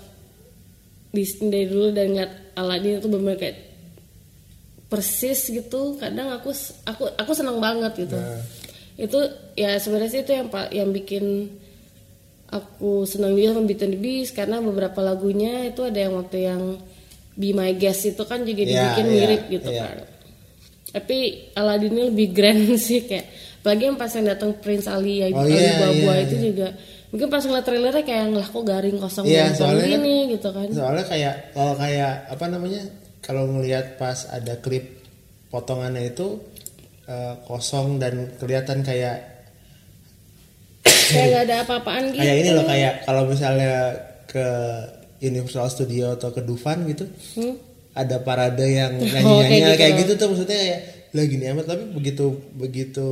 Disney 1.12 1.52
dari 1.52 1.66
dulu 1.68 1.88
dan 1.92 2.06
ngeliat 2.16 2.32
Aladdin 2.56 2.98
itu 3.00 3.08
bener 3.08 3.36
kayak 3.36 3.58
persis 4.88 5.48
gitu 5.48 5.96
kadang 5.96 6.32
aku 6.32 6.52
aku 6.84 7.04
aku 7.16 7.32
senang 7.32 7.58
banget 7.58 7.92
gitu 7.96 8.16
Nah. 8.16 8.40
itu 8.96 9.18
ya 9.56 9.80
sebenarnya 9.80 10.10
sih 10.12 10.20
itu 10.20 10.32
yang 10.36 10.48
yang 10.68 10.88
bikin 10.92 11.48
aku 12.52 13.02
senang 13.02 13.32
juga 13.32 13.56
sama 13.56 13.64
Beauty 13.64 13.82
and 13.82 13.92
the 13.92 13.98
Beast 13.98 14.30
karena 14.32 14.60
beberapa 14.60 15.00
lagunya 15.00 15.64
itu 15.64 15.80
ada 15.80 15.98
yang 15.98 16.14
waktu 16.14 16.38
yang 16.42 16.62
Be 17.32 17.50
My 17.50 17.72
Guest 17.72 18.04
itu 18.06 18.22
kan 18.22 18.44
juga 18.44 18.60
Iya, 18.60 18.68
dibikin 18.68 19.06
iya, 19.06 19.14
mirip 19.16 19.42
gitu 19.50 19.68
iya. 19.68 19.82
kan 19.82 19.96
tapi 20.92 21.18
Aladdin 21.52 21.90
ini 21.90 22.02
lebih 22.06 22.28
grand 22.36 22.60
sih 22.76 23.02
kayak 23.02 23.26
apalagi 23.58 23.82
yang 23.84 23.96
pas 23.96 24.12
yang 24.12 24.26
datang 24.28 24.52
Prince 24.54 24.84
Ali 24.86 25.14
ya 25.18 25.32
Oh, 25.32 25.40
Ali 25.40 25.56
iya, 25.56 25.80
Babua 25.80 26.12
iya, 26.12 26.22
itu 26.22 26.34
iya. 26.34 26.44
juga 26.44 26.68
mungkin 27.08 27.28
pas 27.28 27.40
ngeliat 27.40 27.64
trailernya 27.64 28.02
kayak 28.02 28.24
lah 28.30 28.46
kok 28.46 28.62
garing 28.62 28.96
kosong 28.96 29.24
Iya, 29.24 29.42
gampang 29.48 29.56
soalnya 29.56 29.80
kan- 29.80 29.92
gini 29.96 30.14
gitu 30.30 30.48
kan 30.50 30.66
soalnya 30.68 31.04
kayak 31.06 31.34
kalau 31.50 31.74
kayak 31.74 32.12
apa 32.28 32.44
namanya 32.46 32.82
kalau 33.18 33.42
ngelihat 33.48 33.86
pas 33.96 34.18
ada 34.28 34.54
klip 34.58 34.84
potongannya 35.48 36.04
itu 36.06 36.36
eh, 37.04 37.34
kosong 37.42 37.96
dan 37.96 38.28
kelihatan 38.36 38.80
kayak 38.80 39.31
kayak 41.12 41.26
nggak 41.28 41.44
ada 41.44 41.56
apa-apaan 41.60 42.04
gitu 42.08 42.18
kayak 42.18 42.36
ini 42.38 42.50
loh 42.50 42.64
kayak 42.64 42.92
kalau 43.02 43.22
misalnya 43.24 43.74
ke 44.24 44.46
Universal 45.20 45.68
Studio 45.68 46.04
atau 46.12 46.28
ke 46.28 46.40
Dufan 46.40 46.82
gitu 46.84 47.04
Hmm? 47.32 47.54
ada 47.92 48.16
parade 48.18 48.64
yang 48.64 48.96
Oh, 49.20 49.38
nyanyi-nyanyi 49.38 49.60
kayak 49.62 49.76
kayak, 49.76 49.92
gitu. 49.94 50.02
gitu 50.08 50.12
tuh 50.16 50.26
maksudnya 50.30 50.58
kayak 50.58 50.80
lah 51.12 51.24
gini 51.24 51.44
amat 51.46 51.64
tapi 51.66 51.84
begitu 51.90 52.24
begitu 52.54 53.08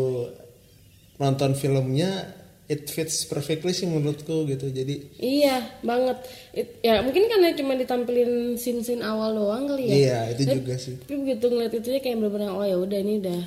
nonton 1.16 1.53
filmnya 1.53 2.32
it 2.64 2.86
fits 2.86 3.26
perfectly 3.26 3.70
sih 3.70 3.84
menurutku 3.84 4.46
gitu 4.46 4.66
jadi 4.66 4.94
Iya 5.14 5.61
banget. 5.80 6.16
It- 6.51 6.80
ya 6.80 6.98
mungkin 6.98 7.26
karena 7.26 7.53
cuma 7.53 7.74
ditampilin 7.74 8.55
scene-scene 8.55 9.03
awal 9.03 9.34
doang 9.34 9.68
kali 9.68 9.84
ya. 9.84 9.92
iya 9.92 10.18
itu 10.32 10.42
Tapi- 10.44 10.57
juga 10.57 10.74
sih 10.76 10.94
Tapi 10.98 11.14
begitu 11.18 11.44
ngeliat 11.46 11.72
itu 11.74 11.88
kayak 11.92 12.16
bener-bener 12.16 12.48
oh 12.48 12.62
ya 12.62 12.74
udah 12.74 12.98
ini 12.98 13.20
udah 13.20 13.40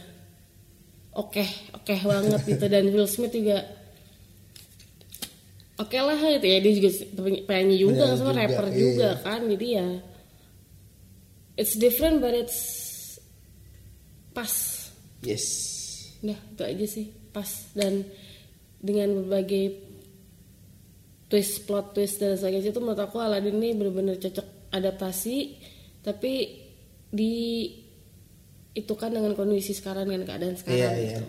oke 1.16 1.46
oke 1.74 1.94
banget 2.00 2.42
gitu 2.48 2.66
dan 2.68 2.84
Will 2.88 3.08
Smith 3.08 3.32
juga 3.32 3.64
oke 5.84 5.98
lah 6.00 6.16
gitu 6.18 6.48
ya 6.48 6.58
dia 6.58 6.74
juga 6.74 6.90
penyanyi- 7.44 7.44
juga 7.78 7.94
Penyanyi 8.08 8.18
sama 8.18 8.32
juga, 8.32 8.40
rapper 8.40 8.66
iya. 8.68 8.78
juga 8.80 9.10
kan 9.22 9.42
jadi 9.46 9.68
ya 9.68 9.88
it's 11.54 11.76
different 11.76 12.18
but 12.18 12.34
it's 12.34 12.60
pas 14.32 14.54
yes 15.22 15.46
Udah 16.24 16.40
itu 16.40 16.64
aja 16.64 16.86
sih 16.88 17.06
pas 17.30 17.50
dan 17.76 18.08
dengan 18.80 19.12
berbagai 19.20 19.76
twist 21.28 21.68
plot 21.68 21.92
twist 21.92 22.18
dan 22.18 22.40
sebagainya 22.40 22.72
itu 22.72 22.80
menurut 22.80 23.02
aku 23.02 23.20
Aladdin 23.20 23.60
ini 23.60 23.76
benar-benar 23.76 24.16
cocok 24.18 24.72
adaptasi 24.72 25.38
tapi 26.00 26.32
di 27.10 27.34
itu 28.74 28.94
kan 28.96 29.14
dengan 29.14 29.36
kondisi 29.36 29.76
sekarang 29.76 30.10
dengan 30.10 30.26
keadaan 30.26 30.58
sekarang 30.58 30.80
Iya, 30.98 31.20
gitu. 31.20 31.24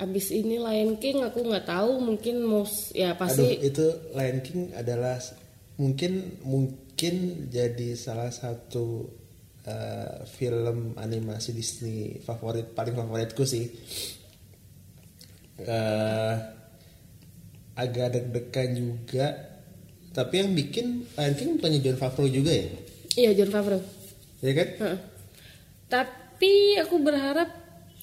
Abis 0.00 0.32
ini 0.32 0.56
Lion 0.56 0.96
King 0.96 1.20
aku 1.20 1.44
nggak 1.44 1.68
tahu 1.68 2.00
mungkin 2.00 2.40
mau 2.40 2.64
s- 2.64 2.88
ya 2.90 3.12
pasti 3.14 3.44
Aduh, 3.44 3.68
itu 3.68 3.86
Lion 4.10 4.40
King 4.40 4.72
adalah 4.72 5.20
mungkin 5.76 6.40
mungkin 6.40 7.14
jadi 7.48 7.92
salah 7.94 8.32
satu 8.32 9.04
eh, 9.60 10.24
film 10.26 10.96
animasi 10.96 11.52
Disney 11.52 12.16
favorit 12.18 12.72
paling 12.72 12.96
favoritku 12.96 13.44
sih. 13.44 13.68
Eh, 15.60 16.34
agak 17.76 18.08
deg-degan 18.10 18.70
juga. 18.72 19.26
Tapi 20.10 20.34
yang 20.36 20.50
bikin 20.52 20.86
Lion 21.12 21.34
King 21.36 21.50
bukannya 21.56 21.80
John 21.80 21.98
Favreau 21.98 22.26
juga 22.26 22.50
ya? 22.50 22.66
iya 23.14 23.30
John 23.32 23.52
Favreau. 23.52 23.82
Ya 24.40 24.52
kan? 24.56 24.68
Heeh. 24.80 24.98
Tapi 25.86 26.52
aku 26.80 26.96
berharap 26.98 27.59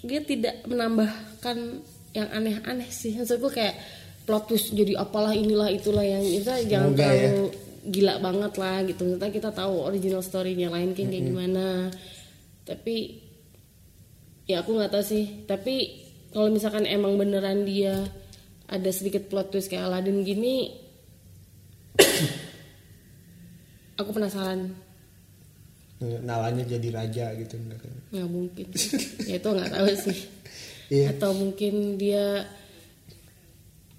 dia 0.07 0.23
tidak 0.23 0.63
menambahkan 0.65 1.83
yang 2.15 2.27
aneh-aneh 2.31 2.89
sih. 2.89 3.13
Maksudku 3.19 3.51
kayak 3.51 3.75
plot 4.23 4.47
twist 4.47 4.71
jadi 4.71 4.97
apalah 4.97 5.35
inilah 5.35 5.67
itulah 5.69 6.03
yang 6.03 6.23
itu 6.23 6.47
jangan 6.67 6.95
Semoga 6.95 7.03
ya. 7.03 7.11
terlalu 7.11 7.45
gila 7.87 8.13
banget 8.19 8.53
lah 8.57 8.77
gitu. 8.87 9.01
Maksudnya 9.03 9.31
kita 9.31 9.49
tahu 9.51 9.73
original 9.83 10.23
story-nya 10.23 10.71
King 10.95 11.11
kayak 11.11 11.25
gimana. 11.27 11.67
Tapi 12.63 12.95
ya 14.47 14.63
aku 14.63 14.75
nggak 14.75 14.91
tahu 14.91 15.03
sih. 15.03 15.45
Tapi 15.45 15.75
kalau 16.31 16.49
misalkan 16.51 16.87
emang 16.87 17.15
beneran 17.15 17.63
dia 17.63 18.07
ada 18.67 18.89
sedikit 18.91 19.31
plot 19.31 19.51
twist 19.55 19.71
kayak 19.71 19.87
Aladdin 19.87 20.27
gini 20.27 20.75
aku 23.99 24.09
penasaran 24.11 24.75
Nalanya 25.97 26.61
jadi 26.61 26.93
raja 26.93 27.25
gitu 27.33 27.57
enggak 27.57 27.81
kan? 27.81 27.93
nggak 28.13 28.29
mungkin 28.29 28.67
ya 29.25 29.35
itu 29.41 29.47
nggak 29.49 29.71
tahu 29.73 29.87
sih 29.97 30.19
Iya. 30.87 31.11
atau 31.11 31.35
mungkin 31.35 31.99
dia 31.99 32.47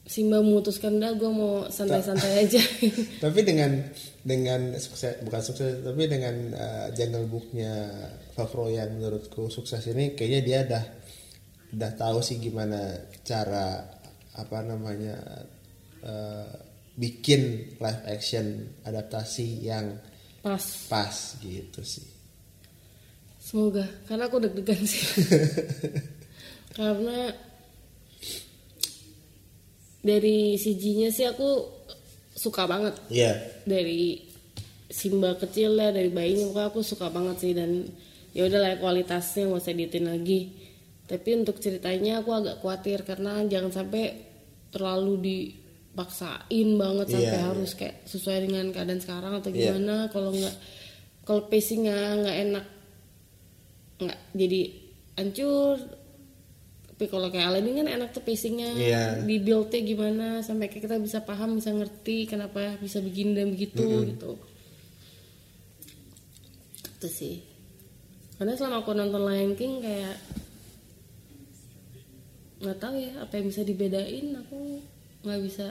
Simba 0.08 0.40
memutuskan 0.40 0.96
dah 0.96 1.12
gue 1.12 1.28
mau 1.28 1.68
santai-santai 1.68 2.48
aja 2.48 2.64
tapi 3.24 3.44
dengan 3.44 3.84
dengan 4.24 4.72
sukses 4.80 5.20
bukan 5.20 5.42
sukses 5.44 5.84
tapi 5.84 6.08
dengan 6.08 6.48
uh, 6.56 6.88
jungle 6.96 7.28
booknya 7.28 7.92
Favreau 8.32 8.72
yang 8.72 8.96
menurutku 8.96 9.52
sukses 9.52 9.84
ini 9.92 10.16
kayaknya 10.16 10.40
dia 10.40 10.60
dah 10.64 10.84
udah 11.76 11.92
tahu 11.92 12.24
sih 12.24 12.40
gimana 12.40 12.96
cara 13.20 13.84
apa 14.32 14.58
namanya 14.64 15.44
uh, 16.00 16.56
bikin 16.96 17.76
live 17.76 18.02
action 18.08 18.64
adaptasi 18.88 19.60
yang 19.60 19.92
pas 20.48 20.64
pas 20.88 21.16
gitu 21.44 21.84
sih 21.84 22.18
Semoga, 23.48 23.88
karena 24.04 24.28
aku 24.28 24.44
deg-degan 24.44 24.84
sih. 24.84 25.08
karena 26.76 27.32
dari 30.04 30.60
CG-nya 30.60 31.08
sih 31.08 31.24
aku 31.24 31.64
suka 32.36 32.68
banget. 32.68 33.00
Iya. 33.08 33.40
Dari 33.64 34.20
Simba 34.92 35.32
kecil 35.40 35.80
ya, 35.80 35.88
dari 35.96 36.12
bayinya 36.12 36.52
pokoknya 36.52 36.68
aku 36.68 36.80
suka 36.84 37.08
banget 37.08 37.36
sih 37.40 37.52
dan 37.56 37.88
ya 38.36 38.52
udahlah 38.52 38.76
kualitasnya 38.76 39.48
nggak 39.48 39.64
usah 39.64 39.72
diitin 39.72 40.12
lagi. 40.12 40.40
Tapi 41.08 41.40
untuk 41.40 41.56
ceritanya 41.56 42.20
aku 42.20 42.36
agak 42.36 42.60
khawatir 42.60 43.00
karena 43.08 43.48
jangan 43.48 43.72
sampai 43.72 44.28
terlalu 44.68 45.24
dipaksain 45.98 46.68
banget 46.78 47.06
sampai 47.10 47.34
Iya, 47.34 47.42
harus 47.50 47.70
kayak 47.74 48.06
sesuai 48.06 48.46
dengan 48.46 48.70
keadaan 48.70 49.02
sekarang 49.02 49.32
atau 49.42 49.50
Iya. 49.50 49.74
gimana. 49.74 50.06
Kalau 50.14 50.30
nggak 50.30 50.54
kalau 51.26 51.42
pacingnya 51.50 51.98
nggak 52.22 52.36
enak 52.46 52.66
nggak 53.98 54.18
jadi 54.30 54.60
hancur 55.18 55.74
tapi 56.86 57.04
kalau 57.10 57.28
kayak 57.30 57.50
Aladdin 57.50 57.82
kan 57.82 57.88
enak 57.90 58.14
tuh 58.14 58.22
pacingnya 58.22 58.70
Iya. 58.78 59.02
di 59.26 59.36
buildnya 59.42 59.80
gimana 59.82 60.26
sampai 60.40 60.70
kayak 60.70 60.86
kita 60.86 60.96
bisa 61.02 61.18
paham 61.26 61.58
bisa 61.58 61.74
ngerti 61.74 62.30
kenapa 62.30 62.78
bisa 62.78 63.02
begini 63.02 63.34
dan 63.34 63.50
begitu 63.50 63.82
gitu 64.06 64.38
itu 66.94 67.08
sih 67.10 67.36
karena 68.38 68.54
selama 68.54 68.86
aku 68.86 68.94
nonton 68.94 69.22
Lion 69.26 69.52
King 69.58 69.82
kayak 69.82 70.14
nggak 72.62 72.78
tahu 72.78 72.94
ya 72.98 73.12
apa 73.18 73.32
yang 73.34 73.46
bisa 73.50 73.62
dibedain 73.62 74.26
aku 74.34 74.58
nggak 75.26 75.40
bisa 75.42 75.66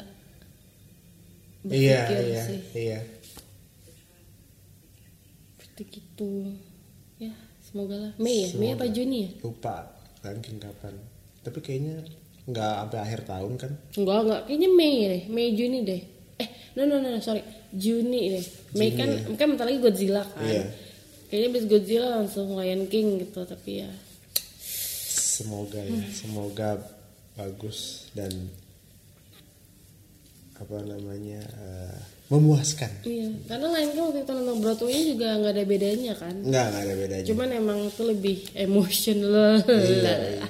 Iya, 1.66 2.06
berpikir 2.06 2.26
iya, 2.28 2.44
sih 2.46 2.60
iya. 2.78 3.00
seperti 5.58 5.84
gitu 5.90 6.54
ya 7.18 7.34
semoga 7.66 7.96
lah 7.98 8.12
Mei 8.22 8.46
ya 8.46 8.50
Mei 8.62 8.72
apa 8.78 8.86
Juni 8.90 9.18
ya 9.26 9.32
Lupa 9.42 9.98
ranking 10.28 10.58
kapan. 10.60 10.96
Tapi 11.42 11.60
kayaknya 11.64 12.04
nggak 12.48 12.74
sampai 12.84 13.00
akhir 13.00 13.22
tahun 13.28 13.54
kan? 13.60 13.72
Enggak, 13.96 14.20
enggak. 14.24 14.42
Kayaknya 14.48 14.70
Mei 14.76 14.96
deh. 15.08 15.24
Mei 15.32 15.48
Juni 15.56 15.80
deh. 15.84 16.02
Eh, 16.38 16.50
no 16.78 16.82
no 16.86 16.96
no, 17.02 17.08
no, 17.16 17.20
sorry. 17.24 17.44
Juni 17.72 18.22
deh. 18.38 18.46
Mei 18.76 18.92
kan 18.94 19.10
kan 19.36 19.48
bentar 19.56 19.66
lagi 19.68 19.80
Godzilla 19.80 20.24
kan. 20.24 20.44
Iya. 20.44 20.64
Kayaknya 21.28 21.48
abis 21.52 21.64
Godzilla 21.68 22.08
langsung 22.24 22.56
Lion 22.56 22.88
King 22.88 23.20
gitu, 23.20 23.44
tapi 23.44 23.84
ya 23.84 23.92
Semoga 25.38 25.78
ya, 25.78 26.02
semoga 26.10 26.82
bagus 27.38 28.10
dan 28.18 28.32
apa 30.58 30.78
namanya 30.82 31.42
eh, 31.46 31.98
memuaskan. 32.34 32.92
iya. 33.06 33.30
Karena 33.46 33.68
Lion 33.72 33.90
King 33.94 34.04
waktu 34.10 34.20
itu 34.26 34.32
nonton 34.34 34.58
Broadway 34.60 35.00
juga 35.16 35.28
nggak 35.38 35.54
ada 35.54 35.64
bedanya 35.64 36.14
kan. 36.18 36.36
Nggak 36.44 36.66
nggak 36.74 36.84
ada 36.84 36.96
bedanya. 36.98 37.26
Cuman 37.30 37.50
emang 37.54 37.80
itu 37.88 38.04
lebih 38.04 38.38
emotional. 38.58 39.62
Iya, 39.70 40.16
iya. 40.34 40.48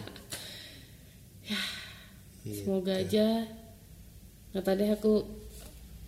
Semoga 2.63 2.93
aja. 2.97 3.27
Nah 4.55 4.61
tadi 4.63 4.87
aku 4.87 5.13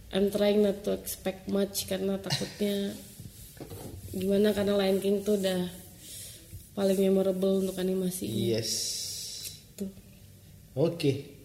I'm 0.09 0.33
trying 0.33 0.65
not 0.65 0.81
to 0.87 0.95
expect 0.97 1.45
much 1.51 1.85
karena 1.85 2.17
takutnya 2.17 2.97
gimana 4.09 4.57
karena 4.57 4.73
Lion 4.73 4.97
King 4.97 5.21
tuh 5.21 5.37
udah 5.37 5.69
paling 6.73 6.97
memorable 6.97 7.61
untuk 7.61 7.77
animasi. 7.77 8.25
Yes. 8.25 8.71
Tuh. 9.77 9.91
Oke. 10.73 11.38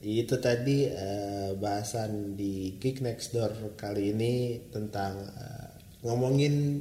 Itu 0.00 0.40
tadi 0.40 0.88
eh, 0.88 1.52
bahasan 1.60 2.32
di 2.32 2.80
Geek 2.80 3.04
Next 3.04 3.36
Door 3.36 3.76
kali 3.76 4.16
ini 4.16 4.56
tentang 4.72 5.28
eh, 5.28 5.70
ngomongin 6.00 6.80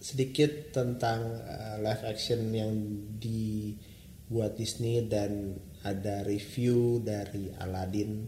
sedikit 0.00 0.72
tentang 0.72 1.36
eh, 1.36 1.76
live 1.84 2.04
action 2.08 2.48
yang 2.56 2.72
dibuat 3.20 4.56
Disney 4.56 5.04
dan 5.04 5.52
ada 5.84 6.24
review 6.24 7.04
dari 7.04 7.52
Aladdin. 7.60 8.24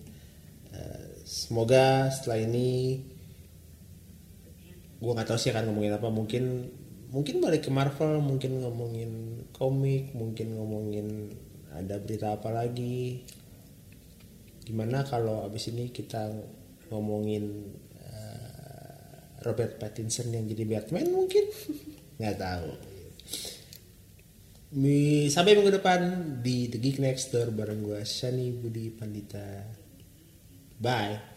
Eh, 0.76 1.24
semoga 1.24 2.12
setelah 2.12 2.44
ini 2.44 3.00
gue 5.00 5.08
nggak 5.08 5.24
tahu 5.24 5.40
sih 5.40 5.56
akan 5.56 5.72
ngomongin 5.72 5.96
apa 5.96 6.08
mungkin 6.12 6.44
mungkin 7.08 7.40
balik 7.40 7.64
ke 7.64 7.70
Marvel 7.72 8.20
mungkin 8.20 8.60
ngomongin 8.60 9.12
komik 9.56 10.12
mungkin 10.12 10.54
ngomongin 10.60 11.32
ada 11.72 11.96
berita 11.98 12.38
apa 12.38 12.54
lagi 12.54 13.24
gimana 14.62 15.02
kalau 15.06 15.42
abis 15.46 15.70
ini 15.74 15.90
kita 15.90 16.30
ngomongin 16.90 17.44
eh, 17.98 19.14
Robert 19.42 19.78
Pattinson 19.78 20.30
yang 20.30 20.46
jadi 20.46 20.64
Batman 20.66 21.10
mungkin? 21.10 21.44
Nggak 22.18 22.36
tahu. 22.38 22.70
Mi- 24.72 25.28
sampai 25.28 25.52
minggu 25.52 25.74
depan 25.74 26.00
di 26.40 26.70
The 26.72 26.78
Geek 26.80 26.98
Next 27.02 27.28
Door 27.28 27.52
bareng 27.52 27.84
gue 27.84 28.00
Shani 28.08 28.48
Budi 28.56 28.88
Pandita. 28.88 29.68
Bye 30.80 31.31